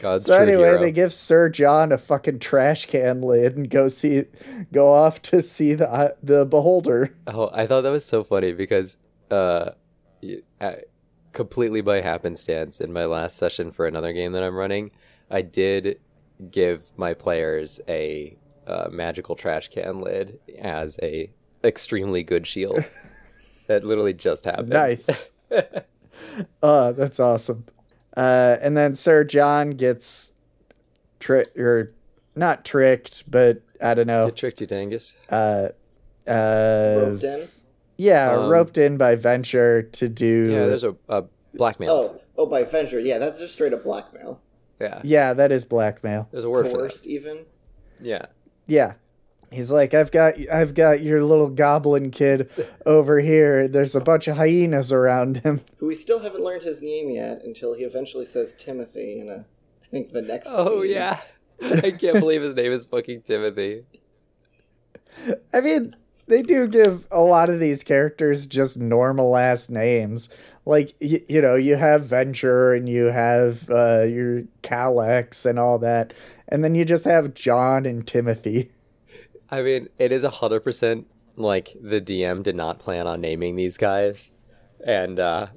God's 0.00 0.26
So 0.26 0.34
anyway, 0.34 0.64
hero. 0.64 0.80
they 0.80 0.92
give 0.92 1.14
Sir 1.14 1.48
John 1.48 1.90
a 1.92 1.96
fucking 1.98 2.40
trash 2.40 2.86
can 2.86 3.22
lid 3.22 3.56
and 3.56 3.70
go 3.70 3.88
see, 3.88 4.24
go 4.72 4.92
off 4.92 5.22
to 5.22 5.40
see 5.40 5.72
the 5.74 5.90
uh, 5.90 6.10
the 6.22 6.44
beholder. 6.44 7.14
Oh, 7.26 7.48
I 7.54 7.66
thought 7.66 7.82
that 7.82 7.90
was 7.90 8.04
so 8.04 8.22
funny 8.24 8.52
because, 8.52 8.98
uh, 9.30 9.70
I- 10.60 10.82
completely 11.34 11.82
by 11.82 12.00
happenstance, 12.00 12.80
in 12.80 12.92
my 12.92 13.04
last 13.04 13.36
session 13.36 13.70
for 13.70 13.86
another 13.86 14.12
game 14.12 14.32
that 14.32 14.42
I'm 14.42 14.54
running, 14.54 14.90
I 15.30 15.42
did 15.42 16.00
give 16.50 16.84
my 16.96 17.12
players 17.12 17.80
a 17.88 18.36
uh, 18.66 18.88
magical 18.90 19.34
trash 19.34 19.68
can 19.68 19.98
lid 19.98 20.38
as 20.58 20.98
a 21.02 21.30
extremely 21.62 22.22
good 22.22 22.46
shield. 22.46 22.84
that 23.66 23.84
literally 23.84 24.14
just 24.14 24.44
happened. 24.44 24.70
Nice. 24.70 25.30
uh, 26.62 26.92
that's 26.92 27.20
awesome. 27.20 27.66
Uh, 28.16 28.56
and 28.60 28.76
then 28.76 28.94
Sir 28.94 29.24
John 29.24 29.70
gets 29.70 30.32
tricked 31.20 31.58
or 31.58 31.92
not 32.36 32.64
tricked, 32.64 33.28
but 33.30 33.60
I 33.82 33.94
don't 33.94 34.06
know. 34.06 34.28
It 34.28 34.36
tricked 34.36 34.60
you, 34.60 34.66
Dangus. 34.66 35.14
Uh, 35.28 35.68
uh, 36.28 36.94
Roped 36.96 37.24
in. 37.24 37.48
Yeah, 37.96 38.32
Um, 38.36 38.48
roped 38.50 38.78
in 38.78 38.96
by 38.96 39.16
Venger 39.16 39.90
to 39.92 40.08
do. 40.08 40.50
Yeah, 40.50 40.66
there's 40.66 40.84
a, 40.84 40.96
a 41.08 41.24
blackmail. 41.54 41.90
Oh, 41.90 42.20
oh, 42.36 42.46
by 42.46 42.64
Venger. 42.64 43.04
Yeah, 43.04 43.18
that's 43.18 43.38
just 43.40 43.54
straight 43.54 43.72
up 43.72 43.84
blackmail. 43.84 44.40
Yeah, 44.80 45.00
yeah, 45.04 45.32
that 45.34 45.52
is 45.52 45.64
blackmail. 45.64 46.28
there's 46.32 46.44
a 46.44 46.50
word 46.50 46.64
for 46.66 46.72
that. 46.72 46.78
Coerced, 46.78 47.06
even. 47.06 47.46
Yeah. 48.00 48.26
Yeah. 48.66 48.94
He's 49.52 49.70
like, 49.70 49.94
I've 49.94 50.10
got, 50.10 50.34
I've 50.50 50.74
got 50.74 51.00
your 51.00 51.22
little 51.22 51.48
goblin 51.48 52.10
kid 52.10 52.50
over 52.86 53.20
here. 53.20 53.68
There's 53.68 53.94
a 53.94 54.00
bunch 54.00 54.26
of 54.26 54.36
hyenas 54.36 54.90
around 54.90 55.38
him. 55.38 55.60
Who 55.78 55.86
we 55.86 55.94
still 55.94 56.18
haven't 56.18 56.42
learned 56.42 56.64
his 56.64 56.82
name 56.82 57.08
yet 57.10 57.42
until 57.44 57.74
he 57.74 57.84
eventually 57.84 58.26
says 58.26 58.54
Timothy 58.56 59.20
in 59.20 59.28
a, 59.28 59.46
I 59.84 59.86
think 59.92 60.10
the 60.10 60.22
next. 60.22 60.48
Oh 60.52 60.82
scene. 60.82 60.92
yeah. 60.94 61.20
I 61.62 61.92
can't 61.92 62.18
believe 62.18 62.42
his 62.42 62.56
name 62.56 62.72
is 62.72 62.84
fucking 62.84 63.22
Timothy. 63.22 63.84
I 65.54 65.60
mean, 65.60 65.94
they 66.26 66.42
do 66.42 66.66
give 66.66 67.06
a 67.10 67.20
lot 67.20 67.48
of 67.50 67.60
these 67.60 67.82
characters 67.82 68.46
just 68.46 68.78
normal 68.78 69.36
ass 69.36 69.68
names. 69.68 70.28
Like, 70.66 70.94
y- 71.00 71.22
you 71.28 71.40
know, 71.42 71.54
you 71.56 71.76
have 71.76 72.04
Venger 72.04 72.76
and 72.76 72.88
you 72.88 73.04
have 73.06 73.68
uh, 73.70 74.02
your 74.02 74.42
Kelek 74.62 75.44
and 75.44 75.58
all 75.58 75.78
that. 75.80 76.14
And 76.48 76.62
then 76.64 76.74
you 76.74 76.84
just 76.84 77.04
have 77.04 77.34
John 77.34 77.84
and 77.86 78.06
Timothy. 78.06 78.70
I 79.50 79.62
mean, 79.62 79.88
it 79.98 80.10
is 80.12 80.24
a 80.24 80.30
hundred 80.30 80.60
percent 80.60 81.06
like 81.36 81.74
the 81.80 82.00
DM 82.00 82.42
did 82.42 82.56
not 82.56 82.78
plan 82.78 83.06
on 83.06 83.20
naming 83.20 83.56
these 83.56 83.76
guys, 83.76 84.30
and 84.86 85.18
uh, 85.20 85.48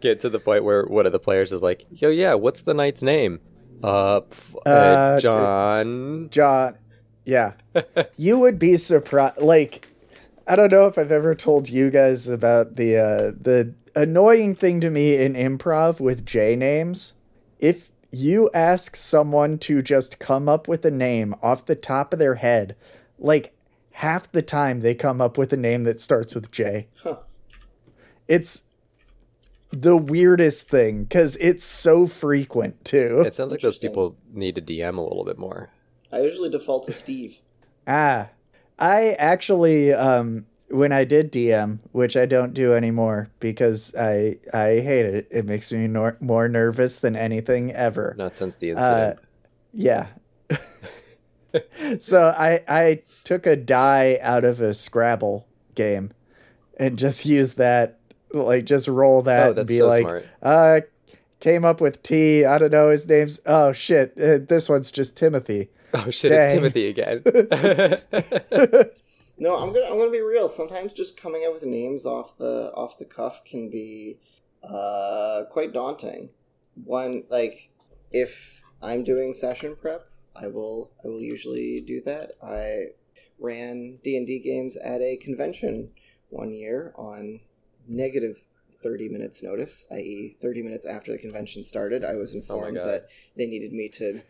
get 0.00 0.20
to 0.20 0.28
the 0.30 0.38
point 0.38 0.62
where 0.64 0.84
one 0.84 1.06
of 1.06 1.12
the 1.12 1.18
players 1.18 1.52
is 1.52 1.62
like, 1.62 1.84
"Yo, 1.90 2.08
yeah, 2.10 2.34
what's 2.34 2.62
the 2.62 2.74
knight's 2.74 3.02
name?" 3.02 3.40
Uh, 3.82 4.18
f- 4.30 4.54
uh, 4.64 4.68
Uh, 4.68 5.20
John. 5.20 6.28
John, 6.30 6.76
yeah. 7.24 7.52
you 8.16 8.38
would 8.38 8.58
be 8.58 8.76
surprised. 8.76 9.38
Like, 9.40 9.88
I 10.46 10.56
don't 10.56 10.72
know 10.72 10.86
if 10.86 10.98
I've 10.98 11.12
ever 11.12 11.34
told 11.34 11.68
you 11.68 11.90
guys 11.90 12.28
about 12.28 12.74
the 12.74 12.96
uh, 12.96 13.16
the 13.40 13.74
annoying 13.94 14.54
thing 14.54 14.80
to 14.80 14.90
me 14.90 15.16
in 15.16 15.34
improv 15.34 16.00
with 16.00 16.26
J 16.26 16.56
names. 16.56 17.12
If 17.58 17.90
you 18.10 18.50
ask 18.52 18.96
someone 18.96 19.58
to 19.58 19.82
just 19.82 20.18
come 20.18 20.48
up 20.48 20.68
with 20.68 20.84
a 20.84 20.90
name 20.90 21.34
off 21.42 21.66
the 21.66 21.76
top 21.76 22.12
of 22.12 22.18
their 22.18 22.36
head, 22.36 22.76
like 23.18 23.54
half 23.92 24.30
the 24.30 24.42
time 24.42 24.80
they 24.80 24.94
come 24.94 25.20
up 25.20 25.38
with 25.38 25.52
a 25.52 25.56
name 25.56 25.84
that 25.84 26.00
starts 26.00 26.34
with 26.34 26.50
J. 26.50 26.88
Huh. 27.02 27.18
It's 28.28 28.62
the 29.70 29.96
weirdest 29.96 30.68
thing 30.68 31.04
because 31.04 31.36
it's 31.40 31.64
so 31.64 32.06
frequent 32.06 32.84
too. 32.84 33.22
It 33.24 33.34
sounds 33.34 33.52
like 33.52 33.60
those 33.60 33.78
people 33.78 34.16
need 34.32 34.54
to 34.56 34.62
DM 34.62 34.98
a 34.98 35.00
little 35.00 35.24
bit 35.24 35.38
more. 35.38 35.70
I 36.10 36.20
usually 36.20 36.50
default 36.50 36.84
to 36.86 36.92
Steve. 36.92 37.40
Ah, 37.86 38.28
I 38.82 39.12
actually, 39.12 39.92
um, 39.92 40.44
when 40.68 40.90
I 40.92 41.04
did 41.04 41.30
DM, 41.30 41.78
which 41.92 42.16
I 42.16 42.26
don't 42.26 42.52
do 42.52 42.74
anymore 42.74 43.28
because 43.40 43.94
I 43.94 44.38
I 44.52 44.80
hate 44.80 45.06
it. 45.06 45.28
It 45.30 45.44
makes 45.46 45.70
me 45.70 45.86
nor- 45.86 46.16
more 46.20 46.48
nervous 46.48 46.96
than 46.96 47.14
anything 47.14 47.72
ever. 47.72 48.14
Not 48.18 48.34
since 48.36 48.56
the 48.56 48.72
Uh, 48.72 48.76
incident. 48.76 49.18
yeah. 49.72 50.06
so 52.00 52.34
I 52.36 52.62
I 52.66 53.02
took 53.24 53.46
a 53.46 53.56
die 53.56 54.18
out 54.22 54.44
of 54.44 54.60
a 54.60 54.72
Scrabble 54.74 55.46
game 55.74 56.12
and 56.78 56.98
just 56.98 57.24
used 57.26 57.58
that 57.58 57.98
like 58.32 58.64
just 58.64 58.88
roll 58.88 59.22
that 59.22 59.48
oh, 59.56 59.60
and 59.60 59.68
be 59.68 59.78
so 59.78 59.86
like 59.88 60.00
smart. 60.02 60.26
uh 60.42 60.80
came 61.40 61.64
up 61.64 61.80
with 61.80 62.02
T. 62.02 62.44
I 62.44 62.56
don't 62.58 62.72
know 62.72 62.88
his 62.90 63.06
name's 63.06 63.40
oh 63.46 63.72
shit. 63.72 64.12
Uh, 64.20 64.38
this 64.48 64.68
one's 64.68 64.90
just 64.90 65.16
Timothy. 65.16 65.70
Oh 65.94 66.10
shit, 66.10 66.32
dang. 66.32 66.44
it's 66.44 66.52
Timothy 66.54 66.88
again. 66.88 67.22
No, 69.38 69.58
I'm 69.58 69.72
gonna 69.72 69.86
I'm 69.86 69.98
gonna 69.98 70.10
be 70.10 70.20
real. 70.20 70.48
Sometimes 70.48 70.92
just 70.92 71.20
coming 71.20 71.44
up 71.44 71.52
with 71.52 71.64
names 71.64 72.06
off 72.06 72.38
the 72.38 72.72
off 72.76 72.96
the 72.96 73.04
cuff 73.04 73.42
can 73.44 73.70
be 73.70 74.20
uh, 74.62 75.44
quite 75.50 75.72
daunting. 75.72 76.30
One 76.84 77.24
like 77.28 77.72
if 78.12 78.62
I'm 78.80 79.02
doing 79.02 79.32
session 79.32 79.74
prep, 79.74 80.06
I 80.36 80.46
will 80.46 80.92
I 81.04 81.08
will 81.08 81.20
usually 81.20 81.80
do 81.80 82.00
that. 82.02 82.32
I 82.40 82.92
ran 83.40 83.98
D 84.04 84.16
and 84.16 84.28
D 84.28 84.38
games 84.38 84.76
at 84.76 85.00
a 85.00 85.16
convention 85.16 85.90
one 86.28 86.52
year 86.52 86.92
on 86.96 87.40
negative 87.88 88.42
30 88.82 89.08
minutes 89.08 89.42
notice, 89.42 89.86
i.e., 89.92 90.36
30 90.40 90.62
minutes 90.62 90.86
after 90.86 91.10
the 91.12 91.18
convention 91.18 91.62
started. 91.64 92.04
I 92.04 92.14
was 92.14 92.34
informed 92.34 92.76
God. 92.76 92.86
that 92.86 93.08
they 93.36 93.46
needed 93.46 93.72
me 93.72 93.88
to 93.94 94.22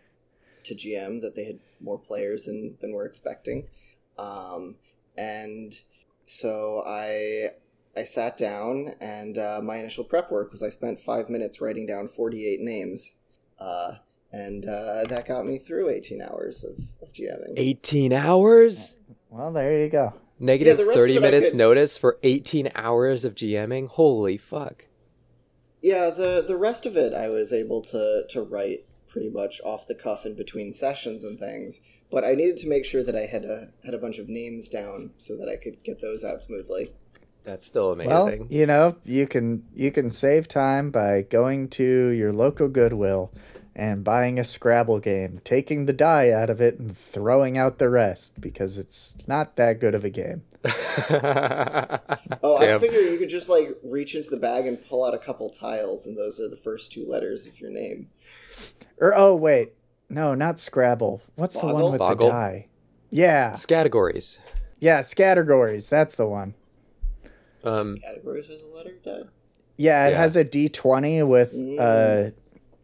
to 0.64 0.74
GM 0.74 1.20
that 1.22 1.34
they 1.34 1.44
had 1.44 1.58
more 1.80 1.98
players 1.98 2.44
than 2.44 2.76
than 2.80 2.92
we're 2.92 3.06
expecting. 3.06 3.68
Um, 4.18 4.76
and 5.16 5.74
so 6.24 6.82
I 6.86 7.50
I 7.96 8.04
sat 8.04 8.36
down 8.36 8.94
and 9.00 9.38
uh, 9.38 9.60
my 9.62 9.76
initial 9.76 10.04
prep 10.04 10.30
work 10.30 10.50
was 10.50 10.62
I 10.62 10.70
spent 10.70 10.98
five 10.98 11.28
minutes 11.28 11.60
writing 11.60 11.86
down 11.86 12.08
48 12.08 12.60
names. 12.60 13.18
Uh, 13.58 13.94
and 14.32 14.64
uh, 14.66 15.04
that 15.08 15.26
got 15.26 15.44
me 15.44 15.58
through 15.58 15.90
18 15.90 16.22
hours 16.22 16.64
of, 16.64 16.78
of 17.02 17.12
GMing. 17.12 17.52
18 17.56 18.14
hours? 18.14 18.98
Well, 19.28 19.52
there 19.52 19.78
you 19.78 19.90
go. 19.90 20.14
Negative 20.38 20.78
the 20.78 20.86
rest 20.86 20.98
30 20.98 21.16
of 21.16 21.22
it 21.22 21.26
I 21.26 21.30
minutes 21.30 21.50
could- 21.50 21.58
notice 21.58 21.98
for 21.98 22.18
18 22.22 22.70
hours 22.74 23.24
of 23.26 23.34
GMing? 23.34 23.88
Holy 23.88 24.38
fuck. 24.38 24.88
Yeah, 25.82 26.10
the 26.10 26.42
the 26.46 26.56
rest 26.56 26.86
of 26.86 26.96
it 26.96 27.12
I 27.12 27.28
was 27.28 27.52
able 27.52 27.82
to 27.82 28.22
to 28.30 28.40
write 28.42 28.86
pretty 29.12 29.30
much 29.30 29.60
off 29.64 29.86
the 29.86 29.94
cuff 29.94 30.24
in 30.24 30.34
between 30.34 30.72
sessions 30.72 31.22
and 31.22 31.38
things. 31.38 31.80
But 32.10 32.24
I 32.24 32.34
needed 32.34 32.56
to 32.58 32.68
make 32.68 32.84
sure 32.84 33.02
that 33.02 33.16
I 33.16 33.26
had 33.26 33.44
a 33.44 33.68
had 33.84 33.94
a 33.94 33.98
bunch 33.98 34.18
of 34.18 34.28
names 34.28 34.68
down 34.68 35.10
so 35.18 35.36
that 35.36 35.48
I 35.48 35.56
could 35.56 35.82
get 35.82 36.00
those 36.00 36.24
out 36.24 36.42
smoothly. 36.42 36.92
That's 37.44 37.66
still 37.66 37.92
amazing. 37.92 38.10
Well, 38.10 38.28
amazing. 38.28 38.48
you 38.50 38.66
know, 38.66 38.96
you 39.04 39.26
can 39.26 39.64
you 39.74 39.90
can 39.90 40.10
save 40.10 40.48
time 40.48 40.90
by 40.90 41.22
going 41.22 41.68
to 41.70 42.08
your 42.08 42.32
local 42.32 42.68
Goodwill 42.68 43.32
and 43.74 44.04
buying 44.04 44.38
a 44.38 44.44
Scrabble 44.44 45.00
game, 45.00 45.40
taking 45.44 45.86
the 45.86 45.94
die 45.94 46.30
out 46.30 46.50
of 46.50 46.60
it 46.60 46.78
and 46.78 46.96
throwing 46.96 47.56
out 47.56 47.78
the 47.78 47.88
rest 47.88 48.40
because 48.40 48.76
it's 48.76 49.14
not 49.26 49.56
that 49.56 49.80
good 49.80 49.94
of 49.94 50.04
a 50.04 50.10
game. 50.10 50.42
Oh, 52.44 52.56
I 52.56 52.66
Damn. 52.66 52.80
figure 52.80 53.00
you 53.00 53.18
could 53.18 53.28
just 53.28 53.48
like 53.48 53.76
reach 53.82 54.14
into 54.14 54.28
the 54.28 54.38
bag 54.38 54.66
and 54.66 54.84
pull 54.84 55.04
out 55.04 55.14
a 55.14 55.18
couple 55.18 55.48
tiles, 55.48 56.06
and 56.06 56.16
those 56.16 56.40
are 56.40 56.48
the 56.48 56.56
first 56.56 56.92
two 56.92 57.06
letters 57.08 57.46
of 57.46 57.60
your 57.60 57.70
name. 57.70 58.10
Or 58.98 59.14
oh 59.16 59.34
wait, 59.34 59.72
no, 60.08 60.34
not 60.34 60.58
Scrabble. 60.60 61.22
What's 61.36 61.56
the 61.58 61.66
one 61.66 61.90
with 61.92 61.98
Boggle? 61.98 62.26
the 62.28 62.32
die? 62.32 62.66
Yeah, 63.10 63.56
Categories. 63.68 64.38
yeah, 64.78 65.00
Scattergories. 65.00 65.88
That's 65.88 66.14
the 66.14 66.26
one. 66.26 66.54
Um, 67.64 67.96
Categories 67.98 68.46
has 68.48 68.62
a 68.62 68.66
letter 68.76 68.94
die. 69.04 69.22
Yeah, 69.76 70.06
it 70.06 70.10
Yeah. 70.12 70.18
has 70.18 70.36
a 70.36 70.44
D 70.44 70.68
twenty 70.68 71.22
with 71.22 71.52
Mm. 71.52 71.76
uh 71.78 72.30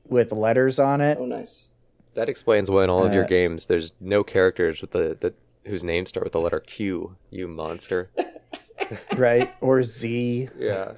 with 0.08 0.32
letters 0.32 0.78
on 0.78 1.00
it. 1.00 1.18
Oh, 1.20 1.26
nice. 1.26 1.70
that 2.14 2.28
explains 2.28 2.68
why 2.70 2.82
in 2.84 2.90
all 2.90 3.04
of 3.04 3.12
your 3.14 3.24
Uh, 3.24 3.28
games 3.28 3.66
there's 3.66 3.92
no 4.00 4.24
characters 4.24 4.80
with 4.80 4.90
the, 4.90 5.16
the 5.20 5.32
whose 5.70 5.84
names 5.84 6.08
start 6.08 6.24
with 6.24 6.32
the 6.32 6.40
letter 6.40 6.58
Q, 6.60 7.16
you 7.30 7.46
monster. 7.46 8.08
right? 9.16 9.48
Or 9.60 9.82
Z. 9.84 10.48
Yeah. 10.58 10.92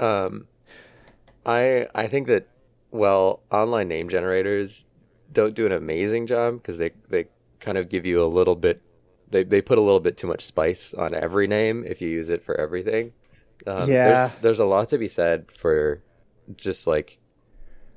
Um, 0.00 0.46
I 1.46 1.86
I 1.94 2.06
think 2.06 2.26
that 2.28 2.46
well, 2.90 3.42
online 3.50 3.88
name 3.88 4.08
generators 4.08 4.84
don't 5.32 5.54
do 5.54 5.66
an 5.66 5.72
amazing 5.72 6.26
job 6.26 6.54
because 6.54 6.78
they 6.78 6.90
they 7.08 7.26
kind 7.60 7.78
of 7.78 7.88
give 7.88 8.06
you 8.06 8.22
a 8.22 8.26
little 8.26 8.56
bit. 8.56 8.82
They 9.30 9.44
they 9.44 9.60
put 9.62 9.78
a 9.78 9.82
little 9.82 10.00
bit 10.00 10.16
too 10.16 10.26
much 10.26 10.44
spice 10.44 10.94
on 10.94 11.14
every 11.14 11.46
name 11.46 11.84
if 11.86 12.00
you 12.00 12.08
use 12.08 12.28
it 12.28 12.42
for 12.42 12.58
everything. 12.58 13.12
Um, 13.66 13.88
Yeah. 13.88 14.04
There's 14.04 14.32
there's 14.40 14.60
a 14.60 14.64
lot 14.64 14.88
to 14.90 14.98
be 14.98 15.08
said 15.08 15.50
for 15.52 16.02
just 16.56 16.86
like 16.86 17.18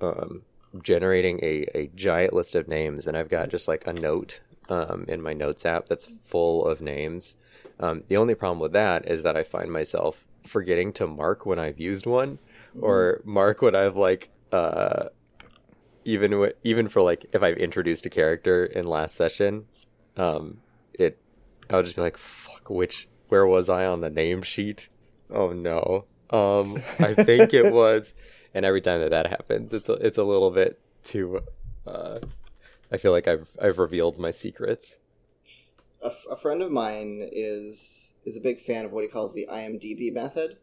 um 0.01 0.43
generating 0.83 1.39
a, 1.43 1.65
a 1.75 1.87
giant 1.95 2.33
list 2.33 2.55
of 2.55 2.67
names 2.67 3.07
and 3.07 3.17
I've 3.17 3.29
got 3.29 3.49
just 3.49 3.67
like 3.67 3.85
a 3.87 3.93
note 3.93 4.39
um, 4.69 5.05
in 5.07 5.21
my 5.21 5.33
notes 5.33 5.65
app 5.65 5.87
that's 5.87 6.05
full 6.05 6.65
of 6.65 6.81
names. 6.81 7.35
Um, 7.79 8.03
the 8.07 8.17
only 8.17 8.35
problem 8.35 8.59
with 8.59 8.73
that 8.73 9.07
is 9.09 9.23
that 9.23 9.35
I 9.35 9.43
find 9.43 9.71
myself 9.71 10.25
forgetting 10.45 10.93
to 10.93 11.07
mark 11.07 11.45
when 11.45 11.59
I've 11.59 11.79
used 11.79 12.05
one 12.05 12.39
or 12.79 13.21
mark 13.25 13.61
when 13.61 13.75
I've 13.75 13.97
like 13.97 14.29
uh, 14.51 15.09
even 16.05 16.31
w- 16.31 16.53
even 16.63 16.87
for 16.87 17.01
like 17.01 17.25
if 17.33 17.43
I've 17.43 17.57
introduced 17.57 18.05
a 18.05 18.09
character 18.09 18.65
in 18.65 18.85
last 18.85 19.15
session, 19.15 19.65
um, 20.17 20.57
it 20.93 21.17
I'll 21.69 21.83
just 21.83 21.95
be 21.95 22.01
like 22.01 22.17
fuck 22.17 22.69
which 22.69 23.07
where 23.29 23.45
was 23.45 23.69
I 23.69 23.85
on 23.85 24.01
the 24.01 24.09
name 24.09 24.41
sheet? 24.41 24.89
Oh 25.29 25.51
no. 25.51 26.05
Um, 26.29 26.81
I 26.99 27.13
think 27.13 27.53
it 27.53 27.73
was, 27.73 28.13
and 28.53 28.65
every 28.65 28.81
time 28.81 29.01
that 29.01 29.11
that 29.11 29.27
happens, 29.27 29.73
it's 29.73 29.89
a, 29.89 29.93
it's 29.93 30.17
a 30.17 30.23
little 30.23 30.51
bit 30.51 30.79
too. 31.03 31.41
Uh, 31.85 32.19
I 32.91 32.97
feel 32.97 33.11
like 33.11 33.27
I've 33.27 33.49
I've 33.61 33.77
revealed 33.77 34.17
my 34.19 34.31
secrets. 34.31 34.97
A, 36.03 36.07
f- 36.07 36.25
a 36.31 36.35
friend 36.35 36.61
of 36.61 36.71
mine 36.71 37.27
is 37.31 38.13
is 38.25 38.37
a 38.37 38.41
big 38.41 38.59
fan 38.59 38.85
of 38.85 38.91
what 38.91 39.03
he 39.03 39.09
calls 39.09 39.33
the 39.33 39.47
IMDb 39.51 40.11
method, 40.13 40.57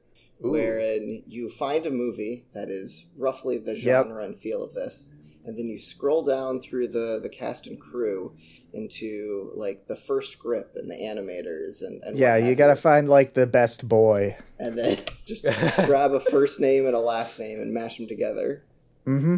Ooh. 0.45 0.51
wherein 0.53 1.23
you 1.27 1.49
find 1.51 1.85
a 1.87 1.91
movie 1.91 2.47
that 2.53 2.69
is 2.71 3.07
roughly 3.17 3.59
the 3.59 3.75
genre 3.75 4.23
and 4.25 4.37
feel 4.37 4.63
of 4.63 4.75
this, 4.75 5.11
and 5.45 5.57
then 5.57 5.67
you 5.69 5.79
scroll 5.79 6.23
down 6.23 6.61
through 6.61 6.89
the 6.89 7.19
the 7.23 7.29
cast 7.29 7.67
and 7.67 7.81
crew 7.81 8.35
into 8.73 9.51
like 9.55 9.87
the 9.87 9.97
first 9.97 10.39
grip 10.39 10.73
and 10.77 10.91
the 10.91 10.95
animators 10.95 11.83
and, 11.83 12.03
and 12.05 12.19
Yeah, 12.19 12.37
you 12.37 12.55
gotta 12.55 12.77
find 12.77 13.09
like 13.09 13.35
the 13.35 13.47
best 13.47 13.89
boy. 13.89 14.37
and 14.59 14.79
then 14.79 14.99
just 15.27 15.45
grab 15.87 16.13
a 16.13 16.21
first 16.21 16.61
name 16.61 16.87
and 16.87 16.95
a 16.95 17.01
last 17.01 17.39
name 17.41 17.61
and 17.61 17.73
mash 17.73 17.97
them 17.97 18.07
together. 18.07 18.63
Mm-hmm. 19.07 19.37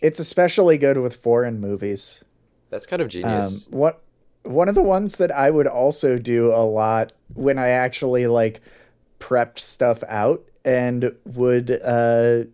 It's 0.00 0.20
especially 0.20 0.78
good 0.78 0.98
with 0.98 1.16
foreign 1.16 1.60
movies. 1.60 2.22
That's 2.70 2.86
kind 2.86 3.00
of 3.02 3.06
Um, 3.06 3.10
genius. 3.10 3.66
what 3.70 4.00
one 4.42 4.68
of 4.68 4.74
the 4.74 4.82
ones 4.82 5.16
that 5.16 5.30
I 5.34 5.50
would 5.50 5.66
also 5.66 6.18
do 6.18 6.52
a 6.52 6.64
lot 6.64 7.12
when 7.34 7.58
I 7.58 7.68
actually 7.70 8.26
like 8.26 8.60
prepped 9.24 9.58
stuff 9.58 10.04
out 10.06 10.44
and 10.66 11.10
would 11.24 11.70
uh 11.82 12.44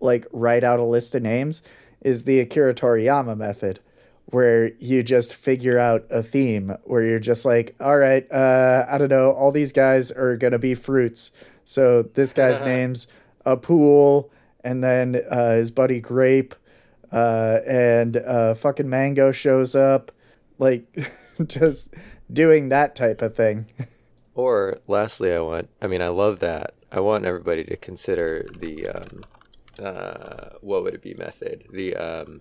like 0.00 0.26
write 0.32 0.64
out 0.64 0.80
a 0.80 0.84
list 0.84 1.14
of 1.14 1.22
names 1.22 1.62
is 2.00 2.24
the 2.24 2.40
Akira 2.40 2.74
Toriyama 2.74 3.36
method 3.36 3.80
where 4.26 4.72
you 4.78 5.02
just 5.02 5.34
figure 5.34 5.78
out 5.78 6.06
a 6.08 6.22
theme 6.22 6.74
where 6.84 7.02
you're 7.02 7.18
just 7.18 7.44
like 7.44 7.74
all 7.80 7.98
right 7.98 8.26
uh 8.32 8.86
I 8.88 8.96
don't 8.96 9.10
know 9.10 9.32
all 9.32 9.52
these 9.52 9.72
guys 9.72 10.10
are 10.10 10.38
going 10.38 10.52
to 10.52 10.58
be 10.58 10.74
fruits. 10.74 11.32
So 11.66 12.02
this 12.02 12.32
guy's 12.32 12.60
name's 12.64 13.06
a 13.44 13.58
pool 13.58 14.30
and 14.64 14.82
then 14.82 15.22
uh 15.30 15.56
his 15.56 15.70
buddy 15.70 16.00
grape 16.00 16.54
uh 17.12 17.58
and 17.66 18.16
uh 18.16 18.54
fucking 18.54 18.88
mango 18.88 19.32
shows 19.32 19.74
up 19.74 20.12
like 20.58 21.12
just 21.46 21.90
doing 22.32 22.70
that 22.70 22.96
type 22.96 23.20
of 23.20 23.36
thing 23.36 23.66
Or 24.40 24.78
lastly, 24.86 25.34
I 25.34 25.40
want. 25.40 25.68
I 25.82 25.86
mean, 25.86 26.00
I 26.00 26.08
love 26.08 26.40
that. 26.40 26.72
I 26.90 27.00
want 27.00 27.26
everybody 27.26 27.62
to 27.64 27.76
consider 27.76 28.46
the 28.58 28.88
um, 28.88 29.22
uh, 29.84 30.56
what 30.62 30.82
would 30.82 30.94
it 30.94 31.02
be 31.02 31.14
method? 31.18 31.66
The 31.70 31.94
um, 31.94 32.40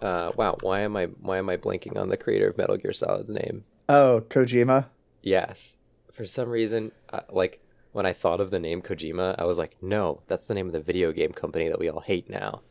uh, 0.00 0.32
wow. 0.36 0.56
Why 0.62 0.80
am 0.80 0.96
I 0.96 1.08
why 1.20 1.36
am 1.36 1.50
I 1.50 1.58
blanking 1.58 1.98
on 1.98 2.08
the 2.08 2.16
creator 2.16 2.48
of 2.48 2.56
Metal 2.56 2.78
Gear 2.78 2.94
Solid's 2.94 3.28
name? 3.28 3.64
oh 3.90 4.22
kojima 4.30 4.86
Yes. 5.20 5.76
For 6.10 6.24
some 6.24 6.48
reason, 6.48 6.92
uh, 7.12 7.20
like 7.28 7.60
when 7.92 8.06
I 8.06 8.14
thought 8.14 8.40
of 8.40 8.50
the 8.50 8.58
name 8.58 8.80
Kojima, 8.80 9.34
I 9.38 9.44
was 9.44 9.58
like, 9.58 9.76
no, 9.82 10.22
that's 10.28 10.46
the 10.46 10.54
name 10.54 10.66
of 10.66 10.72
the 10.72 10.80
video 10.80 11.12
game 11.12 11.32
company 11.32 11.68
that 11.68 11.78
we 11.78 11.90
all 11.90 12.00
hate 12.00 12.30
now. 12.30 12.62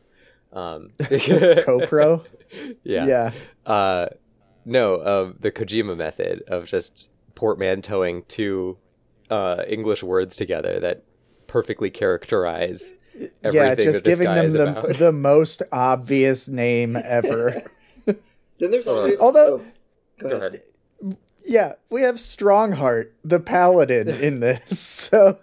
Um, 0.52 0.90
copro 0.98 2.24
yeah. 2.82 3.06
yeah 3.06 3.32
Uh, 3.64 4.08
no, 4.64 5.04
um, 5.06 5.36
the 5.38 5.52
Kojima 5.52 5.96
method 5.96 6.42
of 6.48 6.66
just 6.66 7.11
portmanteauing 7.34 8.26
two 8.28 8.78
uh, 9.30 9.62
English 9.66 10.02
words 10.02 10.36
together 10.36 10.78
that 10.80 11.02
perfectly 11.46 11.90
characterize 11.90 12.94
everything 13.44 13.54
yeah 13.54 13.74
just 13.74 13.92
that 13.98 14.04
this 14.04 14.18
giving 14.18 14.24
guy 14.26 14.34
them 14.36 14.46
is 14.46 14.52
the, 14.54 14.62
about. 14.70 14.88
the 14.96 15.12
most 15.12 15.62
obvious 15.70 16.48
name 16.48 16.96
ever 17.04 17.62
Then 18.06 18.70
there's 18.70 18.88
always 18.88 19.20
although- 19.20 19.62
oh, 20.22 20.28
go, 20.28 20.36
ahead. 20.36 20.62
Yeah, 21.44 21.72
we 21.90 22.02
have 22.02 22.16
Strongheart, 22.16 23.10
the 23.24 23.40
paladin, 23.40 24.08
in 24.22 24.38
this. 24.40 24.78
So 24.78 25.38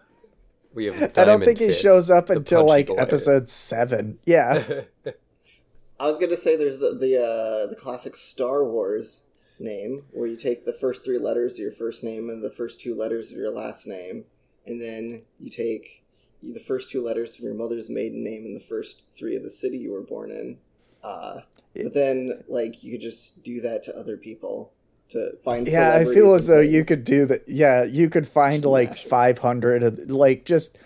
We 0.74 0.86
have. 0.86 0.96
I 0.96 1.08
don't 1.08 1.14
Diamond 1.14 1.44
think 1.46 1.60
he 1.60 1.68
Fist, 1.68 1.82
shows 1.82 2.10
up 2.10 2.30
until 2.30 2.66
like 2.66 2.88
boy. 2.88 2.96
episode 2.96 3.50
seven. 3.50 4.18
Yeah. 4.26 4.64
I 6.00 6.06
was 6.06 6.18
gonna 6.18 6.38
say 6.38 6.56
there's 6.56 6.78
the 6.78 6.92
the 6.96 7.18
uh, 7.22 7.68
the 7.70 7.76
classic 7.76 8.16
Star 8.16 8.64
Wars 8.64 9.24
name 9.60 10.04
where 10.12 10.28
you 10.28 10.38
take 10.38 10.66
the 10.66 10.74
first 10.74 11.04
three 11.04 11.18
letters 11.18 11.56
of 11.56 11.64
your 11.64 11.72
first 11.72 12.04
name 12.04 12.30
and 12.30 12.44
the 12.44 12.52
first 12.52 12.80
two 12.80 12.96
letters 12.96 13.32
of 13.32 13.38
your 13.38 13.52
last 13.52 13.88
name, 13.88 14.26
and 14.66 14.82
then 14.82 15.24
you 15.40 15.50
take 15.50 16.04
the 16.42 16.60
first 16.60 16.90
two 16.90 17.04
letters 17.04 17.36
of 17.36 17.42
your 17.42 17.54
mother's 17.54 17.90
maiden 17.90 18.24
name 18.24 18.46
and 18.46 18.56
the 18.56 18.62
first 18.62 19.04
three 19.12 19.36
of 19.36 19.44
the 19.44 19.52
city 19.52 19.78
you 19.78 19.92
were 19.92 20.02
born 20.02 20.32
in. 20.32 20.58
Uh, 21.04 21.42
but 21.76 21.94
then, 21.94 22.44
like, 22.48 22.84
you 22.84 22.94
could 22.94 23.02
just 23.02 23.44
do 23.44 23.62
that 23.62 23.84
to 23.84 23.96
other 23.96 24.18
people 24.18 24.74
to 25.10 25.36
find. 25.44 25.68
yeah, 25.68 25.96
I 25.96 26.06
feel 26.06 26.34
as 26.34 26.48
and 26.48 26.58
though 26.58 26.62
you 26.62 26.84
could 26.84 27.04
do 27.04 27.26
that. 27.28 27.48
Yeah, 27.48 27.84
you 27.84 28.10
could 28.10 28.28
find 28.28 28.64
like 28.66 28.94
Smash 28.94 29.06
it. 29.06 29.10
500, 29.10 30.12
like 30.12 30.46
just 30.46 30.78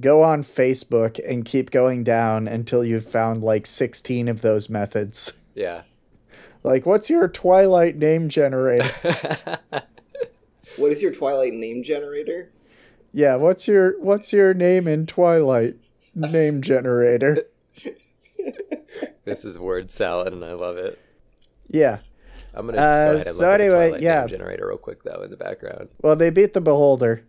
go 0.00 0.22
on 0.22 0.42
Facebook 0.42 1.20
and 1.28 1.44
keep 1.44 1.70
going 1.70 2.04
down 2.04 2.48
until 2.48 2.84
you've 2.84 3.08
found 3.08 3.42
like 3.42 3.66
16 3.66 4.28
of 4.28 4.42
those 4.42 4.68
methods. 4.68 5.32
Yeah. 5.54 5.82
Like, 6.64 6.86
what's 6.86 7.10
your 7.10 7.28
Twilight 7.28 7.96
name 7.96 8.28
generator? 8.28 8.88
What 10.78 10.92
is 10.92 11.02
your 11.02 11.12
Twilight 11.12 11.52
name 11.54 11.82
generator? 11.82 12.48
yeah, 13.12 13.34
what's 13.36 13.66
your 13.68 14.00
what's 14.00 14.32
your 14.32 14.54
name 14.54 14.86
in 14.88 15.06
Twilight 15.06 15.74
name 16.14 16.62
generator? 16.62 17.36
this 19.24 19.44
is 19.44 19.58
word 19.58 19.90
salad, 19.90 20.32
and 20.32 20.44
I 20.44 20.52
love 20.52 20.76
it. 20.76 20.98
Yeah. 21.68 21.98
I'm 22.54 22.66
gonna 22.66 22.78
Uh, 22.78 23.04
go 23.06 23.14
ahead 23.16 23.26
and 23.26 23.36
so 23.36 23.42
look 23.42 23.54
at 23.54 23.60
anyway, 23.60 23.70
the 23.70 23.86
Twilight 23.88 24.02
yeah. 24.02 24.18
name 24.20 24.28
generator 24.28 24.68
real 24.68 24.78
quick 24.78 25.02
though 25.02 25.22
in 25.22 25.30
the 25.30 25.36
background. 25.36 25.88
Well, 26.00 26.16
they 26.16 26.30
beat 26.30 26.54
the 26.54 26.60
Beholder. 26.60 27.22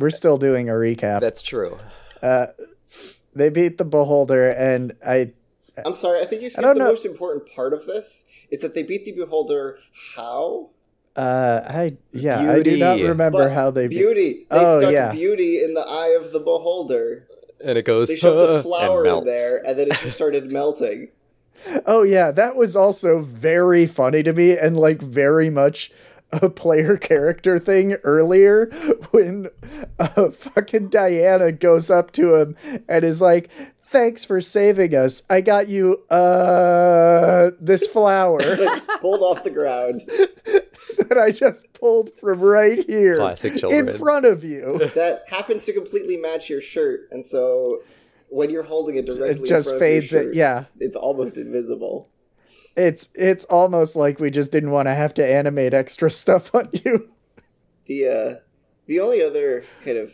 We're 0.00 0.10
still 0.10 0.38
doing 0.38 0.68
a 0.68 0.72
recap. 0.72 1.20
That's 1.20 1.40
true. 1.40 1.78
they 2.20 3.48
beat 3.48 3.78
the 3.78 3.84
Beholder, 3.84 4.48
and 4.50 4.94
I 5.06 5.32
I'm 5.84 5.94
sorry, 5.94 6.20
I 6.20 6.24
think 6.24 6.42
you 6.42 6.50
skipped 6.50 6.66
the 6.74 6.74
know. 6.78 6.86
most 6.88 7.04
important 7.04 7.48
part 7.54 7.72
of 7.72 7.86
this. 7.86 8.24
Is 8.50 8.60
that 8.60 8.74
they 8.74 8.82
beat 8.82 9.04
the 9.04 9.12
Beholder? 9.12 9.78
How? 10.16 10.70
uh 11.16 11.62
I 11.66 11.96
yeah 12.12 12.52
I 12.52 12.62
do 12.62 12.76
not 12.76 13.00
remember 13.00 13.38
But 13.38 13.52
how 13.52 13.70
they 13.70 13.86
beat. 13.88 13.96
beauty. 13.98 14.46
They 14.50 14.58
Oh, 14.58 14.80
stuck 14.80 14.92
yeah. 14.92 15.12
beauty 15.12 15.62
in 15.64 15.72
the 15.74 15.80
eye 15.80 16.08
of 16.18 16.30
the 16.32 16.40
beholder. 16.40 17.26
And 17.64 17.78
it 17.78 17.86
goes. 17.86 18.08
They 18.08 18.16
shoved 18.16 18.36
"Huh," 18.36 18.46
the 18.48 18.54
and 18.56 18.62
flower 18.62 19.06
in 19.06 19.24
there, 19.24 19.66
and 19.66 19.78
then 19.78 19.86
it 19.88 19.92
just 19.94 20.12
started 20.20 20.52
melting. 20.52 21.08
Oh 21.86 22.02
yeah, 22.02 22.30
that 22.32 22.54
was 22.54 22.76
also 22.76 23.20
very 23.20 23.86
funny 23.86 24.22
to 24.24 24.34
me 24.34 24.58
and 24.58 24.76
like 24.78 25.00
very 25.00 25.48
much 25.48 25.90
a 26.32 26.50
player 26.50 26.96
character 27.10 27.58
thing 27.58 27.94
earlier 28.04 28.66
when 29.12 29.48
uh, 29.98 30.30
fucking 30.32 30.88
Diana 30.88 31.50
goes 31.50 31.90
up 31.90 32.12
to 32.12 32.34
him 32.34 32.56
and 32.88 33.04
is 33.06 33.22
like, 33.22 33.48
"Thanks 33.88 34.24
for 34.24 34.40
saving 34.40 34.94
us. 34.94 35.22
I 35.30 35.40
got 35.40 35.68
you 35.68 36.04
uh 36.10 37.50
this 37.60 37.86
flower 37.86 38.40
I 38.42 38.56
just 38.56 38.90
pulled 39.00 39.22
off 39.22 39.44
the 39.44 39.50
ground. 39.50 40.02
that 41.08 41.18
I 41.18 41.30
just 41.30 41.64
pulled 41.72 42.10
from 42.18 42.40
right 42.40 42.84
here 42.86 43.16
Classic 43.16 43.56
children. 43.56 43.88
in 43.88 43.98
front 43.98 44.26
of 44.26 44.44
you." 44.44 44.78
That 44.94 45.24
happens 45.28 45.64
to 45.66 45.72
completely 45.72 46.16
match 46.16 46.48
your 46.50 46.60
shirt, 46.60 47.08
and 47.10 47.24
so 47.24 47.82
when 48.28 48.50
you're 48.50 48.64
holding 48.64 48.96
it 48.96 49.06
directly, 49.06 49.30
It 49.30 49.38
in 49.38 49.46
just 49.46 49.68
front 49.68 49.80
fades 49.80 50.12
of 50.12 50.22
your 50.22 50.30
it. 50.32 50.36
Yeah. 50.36 50.64
it's 50.80 50.96
almost 50.96 51.36
invisible. 51.36 52.10
It's 52.76 53.08
it's 53.14 53.44
almost 53.46 53.96
like 53.96 54.20
we 54.20 54.30
just 54.30 54.52
didn't 54.52 54.70
want 54.70 54.86
to 54.88 54.94
have 54.94 55.14
to 55.14 55.26
animate 55.26 55.72
extra 55.72 56.10
stuff 56.10 56.54
on 56.54 56.68
you. 56.72 57.08
The 57.86 58.08
uh, 58.08 58.34
the 58.86 59.00
only 59.00 59.22
other 59.22 59.64
kind 59.84 59.96
of 59.96 60.12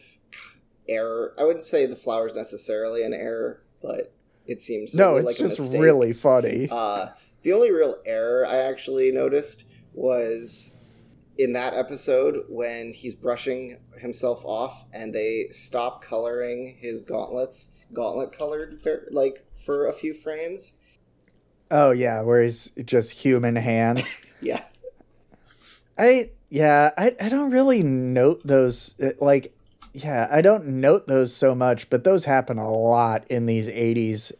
error, 0.88 1.34
I 1.38 1.44
wouldn't 1.44 1.64
say 1.64 1.86
the 1.86 1.96
flower's 1.96 2.34
necessarily 2.34 3.02
an 3.02 3.12
error, 3.12 3.62
but 3.80 4.12
it 4.46 4.62
seems 4.62 4.94
No, 4.94 5.16
it's 5.16 5.26
like 5.26 5.36
just 5.36 5.72
really 5.72 6.12
funny. 6.12 6.68
Uh, 6.70 7.08
the 7.42 7.52
only 7.52 7.70
real 7.70 7.96
error 8.04 8.46
I 8.46 8.56
actually 8.58 9.10
noticed 9.12 9.64
was 9.94 10.78
in 11.38 11.52
that 11.54 11.74
episode 11.74 12.44
when 12.48 12.92
he's 12.92 13.14
brushing 13.14 13.78
himself 13.98 14.44
off 14.44 14.84
and 14.92 15.14
they 15.14 15.48
stop 15.50 16.02
coloring 16.02 16.76
his 16.78 17.02
gauntlets, 17.02 17.70
gauntlet 17.92 18.36
colored, 18.36 18.80
like 19.10 19.44
for 19.54 19.86
a 19.86 19.92
few 19.92 20.14
frames. 20.14 20.74
Oh 21.70 21.90
yeah, 21.90 22.20
where 22.20 22.42
he's 22.42 22.70
just 22.84 23.12
human 23.12 23.56
hands. 23.56 24.26
Yeah. 24.44 24.64
I 25.96 26.30
yeah, 26.50 26.90
I 26.98 27.14
I 27.20 27.28
don't 27.28 27.52
really 27.52 27.84
note 27.84 28.40
those 28.44 28.96
uh, 29.00 29.10
like 29.20 29.54
yeah, 29.92 30.28
I 30.30 30.40
don't 30.40 30.66
note 30.66 31.06
those 31.06 31.34
so 31.34 31.54
much, 31.54 31.90
but 31.90 32.04
those 32.04 32.24
happen 32.24 32.58
a 32.58 32.70
lot 32.70 33.24
in 33.28 33.46
these 33.46 33.66
80s 33.66 34.32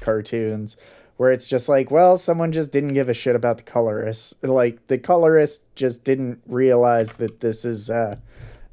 cartoons 0.00 0.76
where 1.20 1.30
it's 1.30 1.48
just 1.48 1.68
like, 1.68 1.90
well, 1.90 2.16
someone 2.16 2.50
just 2.50 2.72
didn't 2.72 2.94
give 2.94 3.10
a 3.10 3.14
shit 3.14 3.36
about 3.36 3.58
the 3.58 3.62
colorist. 3.62 4.42
Like 4.42 4.86
the 4.86 4.96
colorist 4.96 5.62
just 5.74 6.02
didn't 6.02 6.40
realize 6.46 7.12
that 7.14 7.40
this 7.40 7.64
is 7.64 7.90
uh 7.90 8.16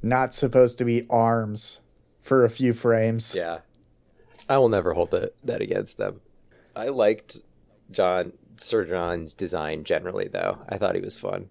not 0.01 0.33
supposed 0.33 0.77
to 0.77 0.85
be 0.85 1.05
arms 1.09 1.81
for 2.21 2.45
a 2.45 2.49
few 2.49 2.73
frames. 2.73 3.35
Yeah. 3.35 3.59
I 4.47 4.59
will 4.59 4.69
never 4.69 4.93
hold 4.93 5.11
that 5.11 5.35
that 5.43 5.61
against 5.61 5.97
them. 5.97 6.21
I 6.73 6.87
liked 6.87 7.41
John 7.91 8.31
Sir 8.55 8.85
John's 8.85 9.33
design 9.33 9.83
generally 9.83 10.29
though. 10.29 10.59
I 10.69 10.77
thought 10.77 10.95
he 10.95 11.01
was 11.01 11.17
fun. 11.17 11.49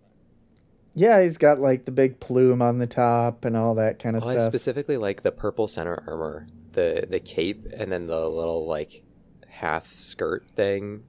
Yeah, 0.98 1.20
he's 1.22 1.36
got 1.36 1.60
like 1.60 1.84
the 1.84 1.90
big 1.92 2.20
plume 2.20 2.62
on 2.62 2.78
the 2.78 2.86
top 2.86 3.44
and 3.44 3.54
all 3.54 3.74
that 3.74 3.98
kind 3.98 4.16
of 4.16 4.24
Oh, 4.24 4.30
I 4.30 4.38
stuff. 4.38 4.44
specifically 4.44 4.96
like 4.96 5.20
the 5.22 5.30
purple 5.30 5.68
center 5.68 6.02
armor, 6.08 6.46
the 6.72 7.06
the 7.08 7.20
cape, 7.20 7.66
and 7.76 7.92
then 7.92 8.06
the 8.06 8.28
little 8.28 8.66
like 8.66 9.02
half 9.46 9.86
skirt 9.92 10.48
thing 10.56 11.04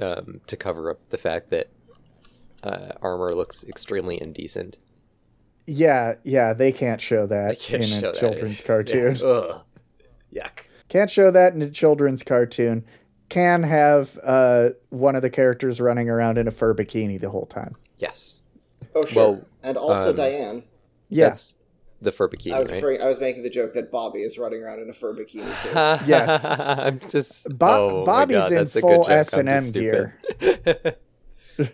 um, 0.00 0.40
to 0.46 0.56
cover 0.56 0.90
up 0.90 1.08
the 1.10 1.18
fact 1.18 1.50
that 1.50 1.70
uh, 2.62 2.92
armor 3.02 3.34
looks 3.34 3.64
extremely 3.64 4.20
indecent. 4.22 4.78
Yeah, 5.66 6.14
yeah, 6.22 6.52
they 6.52 6.70
can't 6.70 7.00
show 7.00 7.26
that 7.26 7.58
can't 7.58 7.82
in 7.82 7.88
show 7.88 8.08
a 8.10 8.12
that. 8.12 8.20
children's 8.20 8.60
cartoon. 8.64 9.16
Yeah. 9.16 9.26
Ugh. 9.26 9.62
Yuck. 10.32 10.66
Can't 10.88 11.10
show 11.10 11.30
that 11.32 11.54
in 11.54 11.62
a 11.62 11.70
children's 11.70 12.22
cartoon. 12.22 12.84
Can 13.28 13.62
have 13.62 14.18
uh, 14.22 14.70
one 14.90 15.16
of 15.16 15.22
the 15.22 15.30
characters 15.30 15.80
running 15.80 16.08
around 16.10 16.36
in 16.38 16.46
a 16.46 16.50
fur 16.50 16.74
bikini 16.74 17.18
the 17.20 17.30
whole 17.30 17.46
time. 17.46 17.74
Yes. 17.96 18.41
Oh 18.94 19.04
sure. 19.04 19.32
Well, 19.32 19.44
and 19.62 19.76
also 19.76 20.10
um, 20.10 20.16
Diane. 20.16 20.62
Yeah, 21.08 21.26
That's 21.26 21.54
the 22.00 22.12
fur 22.12 22.28
bikini, 22.28 22.52
I 22.52 22.58
was 22.58 22.70
right? 22.70 23.00
I 23.00 23.06
was 23.06 23.20
making 23.20 23.42
the 23.42 23.50
joke 23.50 23.74
that 23.74 23.90
Bobby 23.90 24.22
is 24.22 24.38
running 24.38 24.62
around 24.62 24.80
in 24.80 24.90
a 24.90 24.92
fur 24.92 25.14
bikini 25.14 25.44
too. 25.62 26.04
Yes. 26.08 26.44
I'm 26.44 27.00
just. 27.08 27.48
Bo- 27.58 27.66
oh 27.68 28.00
my 28.00 28.06
Bobby's 28.06 28.36
God, 28.38 28.52
in 28.52 28.58
that's 28.58 28.76
a 28.76 28.80
full 28.80 29.04
good 29.04 29.24
joke. 29.24 29.34
I'm 29.34 29.48
S&M 29.48 29.72
gear. 29.72 30.18
stupid. 30.40 30.96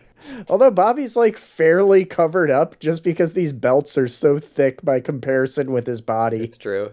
although 0.49 0.71
Bobby's 0.71 1.17
like 1.17 1.37
fairly 1.37 2.05
covered 2.05 2.51
up 2.51 2.79
just 2.81 3.03
because 3.03 3.33
these 3.33 3.53
belts 3.53 3.97
are 3.97 4.09
so 4.09 4.39
thick 4.39 4.83
by 4.85 5.01
comparison 5.01 5.73
with 5.73 5.87
his 5.87 6.01
body. 6.01 6.43
It's 6.43 6.59
true. 6.59 6.91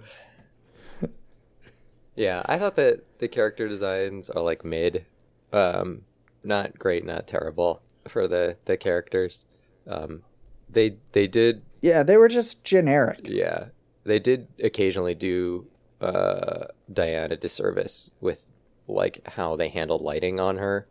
yeah, 2.15 2.43
I 2.45 2.57
thought 2.57 2.75
that 2.75 3.19
the 3.19 3.27
character 3.27 3.67
designs 3.67 4.29
are 4.29 4.41
like 4.41 4.63
mid, 4.63 5.05
um, 5.51 6.01
not 6.43 6.77
great, 6.77 7.05
not 7.05 7.27
terrible 7.27 7.81
for 8.07 8.27
the 8.27 8.57
the 8.65 8.77
characters. 8.77 9.45
Um, 9.87 10.23
they 10.69 10.97
they 11.11 11.27
did 11.27 11.61
yeah, 11.81 12.03
they 12.03 12.17
were 12.17 12.27
just 12.27 12.63
generic. 12.63 13.21
yeah 13.23 13.65
they 14.03 14.19
did 14.19 14.47
occasionally 14.63 15.13
do 15.15 15.67
uh, 16.01 16.65
Diane 16.91 17.31
a 17.31 17.37
disservice 17.37 18.09
with 18.21 18.47
like 18.87 19.27
how 19.29 19.55
they 19.55 19.69
handled 19.69 20.01
lighting 20.01 20.39
on 20.39 20.57
her, 20.57 20.87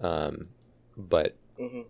um, 0.00 0.48
but 0.96 1.36
Mhm. 1.58 1.86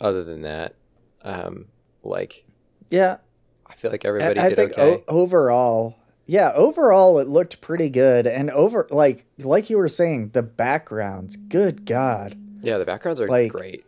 other 0.00 0.22
than 0.24 0.42
that, 0.42 0.74
um, 1.22 1.66
like 2.02 2.44
Yeah, 2.90 3.18
I 3.66 3.74
feel 3.74 3.90
like 3.90 4.04
I, 4.04 4.08
everybody 4.08 4.40
I 4.40 4.48
did 4.50 4.56
think 4.56 4.72
okay. 4.72 4.82
o- 4.82 5.04
overall, 5.08 5.96
yeah, 6.26 6.52
overall 6.54 7.18
it 7.20 7.28
looked 7.28 7.60
pretty 7.62 7.88
good. 7.90 8.26
And 8.26 8.50
over 8.50 8.86
like 8.90 9.24
like 9.38 9.70
you 9.70 9.78
were 9.78 9.88
saying, 9.88 10.30
the 10.30 10.42
backgrounds, 10.42 11.36
good 11.36 11.86
god. 11.86 12.36
yeah, 12.62 12.76
the 12.78 12.84
backgrounds 12.86 13.20
are 13.20 13.28
like- 13.28 13.52
great. 13.52 13.84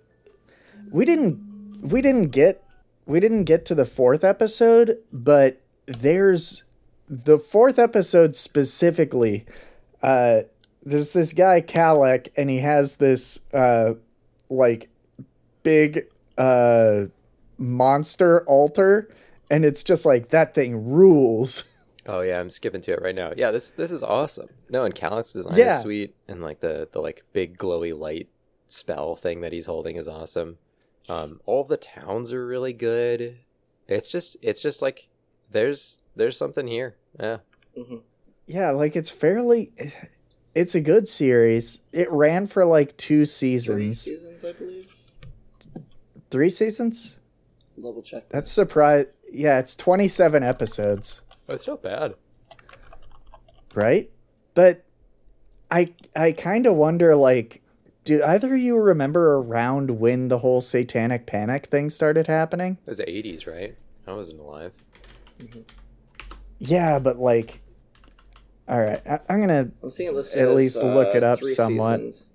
we 0.90 1.04
didn't 1.04 1.49
we 1.80 2.00
didn't 2.00 2.28
get 2.28 2.62
we 3.06 3.20
didn't 3.20 3.44
get 3.44 3.64
to 3.66 3.74
the 3.74 3.86
fourth 3.86 4.22
episode 4.24 4.98
but 5.12 5.60
there's 5.86 6.64
the 7.08 7.38
fourth 7.38 7.78
episode 7.78 8.36
specifically 8.36 9.44
uh 10.02 10.40
there's 10.84 11.12
this 11.12 11.32
guy 11.32 11.60
Kelek 11.60 12.28
and 12.36 12.48
he 12.50 12.58
has 12.58 12.96
this 12.96 13.38
uh 13.52 13.94
like 14.48 14.88
big 15.62 16.06
uh 16.38 17.06
monster 17.58 18.42
altar 18.46 19.08
and 19.50 19.64
it's 19.64 19.82
just 19.82 20.06
like 20.06 20.30
that 20.30 20.54
thing 20.54 20.90
rules 20.90 21.64
Oh 22.06 22.22
yeah, 22.22 22.40
I'm 22.40 22.48
skipping 22.48 22.80
to 22.80 22.92
it 22.92 23.02
right 23.02 23.14
now. 23.14 23.34
Yeah, 23.36 23.50
this 23.50 23.72
this 23.72 23.92
is 23.92 24.02
awesome. 24.02 24.48
No, 24.70 24.84
and 24.84 24.94
Kelek's 24.94 25.34
design 25.34 25.56
Yeah. 25.58 25.76
is 25.76 25.82
sweet, 25.82 26.14
and 26.26 26.40
like 26.42 26.60
the 26.60 26.88
the 26.90 26.98
like 26.98 27.24
big 27.34 27.58
glowy 27.58 27.96
light 27.96 28.30
spell 28.66 29.14
thing 29.14 29.42
that 29.42 29.52
he's 29.52 29.66
holding 29.66 29.96
is 29.96 30.08
awesome. 30.08 30.56
Um, 31.10 31.40
all 31.46 31.64
the 31.64 31.76
towns 31.76 32.32
are 32.32 32.46
really 32.46 32.72
good. 32.72 33.38
It's 33.88 34.12
just 34.12 34.36
it's 34.42 34.62
just 34.62 34.80
like 34.82 35.08
there's 35.50 36.02
there's 36.14 36.36
something 36.36 36.66
here. 36.66 36.96
Yeah. 37.18 37.38
hmm 37.76 37.96
Yeah, 38.46 38.70
like 38.70 38.94
it's 38.96 39.10
fairly 39.10 39.72
it's 40.54 40.74
a 40.74 40.80
good 40.80 41.08
series. 41.08 41.80
It 41.92 42.10
ran 42.12 42.46
for 42.46 42.64
like 42.64 42.96
two 42.96 43.24
seasons. 43.26 43.76
Three 44.04 44.14
seasons. 44.14 44.40
seasons, 44.40 44.44
I 44.44 44.52
believe. 44.58 44.94
Three 46.30 46.50
seasons? 46.50 47.16
Double 47.80 48.02
check. 48.02 48.28
that. 48.28 48.32
That's 48.34 48.52
surprise. 48.52 49.06
Yeah, 49.32 49.58
it's 49.58 49.74
27 49.74 50.42
episodes, 50.42 51.22
It's 51.48 51.66
not 51.66 51.82
bad. 51.82 52.14
right? 53.74 54.10
But 54.54 54.84
I 55.70 55.92
I 56.14 56.32
kind 56.32 56.66
of 56.66 56.74
wonder 56.76 57.14
like 57.16 57.59
do 58.04 58.22
either 58.22 58.54
of 58.54 58.60
you 58.60 58.76
remember 58.76 59.36
around 59.36 60.00
when 60.00 60.28
the 60.28 60.38
whole 60.38 60.60
satanic 60.60 61.26
panic 61.26 61.66
thing 61.66 61.90
started 61.90 62.26
happening? 62.26 62.78
It 62.86 62.90
was 62.90 62.98
the 62.98 63.08
eighties, 63.08 63.46
right? 63.46 63.76
I 64.06 64.12
wasn't 64.12 64.40
alive. 64.40 64.72
Yeah, 66.58 66.98
but 66.98 67.18
like 67.18 67.60
all 68.70 68.78
right, 68.78 69.02
I, 69.04 69.18
I'm 69.28 69.38
going 69.44 69.48
to 69.48 69.72
I'm 69.82 69.90
seeing 69.90 70.10
At 70.10 70.16
as, 70.16 70.34
least 70.34 70.76
look 70.82 71.08
uh, 71.08 71.18
it 71.18 71.24
up 71.24 71.42
somewhat. 71.42 71.96
seasons. 71.96 72.30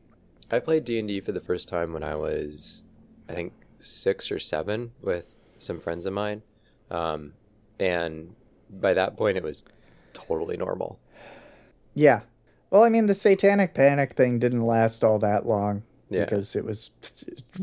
I 0.51 0.59
played 0.59 0.84
D 0.84 0.99
and 0.99 1.07
D 1.07 1.22
for 1.22 1.32
the 1.32 1.39
first 1.39 1.70
time 1.70 1.93
when 1.93 2.03
I 2.03 2.16
was, 2.16 2.84
I 3.30 3.34
think, 3.34 3.53
six 3.80 4.32
or 4.32 4.38
seven 4.38 4.91
with 5.01 5.34
some 5.57 5.80
friends 5.80 6.05
of 6.05 6.11
mine, 6.13 6.41
um, 6.91 7.34
and 7.80 8.36
by 8.70 8.93
that 8.93 9.16
point 9.16 9.38
it 9.38 9.43
was 9.43 9.63
totally 10.11 10.57
normal. 10.57 10.99
Yeah. 11.93 12.22
Well, 12.70 12.84
I 12.84 12.89
mean, 12.89 13.07
the 13.07 13.13
satanic 13.16 13.74
panic 13.74 14.13
thing 14.13 14.39
didn't 14.39 14.66
last 14.66 15.03
all 15.03 15.20
that 15.20 15.45
long 15.45 15.84
Yeah. 16.09 16.26
because 16.26 16.55
it 16.55 16.66
was 16.66 16.89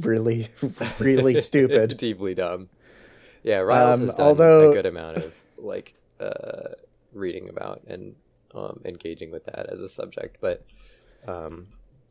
really, 0.01 0.49
really 0.99 1.41
stupid. 1.41 1.97
deeply 1.99 2.35
dumb. 2.35 2.69
Yeah, 3.43 3.59
Riles 3.59 3.97
Um, 4.01 4.07
has 4.07 4.15
done 4.15 4.27
although- 4.27 4.71
a 4.71 4.75
good 4.75 4.87
amount 4.87 5.17
of 5.19 5.37
like 5.59 5.95
uh, 6.21 6.75
reading 7.13 7.49
about 7.49 7.83
and 7.87 8.15
um, 8.55 8.81
engaging 8.85 9.31
with 9.31 9.45
that 9.45 9.67
as 9.71 9.81
a 9.81 9.89
subject, 9.89 10.37
but 10.41 10.65
um, 11.27 11.69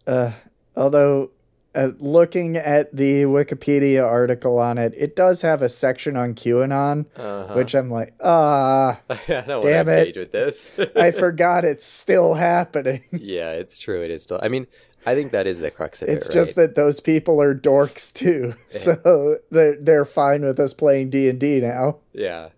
Uh, 0.08 0.32
although, 0.76 1.32
uh, 1.74 1.92
looking 2.00 2.58
at 2.58 2.96
the 2.96 3.24
Wikipedia 3.24 4.04
article 4.04 4.60
on 4.60 4.78
it, 4.78 4.94
it 4.98 5.16
does 5.16 5.42
have 5.42 5.62
a 5.62 5.70
section 5.70 6.18
on 6.18 6.36
QAnon, 6.36 7.06
uh-huh. 7.16 7.54
which 7.54 7.74
I'm 7.76 7.90
like, 7.90 8.14
ah, 8.22 9.00
I 9.10 9.16
damn 9.28 9.90
it. 9.90 10.18
with 10.18 10.32
this. 10.32 10.78
I 10.96 11.12
forgot 11.12 11.64
it's 11.64 11.86
still 11.86 12.34
happening. 12.34 13.04
yeah, 13.12 13.52
it's 13.52 13.78
true. 13.78 14.04
It 14.04 14.12
is 14.12 14.24
still. 14.24 14.40
I 14.42 14.50
mean, 14.50 14.68
I 15.06 15.16
think 15.16 15.32
that 15.32 15.48
is 15.48 15.60
the 15.60 15.72
crux 15.72 16.02
of 16.02 16.10
It's 16.10 16.26
it. 16.26 16.30
It's 16.30 16.34
just 16.34 16.58
right? 16.58 16.68
that 16.68 16.76
those 16.76 17.00
people 17.00 17.42
are 17.42 17.56
dorks 17.56 18.14
too, 18.14 18.56
so 18.70 19.38
they're 19.50 19.78
they're 19.78 20.06
fine 20.06 20.44
with 20.44 20.60
us 20.60 20.74
playing 20.74 21.10
D 21.10 21.30
and 21.30 21.40
D 21.40 21.62
now. 21.62 22.00
yeah 22.14 22.50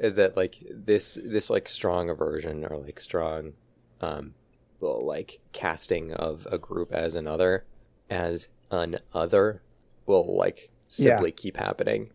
is 0.00 0.14
that 0.14 0.34
like 0.34 0.56
this 0.70 1.18
this 1.22 1.50
like 1.50 1.68
strong 1.68 2.08
aversion 2.08 2.64
or 2.64 2.78
like 2.78 2.98
strong 2.98 3.52
um 4.00 4.34
like 4.80 5.40
casting 5.52 6.12
of 6.14 6.46
a 6.50 6.58
group 6.58 6.90
as 6.90 7.14
another 7.14 7.64
as 8.08 8.48
an 8.70 8.98
other 9.12 9.62
will 10.06 10.36
like 10.36 10.70
Yeah. 10.88 11.16
simply 11.16 11.32
keep 11.32 11.56
happening 11.56 12.10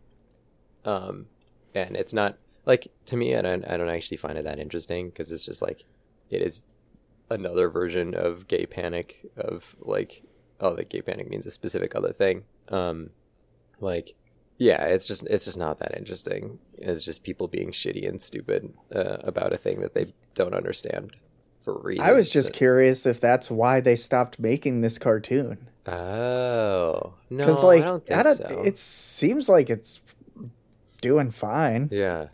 um 0.84 1.26
and 1.74 1.96
it's 1.96 2.12
not 2.12 2.38
like 2.64 2.88
to 3.06 3.16
me 3.16 3.34
i 3.36 3.42
don't 3.42 3.64
i 3.68 3.76
don't 3.76 3.88
actually 3.88 4.16
find 4.16 4.38
it 4.38 4.44
that 4.44 4.58
interesting 4.58 5.08
because 5.10 5.30
it's 5.32 5.44
just 5.44 5.62
like 5.62 5.84
it 6.30 6.42
is 6.42 6.62
another 7.30 7.68
version 7.68 8.14
of 8.14 8.46
gay 8.48 8.66
panic 8.66 9.26
of 9.36 9.74
like 9.80 10.22
oh 10.60 10.74
the 10.74 10.84
gay 10.84 11.02
panic 11.02 11.28
means 11.28 11.46
a 11.46 11.50
specific 11.50 11.94
other 11.94 12.12
thing 12.12 12.44
um 12.68 13.10
like 13.80 14.14
yeah 14.58 14.84
it's 14.86 15.06
just 15.06 15.26
it's 15.26 15.44
just 15.44 15.58
not 15.58 15.78
that 15.80 15.96
interesting 15.96 16.58
it's 16.78 17.02
just 17.04 17.24
people 17.24 17.48
being 17.48 17.72
shitty 17.72 18.08
and 18.08 18.22
stupid 18.22 18.72
uh, 18.94 19.18
about 19.20 19.52
a 19.52 19.56
thing 19.56 19.80
that 19.80 19.94
they 19.94 20.14
don't 20.34 20.54
understand 20.54 21.12
for 21.64 21.78
reasons 21.82 22.08
I 22.08 22.12
was 22.12 22.30
just 22.30 22.48
that- 22.48 22.56
curious 22.56 23.06
if 23.06 23.20
that's 23.20 23.50
why 23.50 23.80
they 23.80 23.96
stopped 23.96 24.38
making 24.38 24.80
this 24.82 24.98
cartoon. 24.98 25.68
Oh 25.86 27.14
no 27.30 27.46
Because 27.46 27.62
like 27.64 27.82
i 27.82 27.84
don't 27.86 28.10
I 28.10 28.22
think 28.22 28.38
don't, 28.38 28.48
so 28.56 28.62
it 28.62 28.78
seems 28.78 29.48
like 29.48 29.70
it's 29.70 30.00
doing 31.00 31.30
fine. 31.30 31.88
yeah 31.92 32.28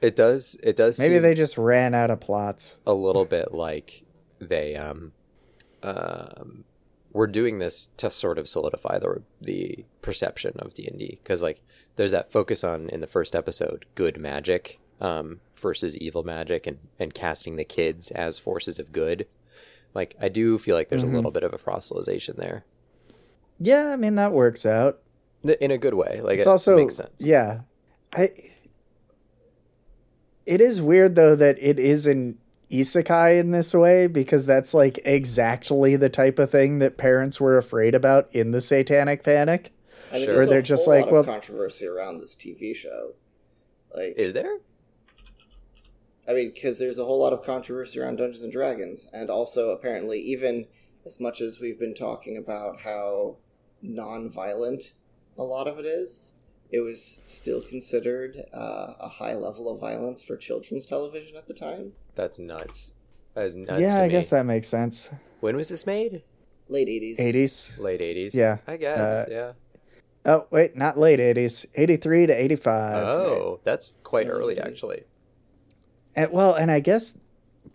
it 0.00 0.16
does 0.16 0.56
it 0.62 0.76
does 0.76 0.98
Maybe 0.98 1.18
they 1.18 1.34
just 1.34 1.56
ran 1.58 1.94
out 1.94 2.10
of 2.10 2.20
plots. 2.20 2.76
a 2.86 2.94
little 2.94 3.24
bit 3.24 3.52
like 3.52 4.04
they 4.38 4.76
um 4.76 5.12
um 5.82 6.64
we're 7.12 7.26
doing 7.26 7.58
this 7.58 7.90
to 7.96 8.10
sort 8.10 8.38
of 8.38 8.48
solidify 8.48 8.98
the 8.98 9.22
the 9.40 9.84
perception 10.02 10.52
of 10.58 10.74
D&D 10.74 11.20
cuz 11.24 11.42
like 11.42 11.60
there's 11.96 12.10
that 12.10 12.30
focus 12.32 12.64
on 12.64 12.88
in 12.90 13.00
the 13.00 13.06
first 13.06 13.34
episode 13.36 13.86
good 13.94 14.20
magic 14.20 14.78
um 15.00 15.40
versus 15.56 15.96
evil 15.96 16.22
magic 16.22 16.66
and 16.66 16.78
and 16.98 17.14
casting 17.14 17.56
the 17.56 17.64
kids 17.64 18.10
as 18.12 18.38
forces 18.38 18.78
of 18.78 18.92
good 18.92 19.26
like 19.94 20.16
I 20.20 20.28
do 20.28 20.58
feel 20.58 20.74
like 20.76 20.88
there's 20.88 21.04
Mhm. 21.04 21.12
a 21.12 21.16
little 21.16 21.30
bit 21.30 21.42
of 21.44 21.54
a 21.54 21.58
proselytization 21.58 22.36
there 22.36 22.64
Yeah, 23.60 23.86
I 23.92 23.96
mean 23.96 24.16
that 24.16 24.32
works 24.32 24.66
out. 24.66 25.00
In 25.60 25.70
a 25.70 25.78
good 25.78 25.94
way 25.94 26.20
like 26.22 26.38
It's 26.38 26.46
it 26.46 26.50
also 26.50 26.76
makes 26.76 26.96
sense 26.96 27.24
Yeah, 27.24 27.60
I. 28.12 28.32
It 30.46 30.60
is 30.60 30.80
weird 30.82 31.14
though 31.14 31.34
that 31.36 31.56
it 31.60 31.78
is 31.78 32.06
an 32.06 32.38
isekai 32.70 33.38
in 33.38 33.50
this 33.50 33.72
way 33.74 34.06
because 34.06 34.44
that's 34.46 34.74
like 34.74 34.98
exactly 35.04 35.96
the 35.96 36.08
type 36.08 36.38
of 36.38 36.50
thing 36.50 36.78
that 36.80 36.96
parents 36.96 37.40
were 37.40 37.56
afraid 37.56 37.94
about 37.94 38.28
in 38.34 38.50
the 38.50 38.60
Satanic 38.60 39.22
Panic. 39.22 39.70
I 40.10 40.16
mean, 40.16 40.24
Sure. 40.26 40.34
there's 40.34 40.46
Or 40.46 40.50
they're 40.50 40.58
a 40.58 40.62
just 40.62 40.84
whole 40.84 40.94
like, 40.94 41.04
lot 41.06 41.12
well- 41.12 41.20
of 41.22 41.26
controversy 41.26 41.86
around 41.86 42.18
this 42.18 42.36
TV 42.36 42.74
show. 42.74 43.14
Like, 43.94 44.14
is 44.16 44.32
there 44.32 44.58
I 46.28 46.32
mean, 46.32 46.52
because 46.54 46.78
there's 46.78 46.98
a 46.98 47.04
whole 47.04 47.18
lot 47.20 47.32
of 47.32 47.42
controversy 47.44 48.00
around 48.00 48.16
Dungeons 48.16 48.42
and 48.42 48.52
Dragons, 48.52 49.08
and 49.12 49.28
also 49.30 49.70
apparently, 49.70 50.20
even 50.20 50.66
as 51.04 51.20
much 51.20 51.40
as 51.40 51.60
we've 51.60 51.78
been 51.78 51.94
talking 51.94 52.36
about 52.38 52.80
how 52.80 53.36
non-violent 53.82 54.94
a 55.38 55.42
lot 55.42 55.68
of 55.68 55.78
it 55.78 55.84
is, 55.86 56.30
it 56.70 56.80
was 56.80 57.20
still 57.26 57.60
considered 57.62 58.38
uh, 58.52 58.94
a 59.00 59.08
high 59.08 59.34
level 59.34 59.70
of 59.70 59.80
violence 59.80 60.22
for 60.22 60.36
children's 60.36 60.86
television 60.86 61.36
at 61.36 61.46
the 61.46 61.54
time. 61.54 61.92
that's 62.14 62.38
nuts 62.38 62.92
that 63.34 63.46
is 63.46 63.56
nuts 63.56 63.80
yeah, 63.80 63.96
to 63.96 64.02
I 64.02 64.06
me. 64.06 64.10
guess 64.12 64.30
that 64.30 64.46
makes 64.46 64.68
sense. 64.68 65.08
when 65.40 65.56
was 65.56 65.68
this 65.68 65.86
made 65.86 66.22
Late 66.68 66.88
80s. 66.88 67.18
80s. 67.20 67.78
late 67.78 68.00
80s 68.00 68.32
Yeah. 68.34 68.58
I 68.66 68.76
guess 68.78 68.98
Uh, 68.98 69.24
yeah 69.30 69.52
Oh, 70.26 70.46
wait, 70.50 70.74
not 70.74 70.98
late 70.98 71.18
80s. 71.20 71.66
83 71.74 72.26
to 72.28 72.32
85. 72.32 73.06
Oh, 73.06 73.60
that's 73.62 73.98
quite 74.02 74.26
Early 74.26 74.58
early, 74.58 74.58
actually. 74.58 75.02
And, 76.16 76.30
well, 76.30 76.54
and 76.54 76.70
I 76.70 76.80
guess 76.80 77.18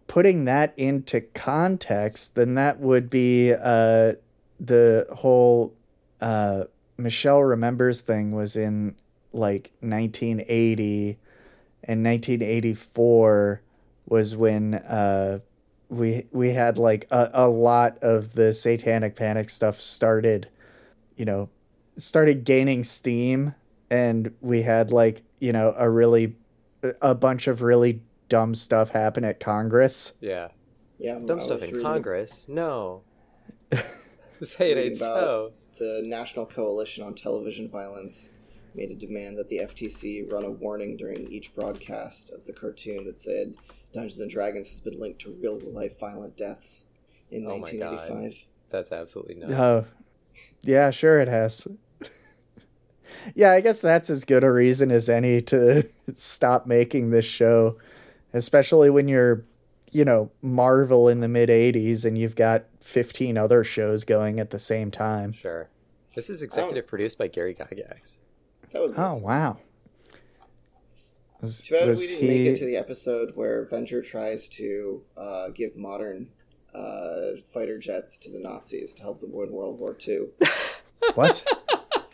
putting 0.07 0.45
that 0.45 0.73
into 0.77 1.21
context, 1.21 2.35
then 2.35 2.55
that 2.55 2.79
would 2.79 3.09
be 3.09 3.53
uh, 3.53 4.13
the 4.59 5.07
whole 5.11 5.73
uh, 6.21 6.65
Michelle 6.97 7.43
Remembers 7.43 8.01
thing 8.01 8.31
was 8.31 8.55
in 8.55 8.95
like 9.31 9.71
1980, 9.81 11.17
and 11.83 12.03
1984 12.03 13.61
was 14.07 14.35
when 14.35 14.73
uh, 14.73 15.39
we 15.89 16.25
we 16.31 16.51
had 16.51 16.77
like 16.77 17.07
a, 17.11 17.29
a 17.33 17.47
lot 17.47 17.97
of 17.99 18.33
the 18.33 18.53
Satanic 18.53 19.15
Panic 19.15 19.49
stuff 19.49 19.79
started, 19.79 20.49
you 21.15 21.25
know, 21.25 21.49
started 21.97 22.43
gaining 22.43 22.83
steam, 22.83 23.53
and 23.89 24.33
we 24.41 24.63
had 24.63 24.91
like 24.91 25.21
you 25.39 25.53
know 25.53 25.73
a 25.77 25.89
really 25.89 26.35
a 27.01 27.13
bunch 27.13 27.47
of 27.47 27.61
really 27.61 28.01
dumb 28.29 28.55
stuff 28.55 28.91
happen 28.91 29.23
at 29.23 29.39
Congress. 29.39 30.13
Yeah. 30.21 30.49
Yeah, 30.97 31.17
I 31.17 31.19
Dumb 31.19 31.37
was 31.37 31.45
stuff 31.45 31.61
in 31.61 31.69
reading 31.69 31.81
Congress. 31.81 32.47
No. 32.47 33.03
Say 34.43 34.71
it 34.71 34.77
ain't 34.77 34.95
so. 34.97 35.53
The 35.77 36.01
National 36.03 36.45
Coalition 36.45 37.05
on 37.05 37.13
Television 37.13 37.69
Violence 37.69 38.31
made 38.75 38.91
a 38.91 38.95
demand 38.95 39.37
that 39.37 39.49
the 39.49 39.59
FTC 39.59 40.31
run 40.31 40.43
a 40.43 40.51
warning 40.51 40.97
during 40.97 41.27
each 41.31 41.55
broadcast 41.55 42.31
of 42.31 42.45
the 42.45 42.53
cartoon 42.53 43.05
that 43.05 43.19
said 43.19 43.55
Dungeons 43.93 44.19
and 44.19 44.29
Dragons 44.29 44.69
has 44.69 44.79
been 44.79 44.99
linked 44.99 45.19
to 45.21 45.31
real 45.41 45.59
life 45.59 45.99
violent 45.99 46.37
deaths 46.37 46.85
in 47.31 47.45
Oh 47.45 47.57
my 47.57 47.71
God. 47.71 47.91
1985. 47.91 48.45
That's 48.69 48.91
absolutely 48.91 49.35
nuts. 49.35 49.53
Oh, 49.53 49.85
yeah, 50.61 50.91
sure 50.91 51.19
it 51.19 51.27
has. 51.27 51.67
yeah, 53.35 53.51
I 53.51 53.61
guess 53.61 53.81
that's 53.81 54.09
as 54.09 54.25
good 54.25 54.43
a 54.43 54.51
reason 54.51 54.91
as 54.91 55.09
any 55.09 55.41
to 55.43 55.89
stop 56.13 56.67
making 56.67 57.09
this 57.09 57.25
show, 57.25 57.77
especially 58.33 58.89
when 58.89 59.07
you're, 59.07 59.45
you 59.91 60.05
know, 60.05 60.31
Marvel 60.41 61.07
in 61.09 61.19
the 61.19 61.27
mid 61.27 61.49
80s 61.49 62.05
and 62.05 62.17
you've 62.17 62.35
got 62.35 62.63
15 62.81 63.37
other 63.37 63.63
shows 63.63 64.03
going 64.03 64.39
at 64.39 64.49
the 64.51 64.59
same 64.59 64.91
time. 64.91 65.31
Sure. 65.31 65.69
This 66.15 66.29
is 66.29 66.41
executive 66.41 66.87
produced 66.87 67.17
by 67.17 67.27
Gary 67.27 67.53
Gygax. 67.55 68.17
That 68.71 68.81
would 68.81 68.93
Oh, 68.97 69.11
sense. 69.13 69.23
wow. 69.23 69.57
Was, 71.41 71.61
Too 71.61 71.75
bad 71.75 71.87
was 71.87 71.99
we 71.99 72.07
didn't 72.07 72.27
make 72.27 72.37
he- 72.37 72.47
it 72.47 72.55
to 72.57 72.65
the 72.65 72.75
episode 72.75 73.31
where 73.35 73.65
Venger 73.65 74.05
tries 74.05 74.49
to 74.49 75.01
uh, 75.15 75.49
give 75.49 75.77
modern 75.77 76.29
uh, 76.73 77.37
fighter 77.45 77.77
jets 77.77 78.17
to 78.19 78.29
the 78.31 78.39
Nazis 78.39 78.93
to 78.95 79.01
help 79.01 79.19
them 79.19 79.31
win 79.31 79.51
World 79.51 79.79
War 79.79 79.95
II. 80.07 80.27
What? 81.15 81.43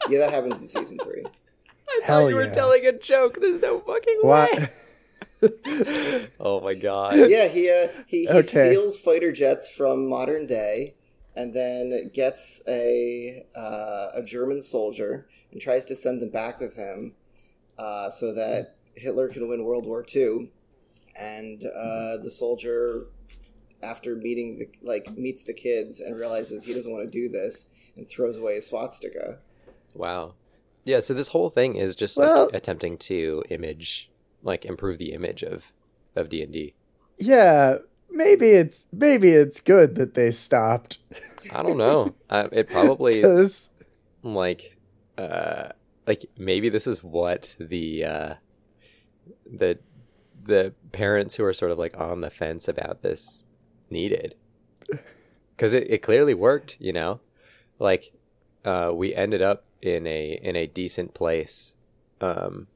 Yeah, 0.09 0.19
that 0.19 0.31
happens 0.31 0.61
in 0.61 0.67
season 0.67 0.99
three. 1.03 1.23
I 1.89 2.01
Hell 2.03 2.21
thought 2.21 2.27
you 2.27 2.35
were 2.35 2.47
telling 2.49 2.85
a 2.85 2.91
joke. 2.97 3.39
There's 3.41 3.59
no 3.59 3.79
fucking 3.79 4.19
What? 4.21 4.59
way. 4.59 4.69
Oh 6.39 6.61
my 6.63 6.73
god. 6.73 7.29
Yeah, 7.29 7.47
he 7.47 7.69
uh, 7.69 7.87
he, 8.07 8.21
he 8.23 8.29
Okay. 8.29 8.41
steals 8.41 8.97
fighter 8.97 9.31
jets 9.31 9.69
from 9.69 10.07
modern 10.09 10.45
day, 10.45 10.95
and 11.35 11.53
then 11.53 12.09
gets 12.13 12.61
a 12.67 13.45
uh, 13.55 14.09
a 14.15 14.23
German 14.23 14.59
soldier 14.59 15.27
and 15.51 15.61
tries 15.61 15.85
to 15.87 15.95
send 15.95 16.21
them 16.21 16.29
back 16.29 16.59
with 16.59 16.75
him, 16.75 17.13
uh, 17.77 18.09
so 18.09 18.33
that 18.33 18.75
Hitler 18.95 19.27
can 19.29 19.47
win 19.47 19.63
World 19.63 19.85
War 19.87 20.05
II. 20.15 20.51
And 21.17 21.63
uh, 21.65 22.17
the 22.17 22.29
soldier, 22.29 23.05
after 23.81 24.15
meeting 24.15 24.59
the 24.59 24.67
like 24.81 25.15
meets 25.17 25.43
the 25.43 25.53
kids 25.53 26.01
and 26.01 26.15
realizes 26.17 26.63
he 26.65 26.73
doesn't 26.73 26.91
want 26.91 27.05
to 27.05 27.11
do 27.11 27.29
this, 27.29 27.73
and 27.95 28.07
throws 28.07 28.37
away 28.37 28.55
his 28.55 28.67
swastika. 28.67 29.39
Wow. 29.93 30.33
Yeah, 30.83 30.99
so 30.99 31.13
this 31.15 31.29
whole 31.29 31.49
thing 31.49 31.77
is 31.77 31.95
just 31.95 32.17
like 32.17 32.27
Well- 32.27 32.49
attempting 32.53 32.97
to 33.09 33.43
image 33.49 34.11
like 34.45 34.63
improve 34.63 34.97
the 34.97 35.11
image 35.11 35.43
of 35.43 35.73
of 36.15 36.29
D&D. 36.29 36.73
yeah, 37.17 37.79
maybe 38.09 38.51
it's 38.51 38.85
maybe 38.93 39.31
it's 39.31 39.59
good 39.59 39.95
that 39.95 40.13
they 40.13 40.31
stopped. 40.31 40.99
I 41.53 41.61
don't 41.61 41.77
know. 41.77 42.15
uh, 42.29 42.47
it 42.53 42.69
probably 42.69 43.21
'Cause- 43.23 43.69
like 44.23 44.77
uh 45.17 45.69
like 46.07 46.25
maybe 46.37 46.69
this 46.69 46.87
is 46.87 47.03
what 47.03 47.55
the 47.59 48.05
uh 48.05 48.33
the 49.45 49.77
the 50.43 50.73
parents 50.91 51.35
who 51.35 51.43
are 51.43 51.53
sort 51.53 51.71
of 51.71 51.77
like 51.79 51.97
on 51.99 52.21
the 52.21 52.29
fence 52.29 52.67
about 52.67 53.01
this 53.01 53.45
needed 53.89 54.35
because 55.55 55.73
it, 55.73 55.89
it 55.89 56.01
clearly 56.01 56.33
worked 56.33 56.77
you 56.79 56.91
know 56.93 57.19
like 57.79 58.11
uh 58.65 58.91
we 58.93 59.13
ended 59.15 59.41
up 59.41 59.63
in 59.81 60.05
a 60.07 60.39
in 60.43 60.55
a 60.55 60.65
decent 60.67 61.13
place 61.13 61.75
um 62.21 62.67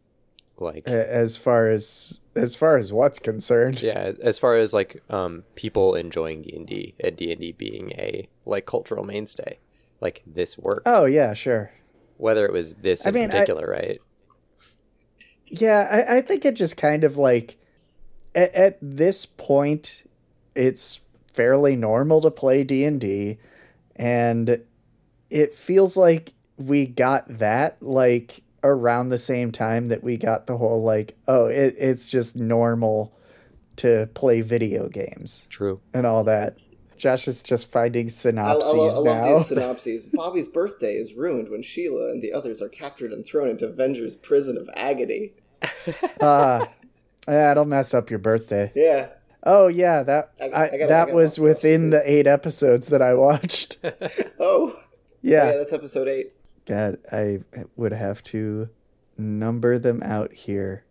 like 0.62 0.88
as 0.88 1.38
far 1.38 1.68
as 1.68 2.20
as 2.36 2.56
far 2.56 2.78
as 2.78 2.94
what's 2.94 3.20
concerned. 3.20 3.82
yeah 3.82 4.14
as 4.22 4.38
far 4.40 4.56
as 4.56 4.74
like 4.74 5.02
um 5.10 5.44
people 5.56 5.96
enjoying 5.96 6.42
d&d 6.42 6.96
and 7.00 7.16
d&d 7.18 7.52
being 7.54 7.92
a 7.94 8.28
like 8.46 8.66
cultural 8.66 9.04
mainstay 9.04 9.58
like 10.02 10.24
this 10.26 10.58
work. 10.58 10.84
Oh 10.86 11.06
yeah, 11.06 11.34
sure. 11.34 11.72
whether 12.18 12.46
it 12.46 12.54
was 12.54 12.76
this 12.76 13.06
I 13.06 13.10
in 13.10 13.16
mean, 13.16 13.26
I- 13.26 13.28
particular 13.32 13.68
right 13.70 14.00
Yeah, 15.46 15.88
I, 16.08 16.18
I 16.18 16.22
think 16.22 16.46
it 16.46 16.56
just 16.56 16.78
kind 16.78 17.04
of 17.04 17.18
like 17.18 17.58
at, 18.36 18.54
at 18.54 18.78
this 18.82 19.26
point, 19.26 20.04
it's 20.56 21.02
fairly 21.34 21.76
normal 21.76 22.22
to 22.22 22.30
play 22.32 22.64
D 22.64 22.86
and 22.86 23.02
D, 23.02 23.38
and 23.96 24.62
it 25.30 25.56
feels 25.56 25.98
like 25.98 26.34
we 26.58 26.86
got 26.86 27.40
that 27.40 27.82
like 27.82 28.42
around 28.64 29.10
the 29.10 29.18
same 29.20 29.52
time 29.52 29.88
that 29.88 30.04
we 30.04 30.18
got 30.18 30.48
the 30.48 30.58
whole 30.58 30.84
like 30.84 31.16
oh 31.28 31.46
it, 31.48 31.76
it's 31.78 32.10
just 32.10 32.36
normal 32.36 33.14
to 33.78 34.10
play 34.14 34.42
video 34.42 34.88
games 34.90 35.46
true 35.50 35.80
and 35.94 36.06
all 36.06 36.24
that. 36.26 36.58
Josh 36.98 37.30
is 37.30 37.42
just 37.42 37.72
finding 37.72 38.08
I, 38.08 38.08
I, 38.08 38.10
synopses 38.10 38.74
lo- 38.74 38.90
I 38.90 38.94
love 38.98 39.06
now. 39.06 39.28
these 39.38 39.46
synopses. 39.48 40.08
Bobby's 40.14 40.50
birthday 40.50 40.96
is 40.96 41.14
ruined 41.14 41.48
when 41.48 41.62
Sheila 41.62 42.10
and 42.12 42.22
the 42.22 42.34
others 42.34 42.62
are 42.62 42.68
captured 42.68 43.14
and 43.14 43.26
thrown 43.26 43.48
into 43.50 43.70
Venger's 43.70 44.18
prison 44.18 44.58
of 44.58 44.70
agony. 44.76 45.32
Ah, 46.22 46.68
that'll 47.26 47.64
mess 47.66 47.94
up 47.94 48.10
your 48.10 48.20
birthday. 48.20 48.72
Yeah. 48.76 49.10
Oh 49.44 49.68
yeah, 49.68 50.04
that 50.04 50.32
I- 50.42 50.44
I, 50.44 50.48
I 50.48 50.50
gotta- 50.50 50.74
I 50.74 50.78
that 50.80 50.88
gotta 51.06 51.16
was 51.16 51.30
watch 51.32 51.36
the 51.38 51.42
rest 51.44 51.58
of 51.60 51.64
within 51.64 51.90
the 51.92 52.02
eight 52.12 52.28
episodes 52.28 52.88
that 52.90 53.02
I 53.02 53.14
watched. 53.14 53.78
Oh. 54.40 54.74
Yeah, 55.22 55.52
Yeah, 55.52 55.58
that's 55.58 55.74
episode 55.74 56.08
eight. 56.10 56.34
God, 56.70 57.00
I 57.12 57.40
would 57.76 57.92
have 57.94 58.24
to 58.26 58.70
number 59.18 59.80
them 59.80 60.04
out 60.04 60.32
here. 60.32 60.84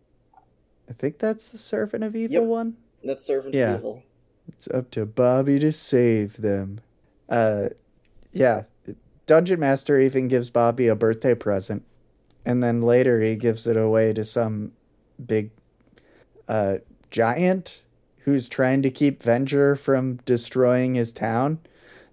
I 0.90 0.92
think 0.92 1.18
that's 1.20 1.46
the 1.46 1.56
Servant 1.58 2.02
of 2.02 2.16
Evil 2.16 2.34
Yep. 2.34 2.42
one. 2.42 2.76
That's 3.04 3.24
Servant 3.24 3.54
Yeah. 3.54 3.74
of 3.74 3.80
Evil. 3.80 4.02
It's 4.48 4.66
up 4.68 4.90
to 4.92 5.06
Bobby 5.06 5.60
to 5.60 5.70
save 5.70 6.38
them. 6.38 6.80
Uh, 7.28 7.68
yeah, 8.32 8.64
Dungeon 9.26 9.60
Master 9.60 10.00
even 10.00 10.26
gives 10.26 10.50
Bobby 10.50 10.88
a 10.88 10.96
birthday 10.96 11.34
present, 11.34 11.84
and 12.44 12.60
then 12.60 12.82
later 12.82 13.20
he 13.20 13.36
gives 13.36 13.66
it 13.68 13.76
away 13.76 14.12
to 14.14 14.24
some 14.24 14.72
big 15.24 15.50
uh, 16.48 16.78
giant 17.10 17.82
who's 18.24 18.48
trying 18.48 18.82
to 18.82 18.90
keep 18.90 19.22
Venger 19.22 19.78
from 19.78 20.16
destroying 20.24 20.96
his 20.96 21.12
town. 21.12 21.60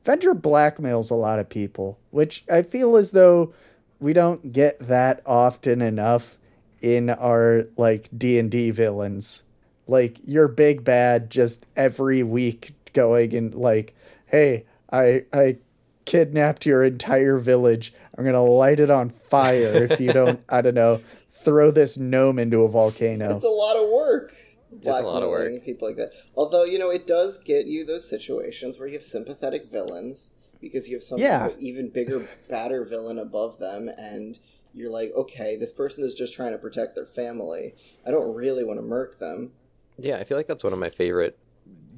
Venger 0.06 0.40
blackmails 0.40 1.10
a 1.10 1.16
lot 1.16 1.40
of 1.40 1.50
people, 1.50 1.98
which 2.12 2.44
I 2.50 2.62
feel 2.62 2.96
as 2.96 3.12
though 3.12 3.54
we 4.00 4.14
don't 4.14 4.54
get 4.54 4.78
that 4.88 5.22
often 5.26 5.82
enough 5.82 6.38
in 6.82 7.10
our 7.10 7.66
like 7.76 8.10
D&D 8.16 8.70
villains. 8.70 9.42
Like 9.88 10.18
your 10.26 10.48
big 10.48 10.84
bad 10.84 11.30
just 11.32 11.66
every 11.76 12.22
week 12.22 12.74
going 12.94 13.34
and 13.34 13.54
like, 13.56 13.96
"Hey, 14.28 14.64
I 14.92 15.26
I 15.34 15.58
kidnapped 16.06 16.66
your 16.66 16.84
entire 16.84 17.38
village. 17.38 17.94
I'm 18.18 18.24
going 18.24 18.36
to 18.36 18.42
light 18.42 18.80
it 18.80 18.90
on 18.90 19.10
fire 19.10 19.88
if 19.90 20.00
you 20.00 20.14
don't, 20.14 20.44
I 20.50 20.62
don't 20.62 20.76
know, 20.76 21.02
throw 21.44 21.72
this 21.72 21.98
gnome 21.98 22.40
into 22.40 22.64
a 22.64 22.68
volcano." 22.68 23.36
It's 23.36 23.44
a 23.44 23.50
lot 23.50 23.76
of 23.76 23.90
work. 23.90 24.34
It's 24.82 24.86
a 25.00 25.04
lot 25.04 25.24
of 25.24 25.30
work. 25.30 25.40
blackmailing 25.42 25.62
People 25.62 25.88
like 25.88 25.98
that. 25.98 26.12
Although, 26.36 26.64
you 26.64 26.78
know, 26.80 26.90
it 26.90 27.06
does 27.08 27.38
get 27.38 27.66
you 27.66 27.86
those 27.86 28.10
situations 28.10 28.78
where 28.78 28.88
you 28.88 28.94
have 28.94 29.04
sympathetic 29.04 29.72
villains 29.72 30.32
because 30.62 30.88
you 30.88 30.96
have 30.96 31.04
some 31.04 31.20
Yeah. 31.20 31.50
even 31.60 31.90
bigger, 31.90 32.28
badder 32.50 32.84
villain 32.84 33.20
above 33.20 33.58
them, 33.60 33.90
and 33.98 34.40
you're 34.74 34.90
like, 34.90 35.14
okay, 35.16 35.56
this 35.56 35.72
person 35.72 36.04
is 36.04 36.14
just 36.16 36.34
trying 36.34 36.52
to 36.52 36.58
protect 36.58 36.96
their 36.96 37.06
family. 37.06 37.76
I 38.06 38.12
don't 38.12 38.34
really 38.34 38.64
want 38.64 38.80
to 38.80 38.86
murk 38.86 39.20
them. 39.20 39.52
Yeah, 39.98 40.18
I 40.18 40.24
feel 40.24 40.38
like 40.38 40.48
that's 40.48 40.64
one 40.64 40.74
of 40.74 40.80
my 40.80 40.90
favorite 40.90 41.38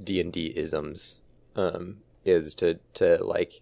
D 0.03 0.19
and 0.21 0.31
D 0.31 0.53
isms. 0.55 1.19
Um, 1.55 1.97
is 2.23 2.53
to 2.55 2.77
to 2.95 3.23
like 3.23 3.61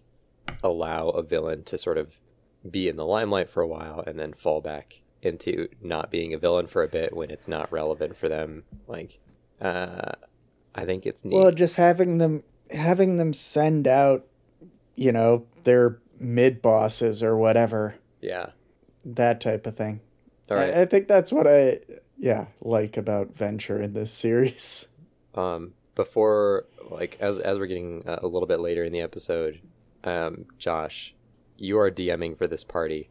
allow 0.62 1.08
a 1.10 1.22
villain 1.22 1.62
to 1.64 1.78
sort 1.78 1.96
of 1.98 2.20
be 2.68 2.88
in 2.88 2.96
the 2.96 3.06
limelight 3.06 3.48
for 3.48 3.62
a 3.62 3.66
while 3.66 4.02
and 4.06 4.18
then 4.18 4.32
fall 4.32 4.60
back 4.60 5.00
into 5.26 5.68
not 5.82 6.10
being 6.10 6.32
a 6.32 6.38
villain 6.38 6.66
for 6.66 6.82
a 6.82 6.88
bit 6.88 7.14
when 7.14 7.30
it's 7.30 7.48
not 7.48 7.70
relevant 7.70 8.16
for 8.16 8.28
them. 8.28 8.64
Like, 8.86 9.18
uh, 9.60 10.12
I 10.74 10.84
think 10.84 11.06
it's 11.06 11.24
neat. 11.24 11.34
Well, 11.34 11.52
just 11.52 11.76
having 11.76 12.18
them 12.18 12.42
having 12.70 13.16
them 13.16 13.32
send 13.32 13.86
out, 13.86 14.26
you 14.94 15.12
know, 15.12 15.46
their 15.64 15.98
mid 16.18 16.62
bosses 16.62 17.22
or 17.22 17.36
whatever, 17.36 17.96
yeah. 18.20 18.50
that 19.04 19.40
type 19.40 19.66
of 19.66 19.76
thing. 19.76 20.00
All 20.50 20.56
right. 20.56 20.74
I, 20.74 20.82
I 20.82 20.84
think 20.86 21.08
that's 21.08 21.32
what 21.32 21.46
I 21.46 21.80
yeah 22.18 22.46
like 22.60 22.96
about 22.96 23.34
Venger 23.34 23.82
in 23.82 23.92
this 23.92 24.12
series. 24.12 24.86
um, 25.34 25.74
before 25.94 26.66
like 26.90 27.16
as 27.20 27.38
as 27.38 27.58
we're 27.58 27.66
getting 27.66 28.06
uh, 28.06 28.20
a 28.22 28.28
little 28.28 28.46
bit 28.46 28.60
later 28.60 28.84
in 28.84 28.92
the 28.92 29.00
episode, 29.00 29.60
um, 30.04 30.46
Josh, 30.58 31.14
you 31.56 31.78
are 31.78 31.90
DMing 31.90 32.36
for 32.36 32.46
this 32.46 32.64
party. 32.64 33.10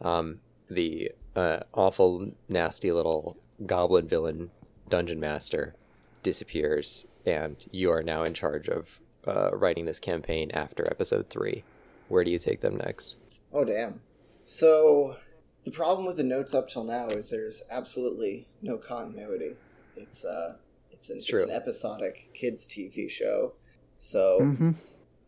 Um, 0.00 0.40
the 0.68 1.12
uh, 1.36 1.60
awful, 1.74 2.32
nasty 2.48 2.92
little 2.92 3.36
goblin 3.66 4.08
villain 4.08 4.50
dungeon 4.88 5.20
master 5.20 5.74
disappears, 6.22 7.06
and 7.26 7.56
you 7.70 7.90
are 7.90 8.02
now 8.02 8.22
in 8.24 8.34
charge 8.34 8.68
of 8.68 8.98
uh, 9.26 9.50
writing 9.56 9.84
this 9.86 10.00
campaign 10.00 10.50
after 10.52 10.84
episode 10.90 11.28
three. 11.30 11.64
Where 12.08 12.24
do 12.24 12.30
you 12.30 12.38
take 12.38 12.60
them 12.60 12.76
next? 12.76 13.16
Oh, 13.52 13.64
damn. 13.64 14.00
So, 14.44 15.16
the 15.64 15.70
problem 15.70 16.06
with 16.06 16.16
the 16.16 16.24
notes 16.24 16.54
up 16.54 16.68
till 16.68 16.84
now 16.84 17.06
is 17.08 17.28
there's 17.30 17.62
absolutely 17.70 18.46
no 18.60 18.76
continuity. 18.76 19.56
It's, 19.96 20.24
uh, 20.24 20.56
it's 20.90 21.08
an, 21.10 21.16
It's 21.16 21.30
it's 21.32 21.44
an 21.44 21.50
episodic 21.50 22.30
kids' 22.34 22.66
TV 22.66 23.08
show. 23.10 23.52
So, 23.98 24.38
Mm-hmm. 24.40 24.70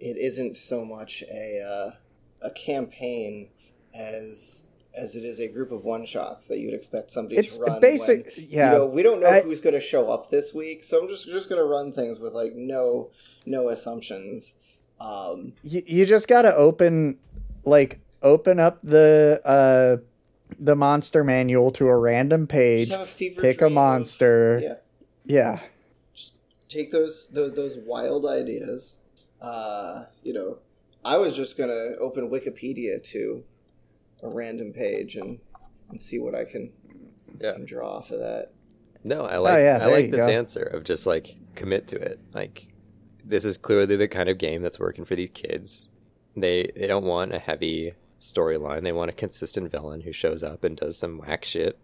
it 0.01 0.17
isn't 0.17 0.57
so 0.57 0.85
much 0.85 1.23
a 1.33 1.61
uh, 1.63 1.91
a 2.43 2.51
campaign 2.51 3.49
as 3.95 4.65
as 4.97 5.17
it 5.17 5.25
is 5.25 5.41
a 5.41 5.49
group 5.49 5.73
of 5.73 5.85
one 5.85 6.05
shots 6.05 6.47
that 6.49 6.59
you'd 6.59 6.75
expect 6.75 7.11
somebody 7.11 7.37
It's 7.37 7.57
to 7.57 7.63
run. 7.63 7.81
basic, 7.81 8.27
when, 8.37 8.47
yeah. 8.49 8.73
You 8.73 8.79
know, 8.79 8.87
we 8.87 9.03
don't 9.03 9.21
know 9.21 9.29
I- 9.29 9.41
who's 9.43 9.61
going 9.61 9.75
to 9.75 9.81
show 9.81 10.11
up 10.11 10.31
this 10.31 10.55
week, 10.55 10.85
so 10.85 11.03
I'm 11.03 11.09
just 11.09 11.27
just 11.27 11.49
going 11.49 11.61
to 11.61 11.65
run 11.67 11.93
things 11.93 12.19
with 12.19 12.33
like 12.35 12.55
no 12.55 13.11
no 13.47 13.69
assumptions. 13.69 14.57
Um, 15.01 15.53
you, 15.63 15.83
you 15.87 16.07
just 16.07 16.29
gotta 16.29 16.55
open 16.55 17.19
like 17.65 17.99
open 18.23 18.61
up 18.61 18.79
the 18.83 19.41
uh 19.45 19.97
the 20.59 20.77
monster 20.77 21.25
manual 21.25 21.71
to 21.73 21.89
a 21.89 21.97
random 21.97 22.47
page 22.47 22.89
just 22.89 22.99
have 22.99 23.09
a 23.09 23.11
fever 23.11 23.41
pick 23.43 23.57
a 23.57 23.59
dream 23.59 23.67
of- 23.67 23.73
monster 23.73 24.61
yeah, 24.63 24.75
yeah 25.27 25.59
take 26.69 26.91
those 26.93 27.29
those, 27.31 27.53
those 27.55 27.77
wild 27.79 28.25
ideas. 28.27 29.01
Uh, 29.41 30.05
you 30.23 30.33
know, 30.33 30.59
I 31.05 31.19
was 31.19 31.37
just 31.37 31.59
going 31.59 31.69
to 31.71 31.99
open 31.99 32.31
Wikipedia 32.31 33.03
to 33.11 33.45
a 34.25 34.29
random 34.29 34.73
page 34.73 35.17
and 35.17 35.39
and 35.91 36.01
see 36.01 36.19
what 36.19 36.35
I 36.35 36.45
can, 36.45 36.73
Yeah. 37.41 37.53
can 37.53 37.65
draw 37.67 37.97
off 37.99 38.11
of 38.11 38.19
that. 38.21 38.53
No, 39.05 39.23
I 39.27 39.37
like 39.37 39.55
Oh, 39.55 39.59
yeah, 39.59 39.79
I 39.83 39.87
like 39.87 40.11
this 40.11 40.27
go. 40.27 40.33
answer 40.33 40.63
of 40.63 40.83
just 40.83 41.07
like 41.07 41.37
commit 41.55 41.87
to 41.89 41.97
it. 41.97 42.19
Like 42.33 42.69
this 43.25 43.45
is 43.45 43.59
clearly 43.59 43.97
the 43.97 44.09
kind 44.09 44.29
of 44.29 44.39
game 44.39 44.63
that's 44.63 44.81
working 44.81 45.05
for 45.05 45.15
these 45.15 45.31
kids. 45.31 45.91
They 46.37 46.71
they 46.75 46.87
don't 46.87 47.05
want 47.05 47.35
a 47.35 47.39
heavy 47.39 47.95
storyline. 48.19 48.83
They 48.83 48.93
want 48.93 49.11
a 49.11 49.15
consistent 49.15 49.71
villain 49.71 50.01
who 50.01 50.13
shows 50.13 50.43
up 50.43 50.65
and 50.65 50.77
does 50.77 50.97
some 50.97 51.19
whack 51.19 51.45
shit 51.45 51.79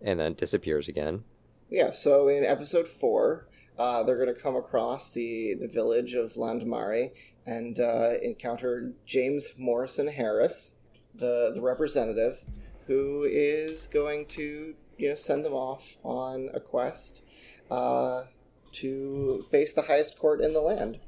and 0.00 0.20
then 0.20 0.34
disappears 0.34 0.86
again. 0.88 1.24
Yeah, 1.70 1.90
so 1.90 2.28
in 2.28 2.44
episode 2.44 2.86
four, 2.86 3.48
uh, 3.78 4.04
they're 4.04 4.22
going 4.22 4.32
to 4.32 4.40
come 4.40 4.54
across 4.54 5.10
the, 5.10 5.54
the 5.58 5.66
village 5.66 6.14
of 6.14 6.34
Landmari 6.34 7.10
and 7.46 7.80
uh, 7.80 8.12
encounter 8.22 8.92
James 9.06 9.54
Morrison 9.58 10.06
Harris, 10.08 10.76
the, 11.14 11.52
the 11.54 11.60
representative, 11.60 12.44
who 12.86 13.24
is 13.24 13.86
going 13.86 14.26
to 14.26 14.74
you 14.98 15.08
know 15.08 15.14
send 15.14 15.44
them 15.44 15.52
off 15.54 15.96
on 16.02 16.48
a 16.54 16.60
quest 16.60 17.22
uh, 17.70 18.24
to 18.72 19.44
face 19.50 19.72
the 19.72 19.82
highest 19.82 20.18
court 20.18 20.40
in 20.40 20.52
the 20.52 20.60
land, 20.60 20.98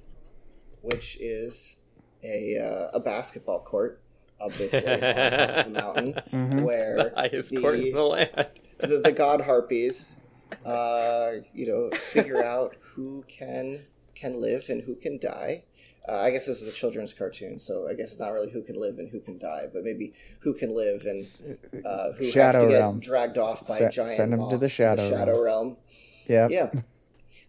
which 0.82 1.16
is 1.20 1.78
a, 2.24 2.56
uh, 2.58 2.90
a 2.96 3.00
basketball 3.00 3.60
court, 3.60 4.00
obviously, 4.40 4.78
on 4.86 5.00
top 5.00 5.10
of 5.10 5.64
the 5.64 5.70
mountain, 5.82 6.14
Mhm. 6.32 6.62
where 6.64 6.96
The 6.96 7.12
highest 7.16 7.56
court 7.60 7.78
in 7.80 7.92
the 7.94 8.02
land. 8.04 8.48
the, 8.78 8.98
the 8.98 9.12
god 9.12 9.40
harpies 9.42 10.12
uh, 10.64 11.32
you 11.54 11.66
know 11.66 11.90
figure 11.96 12.42
out 12.44 12.76
who 12.80 13.24
can 13.26 13.80
can 14.14 14.40
live 14.40 14.66
and 14.68 14.82
who 14.82 14.94
can 14.94 15.18
die 15.18 15.64
uh, 16.08 16.16
i 16.18 16.30
guess 16.30 16.46
this 16.46 16.62
is 16.62 16.68
a 16.68 16.72
children's 16.72 17.12
cartoon 17.12 17.58
so 17.58 17.88
i 17.88 17.94
guess 17.94 18.10
it's 18.10 18.20
not 18.20 18.30
really 18.32 18.50
who 18.50 18.62
can 18.62 18.78
live 18.80 18.98
and 18.98 19.08
who 19.10 19.20
can 19.20 19.38
die 19.38 19.66
but 19.72 19.82
maybe 19.84 20.12
who 20.40 20.52
can 20.54 20.74
live 20.74 21.04
and 21.04 21.24
uh, 21.84 22.12
who 22.12 22.24
has 22.24 22.32
Shadow 22.32 22.62
to 22.64 22.68
get 22.68 22.78
realm. 22.80 23.00
dragged 23.00 23.38
off 23.38 23.66
by 23.66 23.78
Se- 23.78 23.90
giant 23.90 24.16
send 24.16 24.32
'em 24.32 24.40
to 24.48 24.56
the 24.56 24.62
moths 24.62 24.72
shadow 24.72 25.08
shadow 25.08 25.42
realm. 25.42 25.76
Yeah. 26.28 26.48
yeah. 26.50 26.70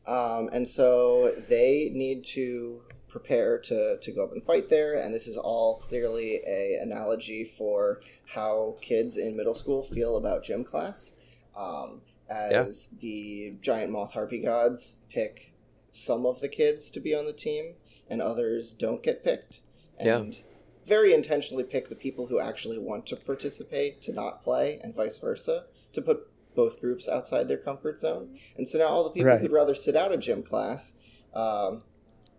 Um, 0.06 0.50
and 0.54 0.68
so 0.68 1.32
they 1.50 1.90
need 1.94 2.24
to 2.36 2.82
prepare 3.08 3.58
to, 3.60 3.98
to 4.00 4.12
go 4.12 4.24
up 4.24 4.32
and 4.32 4.44
fight 4.44 4.70
there 4.70 4.96
and 4.96 5.14
this 5.14 5.28
is 5.28 5.38
all 5.38 5.78
clearly 5.80 6.42
a 6.48 6.78
analogy 6.82 7.44
for 7.44 8.02
how 8.36 8.76
kids 8.82 9.18
in 9.18 9.36
middle 9.36 9.56
school 9.56 9.82
feel 9.84 10.18
about 10.18 10.44
gym 10.44 10.64
class. 10.64 11.14
Um, 11.56 12.02
as 12.30 12.88
the 13.00 13.56
giant 13.62 13.92
moth 13.92 14.14
harpy 14.14 14.40
gods 14.44 14.98
pick 15.10 15.54
some 15.92 16.26
of 16.26 16.40
the 16.42 16.50
kids 16.50 16.92
to 16.92 17.00
be 17.00 17.16
on 17.16 17.26
the 17.26 17.34
team 17.34 17.74
and 18.10 18.22
others 18.22 18.74
don't 18.74 19.04
get 19.04 19.24
picked 19.24 19.60
Yeah. 20.04 20.18
and 20.18 20.38
very 20.86 21.14
intentionally 21.14 21.64
pick 21.64 21.90
the 21.90 21.96
people 21.96 22.28
who 22.28 22.40
actually 22.40 22.78
want 22.78 23.06
to 23.08 23.16
participate 23.16 24.02
to 24.04 24.14
not 24.14 24.42
play 24.42 24.80
and 24.84 24.96
vice 24.96 25.18
versa 25.18 25.66
to 25.94 26.02
put 26.02 26.28
both 26.56 26.80
groups 26.80 27.08
outside 27.10 27.48
their 27.48 27.58
comfort 27.58 27.98
zone 28.00 28.38
and 28.58 28.68
so 28.68 28.78
now 28.80 28.88
all 28.88 29.04
the 29.04 29.10
people 29.12 29.28
Right. 29.30 29.42
who'd 29.42 29.52
rather 29.52 29.76
sit 29.76 29.96
out 29.96 30.12
a 30.12 30.18
gym 30.18 30.44
class 30.44 30.94
um, 31.34 31.84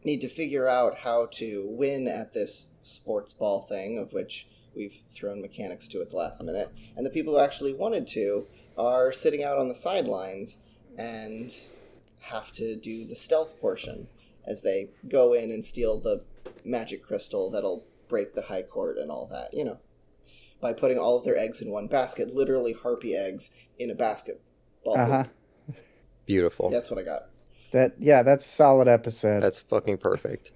need 0.05 0.21
to 0.23 0.29
figure 0.29 0.67
out 0.67 0.99
how 1.01 1.27
to 1.33 1.67
win 1.69 2.09
at 2.09 2.33
this 2.33 2.69
sports 2.83 3.33
ball 3.35 3.61
thing 3.61 3.99
of 3.99 4.13
which 4.13 4.47
we've 4.75 5.03
thrown 5.09 5.41
mechanics 5.43 5.87
to 5.89 6.01
at 6.01 6.11
the 6.11 6.17
last 6.17 6.43
minute 6.43 6.71
and 6.97 7.05
the 7.05 7.11
people 7.11 7.35
who 7.35 7.41
actually 7.41 7.75
wanted 7.75 8.07
to 8.07 8.47
are 8.79 9.13
sitting 9.13 9.43
out 9.45 9.59
on 9.59 9.69
the 9.69 9.75
sidelines 9.75 10.59
and 10.97 11.55
have 12.23 12.51
to 12.53 12.75
do 12.77 13.05
the 13.07 13.15
stealth 13.17 13.61
portion 13.61 14.09
as 14.49 14.63
they 14.63 14.89
go 15.09 15.33
in 15.33 15.51
and 15.51 15.65
steal 15.65 15.99
the 16.01 16.23
magic 16.65 17.03
crystal 17.03 17.51
that'll 17.51 17.85
break 18.09 18.35
the 18.35 18.43
high 18.43 18.63
court 18.63 18.97
and 18.99 19.11
all 19.11 19.27
that 19.27 19.53
you 19.53 19.65
know 19.65 19.79
by 20.61 20.73
putting 20.73 20.99
all 20.99 21.17
of 21.17 21.25
their 21.25 21.37
eggs 21.37 21.61
in 21.61 21.71
one 21.71 21.87
basket 21.87 22.35
literally 22.35 22.73
harpy 22.73 23.15
eggs 23.15 23.51
in 23.79 23.91
a 23.91 23.95
basketball 23.95 24.97
Uh 24.97 25.07
huh. 25.07 25.25
Beautiful. 26.27 26.71
that's 26.71 26.91
what 26.91 26.99
i 26.99 27.03
got 27.03 27.27
That 27.73 27.95
yeah, 27.99 28.23
that's 28.23 28.47
a 28.47 28.49
solid 28.49 28.89
episode. 28.89 29.43
That's 29.43 29.59
fucking 29.61 29.99
perfect. 29.99 30.53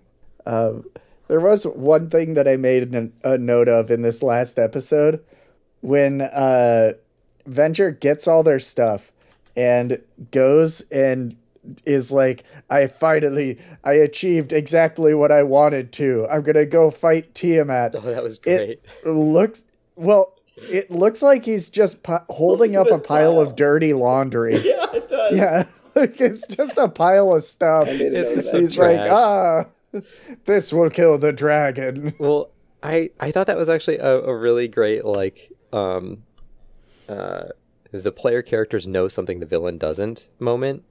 Um, 0.46 0.84
there 1.28 1.40
was 1.40 1.64
one 1.66 2.08
thing 2.10 2.34
that 2.34 2.48
I 2.48 2.56
made 2.56 2.94
an, 2.94 3.12
a 3.22 3.36
note 3.38 3.68
of 3.68 3.90
in 3.90 4.00
this 4.02 4.22
last 4.22 4.58
episode 4.58 5.22
when 5.82 6.22
uh, 6.22 6.92
Venger 7.48 7.98
gets 7.98 8.26
all 8.26 8.42
their 8.42 8.60
stuff 8.60 9.12
and 9.56 10.00
goes 10.30 10.80
and 10.90 11.36
is 11.86 12.10
like, 12.10 12.44
I 12.68 12.86
finally, 12.88 13.58
I 13.84 13.92
achieved 13.94 14.52
exactly 14.52 15.14
what 15.14 15.30
I 15.30 15.42
wanted 15.42 15.92
to. 15.94 16.26
I'm 16.30 16.42
gonna 16.42 16.66
go 16.66 16.90
fight 16.90 17.34
Tiamat. 17.34 17.94
Oh, 17.96 18.00
that 18.00 18.22
was 18.22 18.38
great. 18.38 18.80
It 19.04 19.08
looks 19.08 19.62
well. 19.96 20.34
It 20.56 20.90
looks 20.90 21.22
like 21.22 21.44
he's 21.44 21.68
just 21.70 22.02
pi- 22.02 22.22
holding 22.28 22.76
up 22.76 22.86
a 22.88 22.98
pile 22.98 23.32
pile. 23.34 23.40
of 23.40 23.56
dirty 23.56 23.94
laundry. 23.94 24.56
yeah 24.64 24.86
it 24.92 25.08
does 25.08 25.34
Yeah, 25.36 25.64
like 25.94 26.20
it's 26.20 26.46
just 26.46 26.76
a 26.76 26.88
pile 26.88 27.32
of 27.32 27.42
stuff. 27.42 27.88
I 27.88 27.92
a 27.92 28.12
It's 28.14 28.50
so. 28.50 28.60
He's 28.60 28.74
trash. 28.74 29.00
like, 29.00 29.10
ah, 29.10 29.66
this 30.46 30.72
will 30.72 30.90
kill 30.90 31.18
the 31.18 31.32
dragon. 31.32 32.14
Well, 32.18 32.50
I 32.82 33.10
I 33.20 33.30
thought 33.30 33.46
that 33.46 33.56
was 33.56 33.68
actually 33.70 33.98
a, 33.98 34.22
a 34.22 34.36
really 34.36 34.68
great 34.68 35.04
like 35.04 35.52
um 35.72 36.24
uh 37.08 37.44
the 37.92 38.12
player 38.12 38.42
characters 38.42 38.86
know 38.86 39.06
something 39.08 39.40
the 39.40 39.46
villain 39.46 39.78
doesn't 39.78 40.28
moment 40.38 40.82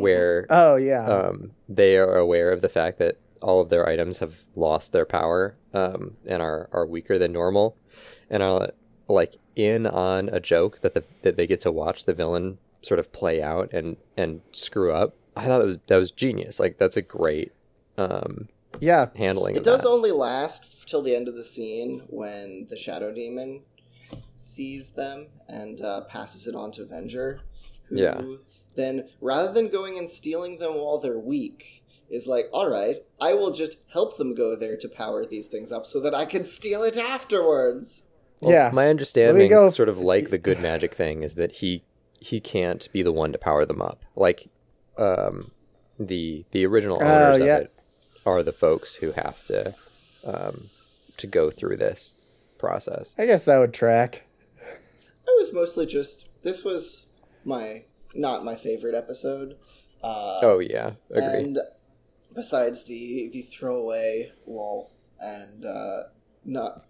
where 0.00 0.46
Oh 0.50 0.76
yeah, 0.76 1.06
um 1.06 1.52
they 1.68 1.96
are 1.96 2.16
aware 2.16 2.50
of 2.52 2.62
the 2.62 2.68
fact 2.68 2.98
that 2.98 3.18
all 3.40 3.60
of 3.60 3.68
their 3.70 3.88
items 3.88 4.18
have 4.18 4.34
lost 4.54 4.92
their 4.92 5.06
power 5.06 5.56
um 5.72 6.16
and 6.26 6.42
are 6.42 6.68
are 6.72 6.86
weaker 6.86 7.18
than 7.18 7.32
normal 7.32 7.76
and 8.28 8.42
are 8.42 8.70
like 9.08 9.36
in 9.56 9.86
on 9.86 10.28
a 10.28 10.40
joke 10.40 10.80
that 10.82 10.94
the 10.94 11.04
that 11.22 11.36
they 11.36 11.46
get 11.46 11.60
to 11.62 11.72
watch 11.72 12.04
the 12.04 12.14
villain 12.14 12.58
sort 12.82 12.98
of 13.00 13.12
play 13.12 13.42
out 13.42 13.72
and 13.72 13.96
and 14.16 14.40
screw 14.52 14.92
up. 14.92 15.14
I 15.36 15.46
thought 15.46 15.58
that 15.58 15.66
was 15.66 15.78
that 15.86 15.96
was 15.96 16.10
genius. 16.10 16.58
Like 16.60 16.78
that's 16.78 16.96
a 16.96 17.02
great 17.02 17.52
um 17.98 18.48
yeah. 18.78 19.08
handling 19.16 19.56
It 19.56 19.58
of 19.58 19.64
does 19.64 19.82
that. 19.82 19.88
only 19.88 20.10
last 20.12 20.88
till 20.88 21.02
the 21.02 21.14
end 21.14 21.28
of 21.28 21.34
the 21.34 21.44
scene 21.44 22.02
when 22.08 22.66
the 22.70 22.76
Shadow 22.76 23.12
Demon 23.12 23.62
sees 24.36 24.90
them 24.92 25.28
and 25.48 25.80
uh, 25.82 26.02
passes 26.02 26.46
it 26.46 26.54
on 26.54 26.72
to 26.72 26.84
Venger, 26.84 27.40
who 27.88 27.96
Yeah. 27.96 28.22
Then, 28.74 29.08
rather 29.20 29.52
than 29.52 29.68
going 29.68 29.98
and 29.98 30.08
stealing 30.08 30.58
them 30.58 30.74
while 30.74 30.98
they're 30.98 31.18
weak, 31.18 31.84
is 32.08 32.26
like, 32.26 32.48
all 32.52 32.68
right, 32.68 33.04
I 33.20 33.34
will 33.34 33.50
just 33.52 33.76
help 33.92 34.16
them 34.16 34.34
go 34.34 34.56
there 34.56 34.76
to 34.76 34.88
power 34.88 35.24
these 35.24 35.46
things 35.46 35.70
up 35.72 35.86
so 35.86 36.00
that 36.00 36.14
I 36.14 36.24
can 36.24 36.44
steal 36.44 36.82
it 36.82 36.98
afterwards. 36.98 38.04
Well, 38.40 38.52
yeah. 38.52 38.70
my 38.72 38.88
understanding, 38.88 39.50
sort 39.70 39.88
of 39.88 39.98
like 39.98 40.30
the 40.30 40.38
good 40.38 40.60
magic 40.60 40.94
thing, 40.94 41.22
is 41.22 41.34
that 41.34 41.56
he 41.56 41.84
he 42.20 42.40
can't 42.40 42.88
be 42.92 43.02
the 43.02 43.12
one 43.12 43.32
to 43.32 43.38
power 43.38 43.64
them 43.64 43.80
up. 43.80 44.04
Like, 44.16 44.48
um, 44.98 45.52
the 45.98 46.44
the 46.50 46.66
original 46.66 46.98
Oh, 47.00 47.04
owners 47.04 47.40
yeah. 47.40 47.56
of 47.56 47.62
it 47.62 47.72
are 48.26 48.42
the 48.42 48.52
folks 48.52 48.96
who 48.96 49.12
have 49.12 49.44
to 49.44 49.74
um, 50.24 50.68
to 51.16 51.26
go 51.26 51.50
through 51.50 51.76
this 51.76 52.16
process. 52.58 53.14
I 53.18 53.26
guess 53.26 53.44
that 53.44 53.58
would 53.58 53.74
track. 53.74 54.24
I 54.60 55.36
was 55.38 55.52
mostly 55.52 55.86
just, 55.86 56.26
this 56.42 56.64
was 56.64 57.06
my, 57.44 57.84
not 58.14 58.44
my 58.44 58.56
favorite 58.56 58.94
episode. 58.94 59.56
Uh, 60.02 60.40
Oh 60.42 60.58
yeah, 60.58 60.92
agree. 61.10 61.40
And 61.40 61.58
besides 62.34 62.84
the 62.84 63.28
the 63.32 63.42
throwaway 63.42 64.32
wall 64.46 64.90
and 65.20 65.64
uh, 65.64 66.04
not 66.44 66.84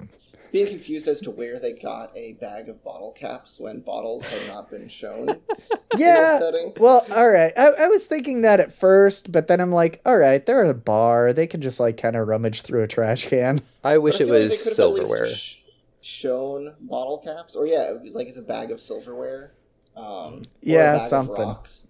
being 0.53 0.67
confused 0.67 1.07
as 1.07 1.21
to 1.21 1.31
where 1.31 1.59
they 1.61 1.73
got 1.73 2.17
a 2.17 2.33
bag 2.35 2.69
of 2.69 2.83
bottle 2.83 3.13
caps 3.13 3.59
when 3.61 3.81
bottles 3.81 4.25
had 4.25 4.49
not 4.53 4.69
been 4.71 4.89
shown 4.89 5.41
Yeah. 5.97 6.41
Well, 6.79 7.05
all 7.13 7.29
right. 7.29 7.53
I, 7.57 7.67
I 7.71 7.87
was 7.89 8.07
thinking 8.07 8.43
that 8.43 8.61
at 8.61 8.73
first, 8.73 9.33
but 9.33 9.49
then 9.49 9.61
I'm 9.61 9.73
like, 9.73 10.01
all 10.07 10.17
right, 10.17 10.45
they're 10.45 10.65
at 10.65 10.71
a 10.71 10.75
bar. 10.75 11.33
They 11.33 11.47
can 11.49 11.61
just 11.61 11.81
like 11.81 11.97
kind 11.97 12.15
of 12.17 12.29
rummage 12.29 12.63
through 12.63 12.83
a 12.85 12.89
trash 12.89 13.27
can. 13.27 13.61
I 13.85 13.99
wish 13.99 14.21
I 14.21 14.25
it 14.25 14.29
like 14.29 14.39
was 14.39 14.51
least 14.51 14.77
silverware. 14.77 15.27
sh- 15.27 15.57
shown 16.01 16.77
bottle 16.81 17.19
caps, 17.19 17.57
or 17.57 17.67
yeah, 17.67 17.95
like 18.13 18.29
it's 18.29 18.39
a 18.39 18.43
bag 18.43 18.71
of 18.71 18.81
silverware. 18.81 19.53
Um, 19.97 20.35
or 20.35 20.43
Yeah, 20.63 20.95
a 20.95 20.99
bag 20.99 21.09
something. 21.09 21.35
Of 21.35 21.49
rocks. 21.49 21.87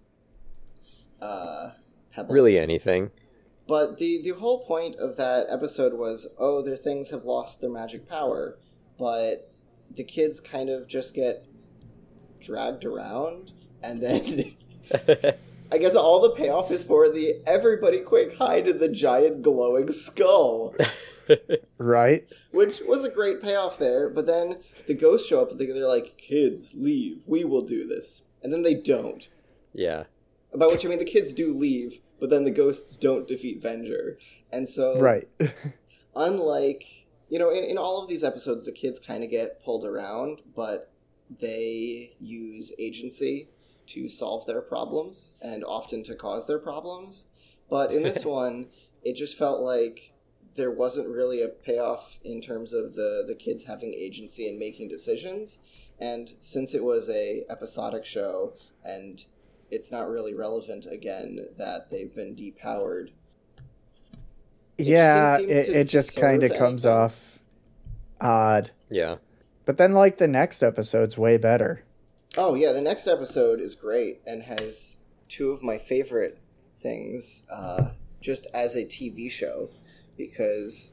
Uh, 1.21 1.71
really 2.29 2.59
anything. 2.59 3.11
But 3.67 3.99
the 3.99 4.21
the 4.21 4.31
whole 4.31 4.65
point 4.65 4.97
of 4.97 5.17
that 5.17 5.47
episode 5.49 5.95
was, 5.95 6.27
oh, 6.39 6.61
their 6.63 6.77
things 6.77 7.11
have 7.11 7.25
lost 7.25 7.61
their 7.61 7.71
magic 7.71 8.09
power, 8.09 8.59
but 8.99 9.53
the 9.95 10.03
kids 10.05 10.41
kind 10.41 10.69
of 10.69 10.89
just 10.89 11.15
get 11.15 11.47
dragged 12.41 12.85
around, 12.85 13.53
and 13.83 14.03
then 14.03 14.57
I 15.73 15.79
guess 15.79 15.95
all 15.95 16.21
the 16.21 16.31
payoff 16.31 16.71
is 16.73 16.83
for 16.83 17.09
the 17.09 17.37
everybody 17.47 18.01
quick 18.01 18.39
hide 18.39 18.67
in 18.67 18.79
the 18.79 18.89
giant 18.89 19.43
glowing 19.43 19.93
skull, 19.93 20.75
Right? 21.79 22.27
which 22.53 22.81
was 22.87 23.05
a 23.05 23.11
great 23.11 23.41
payoff 23.43 23.79
there. 23.79 24.09
But 24.11 24.27
then 24.27 24.59
the 24.87 24.95
ghosts 24.95 25.29
show 25.29 25.43
up, 25.43 25.51
and 25.51 25.61
they're 25.61 25.87
like, 25.87 26.17
"Kids, 26.19 26.73
leave. 26.77 27.23
We 27.27 27.45
will 27.45 27.63
do 27.63 27.87
this," 27.87 28.23
and 28.43 28.53
then 28.53 28.63
they 28.63 28.75
don't. 28.75 29.29
yeah, 29.73 30.05
By 30.55 30.67
which 30.67 30.85
I 30.85 30.89
mean 30.89 30.99
the 30.99 31.05
kids 31.05 31.33
do 31.33 31.53
leave, 31.57 32.01
but 32.19 32.29
then 32.31 32.45
the 32.45 32.51
ghosts 32.51 32.97
don't 32.97 33.29
defeat 33.29 33.63
Venger. 33.63 34.17
And 34.53 34.69
so, 34.69 34.99
Right. 34.99 35.29
unlike, 36.17 37.07
you 37.29 37.39
know, 37.39 37.51
in, 37.51 37.65
in 37.65 37.79
all 37.79 38.03
of 38.03 38.09
these 38.09 38.25
episodes, 38.25 38.65
the 38.65 38.73
kids 38.73 38.99
kind 38.99 39.23
of 39.23 39.31
get 39.31 39.63
pulled 39.63 39.85
around, 39.85 40.41
but 40.55 40.93
they 41.39 42.15
use 42.21 42.73
agency 42.79 43.49
to 43.87 44.09
solve 44.09 44.47
their 44.47 44.61
problems 44.61 45.35
and 45.41 45.65
often 45.65 46.03
to 46.05 46.15
cause 46.15 46.47
their 46.47 46.59
problems. 46.59 47.27
But 47.69 47.93
in 47.93 48.03
this 48.03 48.25
one, 48.41 48.67
it 49.03 49.15
just 49.15 49.39
felt 49.39 49.61
like 49.61 50.13
there 50.61 50.71
wasn't 50.71 51.09
really 51.09 51.41
a 51.41 51.49
payoff 51.49 52.19
in 52.23 52.43
terms 52.43 52.75
of 52.75 52.95
the 52.95 53.25
the 53.27 53.35
kids 53.35 53.65
having 53.65 53.95
agency 53.95 54.47
and 54.47 54.59
making 54.59 54.89
decisions. 54.89 55.59
And 55.99 56.35
since 56.41 56.75
it 56.75 56.85
was 56.85 57.09
a 57.09 57.45
episodic 57.49 58.05
show 58.05 58.53
and 58.85 59.25
it's 59.71 59.91
not 59.91 60.09
really 60.11 60.35
relevant 60.35 60.85
again 60.85 61.47
that 61.57 61.91
they've 61.91 62.15
been 62.15 62.37
depowered. 62.37 63.09
It 64.77 64.87
yeah, 64.87 65.39
just 65.39 65.51
it, 65.51 65.65
to- 65.67 65.81
it 65.81 65.85
just 65.85 66.17
kind 66.21 66.43
of 66.43 66.53
comes 66.53 66.85
anything. 66.85 67.03
off 67.03 67.39
odd. 68.21 68.71
Yeah. 68.91 69.17
But 69.65 69.79
then, 69.79 69.93
like, 69.93 70.19
the 70.19 70.29
next 70.29 70.63
episode's 70.63 71.17
way 71.17 71.39
better. 71.39 71.85
Oh 72.37 72.55
yeah, 72.55 72.73
the 72.73 72.81
next 72.81 73.07
episode 73.07 73.61
is 73.61 73.75
great 73.75 74.21
and 74.27 74.43
has 74.45 74.97
two 75.29 75.51
of 75.53 75.63
my 75.63 75.79
favorite 75.79 76.39
things 76.77 77.47
uh, 77.51 77.91
just 78.21 78.47
as 78.53 78.77
a 78.77 78.85
TV 78.85 79.31
show 79.31 79.71
because 80.27 80.93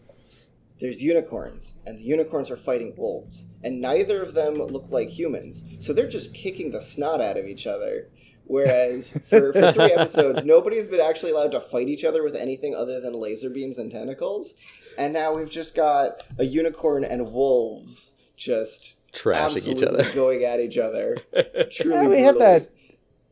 there's 0.79 1.01
unicorns 1.01 1.73
and 1.85 1.97
the 1.97 2.03
unicorns 2.03 2.51
are 2.51 2.55
fighting 2.57 2.93
wolves 2.95 3.47
and 3.63 3.81
neither 3.81 4.21
of 4.21 4.33
them 4.33 4.55
look 4.55 4.91
like 4.91 5.09
humans, 5.09 5.65
so 5.79 5.91
they're 5.93 6.07
just 6.07 6.33
kicking 6.33 6.71
the 6.71 6.81
snot 6.81 7.19
out 7.21 7.37
of 7.37 7.45
each 7.45 7.65
other. 7.67 8.09
Whereas 8.45 9.11
for, 9.29 9.51
for 9.51 9.71
three 9.73 9.91
episodes, 9.91 10.45
nobody's 10.45 10.87
been 10.87 11.01
actually 11.01 11.31
allowed 11.31 11.51
to 11.51 11.59
fight 11.59 11.89
each 11.89 12.05
other 12.05 12.23
with 12.23 12.35
anything 12.35 12.73
other 12.75 13.01
than 13.01 13.13
laser 13.13 13.49
beams 13.49 13.77
and 13.77 13.91
tentacles, 13.91 14.53
and 14.97 15.11
now 15.13 15.35
we've 15.35 15.49
just 15.49 15.75
got 15.75 16.23
a 16.37 16.45
unicorn 16.45 17.03
and 17.03 17.33
wolves 17.33 18.13
just 18.37 18.95
Trashing 19.13 19.67
each 19.67 19.83
other. 19.83 20.09
going 20.13 20.43
at 20.43 20.59
each 20.59 20.77
other. 20.77 21.17
Truly, 21.71 21.95
Yeah, 21.95 22.07
we 22.07 22.21
had 22.21 22.35
brutally. 22.35 22.59
that. 22.59 22.71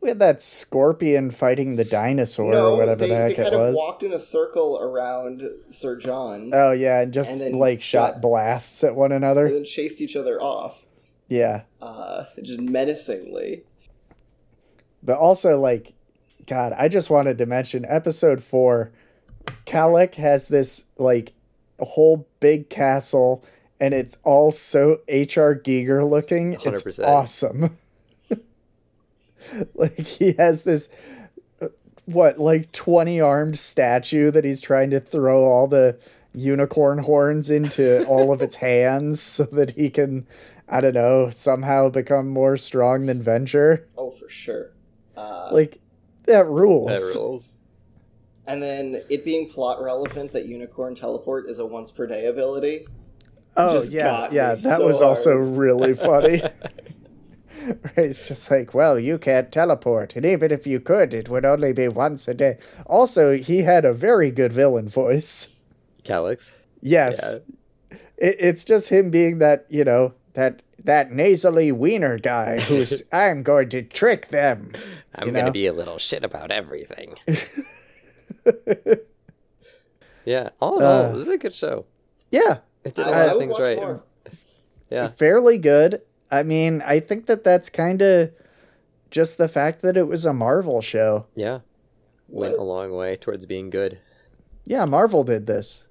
We 0.05 0.09
had 0.09 0.19
that 0.19 0.43
scorpion 0.43 1.31
fighting 1.31 1.77
the 1.77 1.83
dinosaur 1.83 2.51
No, 2.51 2.73
or 2.73 2.77
whatever 2.77 2.99
they, 2.99 3.09
the 3.09 3.15
heck 3.15 3.27
they 3.37 3.41
it 3.41 3.43
kind 3.45 3.55
of 3.55 3.61
was. 3.61 3.75
walked 3.75 4.03
in 4.03 4.13
a 4.13 4.19
circle 4.19 4.79
around 4.79 5.41
Sir 5.71 5.95
John 5.95 6.51
Oh 6.53 6.73
yeah, 6.73 7.01
and 7.01 7.11
just 7.11 7.31
And 7.31 7.41
then 7.41 7.53
like 7.53 7.81
shot 7.81 8.13
got- 8.13 8.21
blasts 8.21 8.83
at 8.83 8.95
one 8.95 9.11
another. 9.11 9.47
and 9.47 9.55
then 9.55 9.63
chased 9.65 10.01
each 10.01 10.15
other 10.15 10.39
off, 10.39 10.85
Yeah, 11.27 11.61
uh, 11.81 12.25
just 12.43 12.59
menacingly. 12.61 13.63
but 15.01 15.17
also 15.17 15.59
like, 15.59 15.93
God, 16.45 16.71
I 16.77 16.87
just 16.87 17.09
wanted 17.09 17.39
to 17.39 17.47
mention 17.47 17.83
episode 17.89 18.43
four. 18.43 18.91
Kelek 19.65 20.13
has 20.13 20.49
this 20.49 20.85
like 20.99 21.33
whole 21.79 22.27
big 22.39 22.69
castle, 22.69 23.43
and 23.79 23.91
it's 23.95 24.17
all 24.23 24.51
so 24.51 24.99
H.R. 25.07 25.55
Giger 25.55 26.07
looking. 26.07 26.53
It's 26.53 26.63
100%. 26.63 27.07
awesome. 27.07 27.77
like 29.75 29.97
he 29.99 30.33
has 30.33 30.63
this 30.63 30.89
uh, 31.61 31.67
what 32.05 32.39
like 32.39 32.71
20 32.71 33.19
armed 33.21 33.57
statue 33.57 34.31
that 34.31 34.43
he's 34.45 34.61
trying 34.61 34.89
to 34.91 34.99
throw 34.99 35.43
all 35.43 35.67
the 35.67 35.97
unicorn 36.33 36.97
horns 36.99 37.49
into 37.49 38.05
all 38.07 38.31
of 38.33 38.41
its 38.41 38.55
hands 38.69 39.21
so 39.21 39.43
that 39.45 39.71
he 39.71 39.89
can 39.89 40.27
i 40.67 40.81
don't 40.81 40.93
know 40.93 41.29
somehow 41.29 41.87
become 41.89 42.27
more 42.27 42.57
strong 42.57 43.05
than 43.05 43.23
Venger 43.23 43.85
Oh, 43.97 44.11
for 44.11 44.29
sure. 44.29 44.71
Uh, 45.15 45.47
like 45.51 45.79
that 46.25 46.45
rules 46.47 46.89
That 46.89 46.99
rules. 47.17 47.53
and 48.45 48.61
then 48.61 49.01
it 49.09 49.23
being 49.23 49.47
plot 49.49 49.81
relevant 49.81 50.33
that 50.33 50.45
unicorn 50.45 50.93
teleport 50.95 51.47
is 51.49 51.59
a 51.59 51.65
once 51.65 51.89
per 51.91 52.05
day 52.05 52.25
ability. 52.25 52.85
oh 53.55 53.71
just 53.71 53.91
yeah 53.93 54.03
got 54.03 54.31
me 54.31 54.35
yeah 54.35 54.49
that 54.55 54.57
so 54.79 54.85
was 54.85 55.01
also 55.01 55.35
really 55.37 55.93
funny 55.95 56.41
Right, 57.65 57.77
it's 57.97 58.27
just 58.27 58.51
like, 58.51 58.73
well, 58.73 58.99
you 58.99 59.17
can't 59.17 59.51
teleport, 59.51 60.15
and 60.15 60.25
even 60.25 60.51
if 60.51 60.67
you 60.67 60.79
could, 60.79 61.13
it 61.13 61.29
would 61.29 61.45
only 61.45 61.73
be 61.73 61.87
once 61.87 62.27
a 62.27 62.33
day. 62.33 62.57
Also, 62.85 63.37
he 63.37 63.59
had 63.63 63.85
a 63.85 63.93
very 63.93 64.31
good 64.31 64.53
villain 64.53 64.87
voice. 64.89 65.47
Kelek's. 66.03 66.55
Yes. 66.81 67.19
Yeah. 67.23 67.97
It, 68.17 68.35
it's 68.39 68.63
just 68.63 68.89
him 68.89 69.09
being 69.09 69.39
that, 69.39 69.65
you 69.69 69.83
know, 69.83 70.13
that 70.33 70.61
that 70.83 71.11
nasally 71.11 71.71
wiener 71.71 72.19
guy 72.19 72.59
who's 72.59 73.01
I'm 73.11 73.41
going 73.41 73.69
to 73.69 73.81
trick 73.81 74.27
them. 74.29 74.71
I'm 75.15 75.27
You 75.27 75.33
gonna 75.33 75.45
know? 75.47 75.51
be 75.51 75.65
a 75.65 75.73
little 75.73 75.97
shit 75.97 76.23
about 76.23 76.51
everything. 76.51 77.15
yeah. 80.25 80.49
All 80.61 80.77
in 80.79 80.85
all, 80.85 80.91
Uh, 81.05 81.11
this 81.13 81.27
is 81.27 81.33
a 81.33 81.37
good 81.37 81.53
show. 81.55 81.85
Yeah, 82.31 82.57
It 82.83 82.95
did 82.95 83.07
a 83.07 83.09
I, 83.09 83.11
lot 83.11 83.29
I 83.29 83.31
of 83.33 83.39
things 83.39 83.59
right. 83.59 83.77
more. 83.77 84.03
Yeah. 84.89 85.07
fairly 85.09 85.57
good. 85.57 86.01
I 86.35 86.43
mean, 86.43 86.81
I 86.85 86.99
think 86.99 87.25
that 87.27 87.43
that's 87.43 87.69
kind 87.69 88.01
of 88.01 88.31
just 89.11 89.37
the 89.37 89.47
fact 89.47 89.81
that 89.81 89.95
it 89.97 90.07
was 90.07 90.25
a 90.25 90.33
Marvel 90.33 90.81
show. 90.81 91.25
Yeah. 91.35 91.59
Went 92.27 92.57
What? 92.57 92.61
a 92.61 92.63
long 92.63 92.93
way 92.95 93.15
towards 93.15 93.45
being 93.45 93.69
good. 93.69 93.99
Yeah, 94.65 94.85
Marvel 94.85 95.23
did 95.23 95.45
this. 95.47 95.87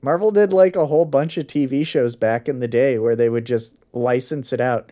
Marvel 0.00 0.30
did 0.30 0.52
like 0.52 0.76
a 0.76 0.86
whole 0.86 1.04
bunch 1.04 1.36
of 1.36 1.46
TV 1.46 1.86
shows 1.86 2.16
back 2.16 2.48
in 2.48 2.60
the 2.60 2.68
day 2.68 2.98
where 2.98 3.14
they 3.16 3.28
would 3.28 3.44
just 3.44 3.76
license 3.92 4.52
it 4.52 4.60
out. 4.60 4.90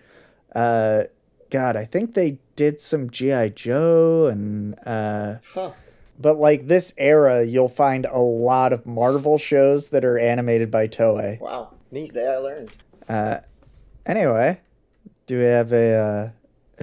Uh, 0.54 1.04
God, 1.50 1.76
I 1.76 1.84
think 1.84 2.14
they 2.14 2.38
did 2.56 2.80
some 2.80 3.10
GI 3.10 3.50
Joe 3.50 4.26
and 4.26 4.76
uh, 4.86 5.36
Huh. 5.52 5.72
but 6.18 6.36
like 6.36 6.66
this 6.68 6.92
era, 6.96 7.42
you'll 7.44 7.68
find 7.68 8.04
a 8.06 8.18
lot 8.20 8.72
of 8.72 8.86
Marvel 8.86 9.38
shows 9.38 9.88
that 9.88 10.04
are 10.04 10.18
animated 10.18 10.70
by 10.70 10.86
Toei. 10.86 11.40
Wow. 11.40 11.70
Neat. 11.90 12.08
Today 12.08 12.28
I 12.28 12.36
learned. 12.36 12.70
Uh, 13.08 13.38
anyway, 14.06 14.60
do 15.26 15.38
we 15.38 15.44
have 15.44 15.72
a 15.72 15.94
uh, 15.94 16.30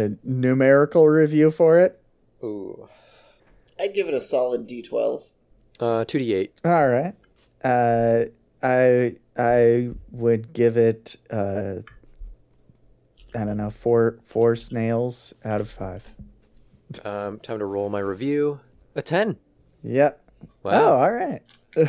a 0.01 0.11
numerical 0.23 1.07
review 1.07 1.51
for 1.51 1.79
it? 1.79 2.01
Ooh. 2.43 2.87
I'd 3.79 3.93
give 3.93 4.07
it 4.07 4.13
a 4.13 4.21
solid 4.21 4.67
D12. 4.67 5.29
Uh, 5.79 6.05
two 6.05 6.19
D 6.19 6.33
eight. 6.33 6.53
All 6.65 6.87
right. 6.87 7.13
Uh, 7.63 8.25
I 8.63 9.15
I 9.37 9.89
would 10.11 10.53
give 10.53 10.77
it 10.77 11.17
uh, 11.29 11.75
I 13.35 13.43
don't 13.43 13.57
know 13.57 13.69
four 13.69 14.19
four 14.25 14.55
snails 14.55 15.33
out 15.45 15.61
of 15.61 15.69
five. 15.69 16.03
Um, 17.03 17.39
time 17.39 17.59
to 17.59 17.65
roll 17.65 17.89
my 17.89 17.99
review. 17.99 18.59
A 18.95 19.01
ten. 19.01 19.37
Yep. 19.83 20.23
Wow. 20.63 20.71
Oh, 20.71 20.93
all 20.95 21.11
right. 21.11 21.41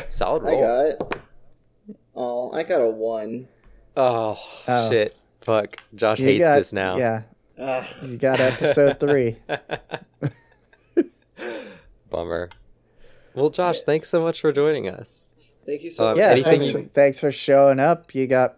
Solid 0.09 0.43
roll. 0.43 0.63
I 0.63 0.91
got. 0.95 1.17
Oh, 2.15 2.51
I 2.51 2.63
got 2.63 2.81
a 2.81 2.89
one. 2.89 3.47
Oh, 3.99 4.39
Oh. 4.67 4.89
shit. 4.89 5.15
Fuck. 5.41 5.77
Josh 5.95 6.19
You 6.19 6.25
hates 6.27 6.43
got- 6.45 6.55
this 6.55 6.73
now. 6.73 6.97
Yeah, 6.97 7.21
Ugh. 7.57 7.85
you 8.03 8.17
got 8.17 8.39
episode 8.39 8.99
three. 8.99 9.37
Bummer. 12.09 12.49
Well, 13.33 13.49
Josh, 13.49 13.83
thanks 13.83 14.09
so 14.09 14.21
much 14.21 14.41
for 14.41 14.51
joining 14.51 14.87
us. 14.89 15.33
Thank 15.65 15.83
you 15.83 15.91
so 15.91 16.05
Uh, 16.05 16.09
much. 16.09 16.17
Yeah, 16.17 16.35
thanks, 16.43 16.67
you- 16.67 16.73
for, 16.73 16.81
thanks 16.89 17.19
for 17.19 17.31
showing 17.31 17.79
up. 17.79 18.13
You 18.15 18.27
got 18.27 18.57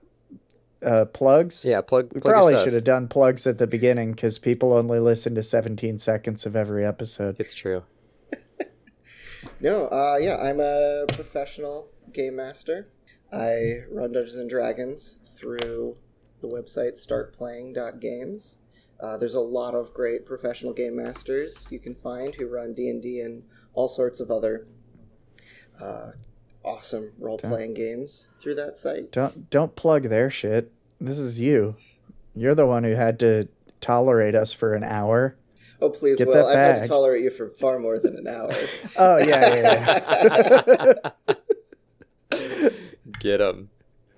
uh, 0.83 1.05
plugs. 1.05 1.63
Yeah, 1.65 1.81
plug. 1.81 2.11
We 2.13 2.21
plug 2.21 2.33
probably 2.33 2.53
stuff. 2.53 2.63
should 2.65 2.73
have 2.73 2.83
done 2.83 3.07
plugs 3.07 3.45
at 3.45 3.57
the 3.57 3.67
beginning 3.67 4.11
because 4.13 4.39
people 4.39 4.73
only 4.73 4.99
listen 4.99 5.35
to 5.35 5.43
17 5.43 5.97
seconds 5.97 6.45
of 6.45 6.55
every 6.55 6.85
episode. 6.85 7.35
It's 7.39 7.53
true. 7.53 7.83
No, 9.59 9.87
uh, 9.87 10.17
yeah, 10.21 10.37
I'm 10.37 10.59
a 10.59 11.05
professional 11.13 11.87
game 12.13 12.35
master. 12.35 12.87
I 13.31 13.83
run 13.89 14.11
Dungeons 14.11 14.35
and 14.35 14.49
Dragons 14.49 15.17
through 15.25 15.97
the 16.41 16.47
website 16.47 16.93
startplaying.games. 16.93 18.57
Uh, 18.99 19.17
there's 19.17 19.33
a 19.33 19.39
lot 19.39 19.73
of 19.73 19.93
great 19.93 20.25
professional 20.25 20.73
game 20.73 20.95
masters 20.95 21.67
you 21.71 21.79
can 21.79 21.95
find 21.95 22.35
who 22.35 22.47
run 22.47 22.73
D&D 22.73 23.19
and 23.19 23.43
all 23.73 23.87
sorts 23.87 24.19
of 24.19 24.29
other 24.29 24.67
uh, 25.81 26.11
awesome 26.63 27.11
role-playing 27.17 27.73
games 27.73 28.27
through 28.39 28.55
that 28.55 28.77
site. 28.77 29.11
Don't 29.11 29.49
don't 29.49 29.75
plug 29.75 30.03
their 30.03 30.29
shit. 30.29 30.71
This 30.99 31.17
is 31.17 31.39
you. 31.39 31.75
You're 32.35 32.55
the 32.55 32.67
one 32.67 32.83
who 32.83 32.93
had 32.93 33.19
to 33.21 33.47
tolerate 33.79 34.35
us 34.35 34.53
for 34.53 34.75
an 34.75 34.83
hour. 34.83 35.35
Oh, 35.81 35.89
please, 35.89 36.19
Get 36.19 36.27
well, 36.27 36.47
I've 36.47 36.57
had 36.57 36.83
to 36.83 36.87
tolerate 36.87 37.23
you 37.23 37.31
for 37.31 37.49
far 37.49 37.79
more 37.79 37.97
than 37.97 38.15
an 38.15 38.27
hour. 38.27 38.51
Oh 38.97 39.17
yeah, 39.17 39.55
yeah, 39.55 41.11
yeah. 41.27 41.35
Get 43.21 43.39
him. 43.39 43.69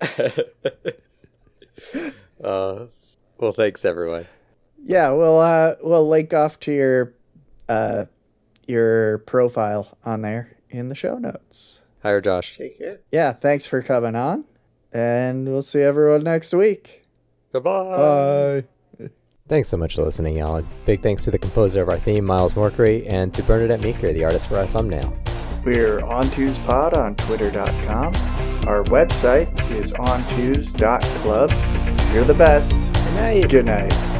uh, 2.42 2.86
well, 3.38 3.52
thanks 3.52 3.84
everyone. 3.84 4.26
yeah. 4.84 5.10
We'll 5.10 5.38
uh 5.38 5.74
we'll 5.82 6.08
link 6.08 6.32
off 6.32 6.58
to 6.60 6.72
your 6.72 7.14
uh 7.68 8.06
your 8.66 9.18
profile 9.18 9.98
on 10.04 10.22
there 10.22 10.56
in 10.70 10.88
the 10.88 10.94
show 10.94 11.18
notes. 11.18 11.80
Hire 12.02 12.20
Josh. 12.20 12.56
Take 12.56 12.78
care. 12.78 13.00
Yeah, 13.12 13.32
thanks 13.32 13.66
for 13.66 13.82
coming 13.82 14.14
on, 14.14 14.44
and 14.92 15.46
we'll 15.48 15.62
see 15.62 15.80
everyone 15.80 16.22
next 16.24 16.52
week. 16.52 17.02
Goodbye. 17.52 18.62
Bye. 18.98 19.08
Thanks 19.48 19.68
so 19.68 19.76
much 19.76 19.96
for 19.96 20.02
listening, 20.02 20.38
y'all. 20.38 20.64
Big 20.86 21.02
thanks 21.02 21.22
to 21.24 21.30
the 21.30 21.38
composer 21.38 21.82
of 21.82 21.90
our 21.90 21.98
theme, 21.98 22.24
Miles 22.24 22.54
Morkery, 22.54 23.06
and 23.06 23.32
to 23.34 23.42
Bernadette 23.42 23.82
Meeker, 23.82 24.10
the 24.14 24.24
artist 24.24 24.48
for 24.48 24.56
our 24.56 24.66
thumbnail. 24.66 25.14
We're 25.64 26.00
OnTuesPod 26.00 26.94
on 26.94 27.14
Twitter.com. 27.16 28.14
Our 28.68 28.84
website 28.84 29.70
is 29.70 29.92
OnTues.club. 29.92 31.50
You're 32.12 32.24
the 32.24 32.34
best. 32.34 32.92
Good 32.92 33.14
night. 33.14 33.50
Good 33.50 33.66
night. 33.66 34.13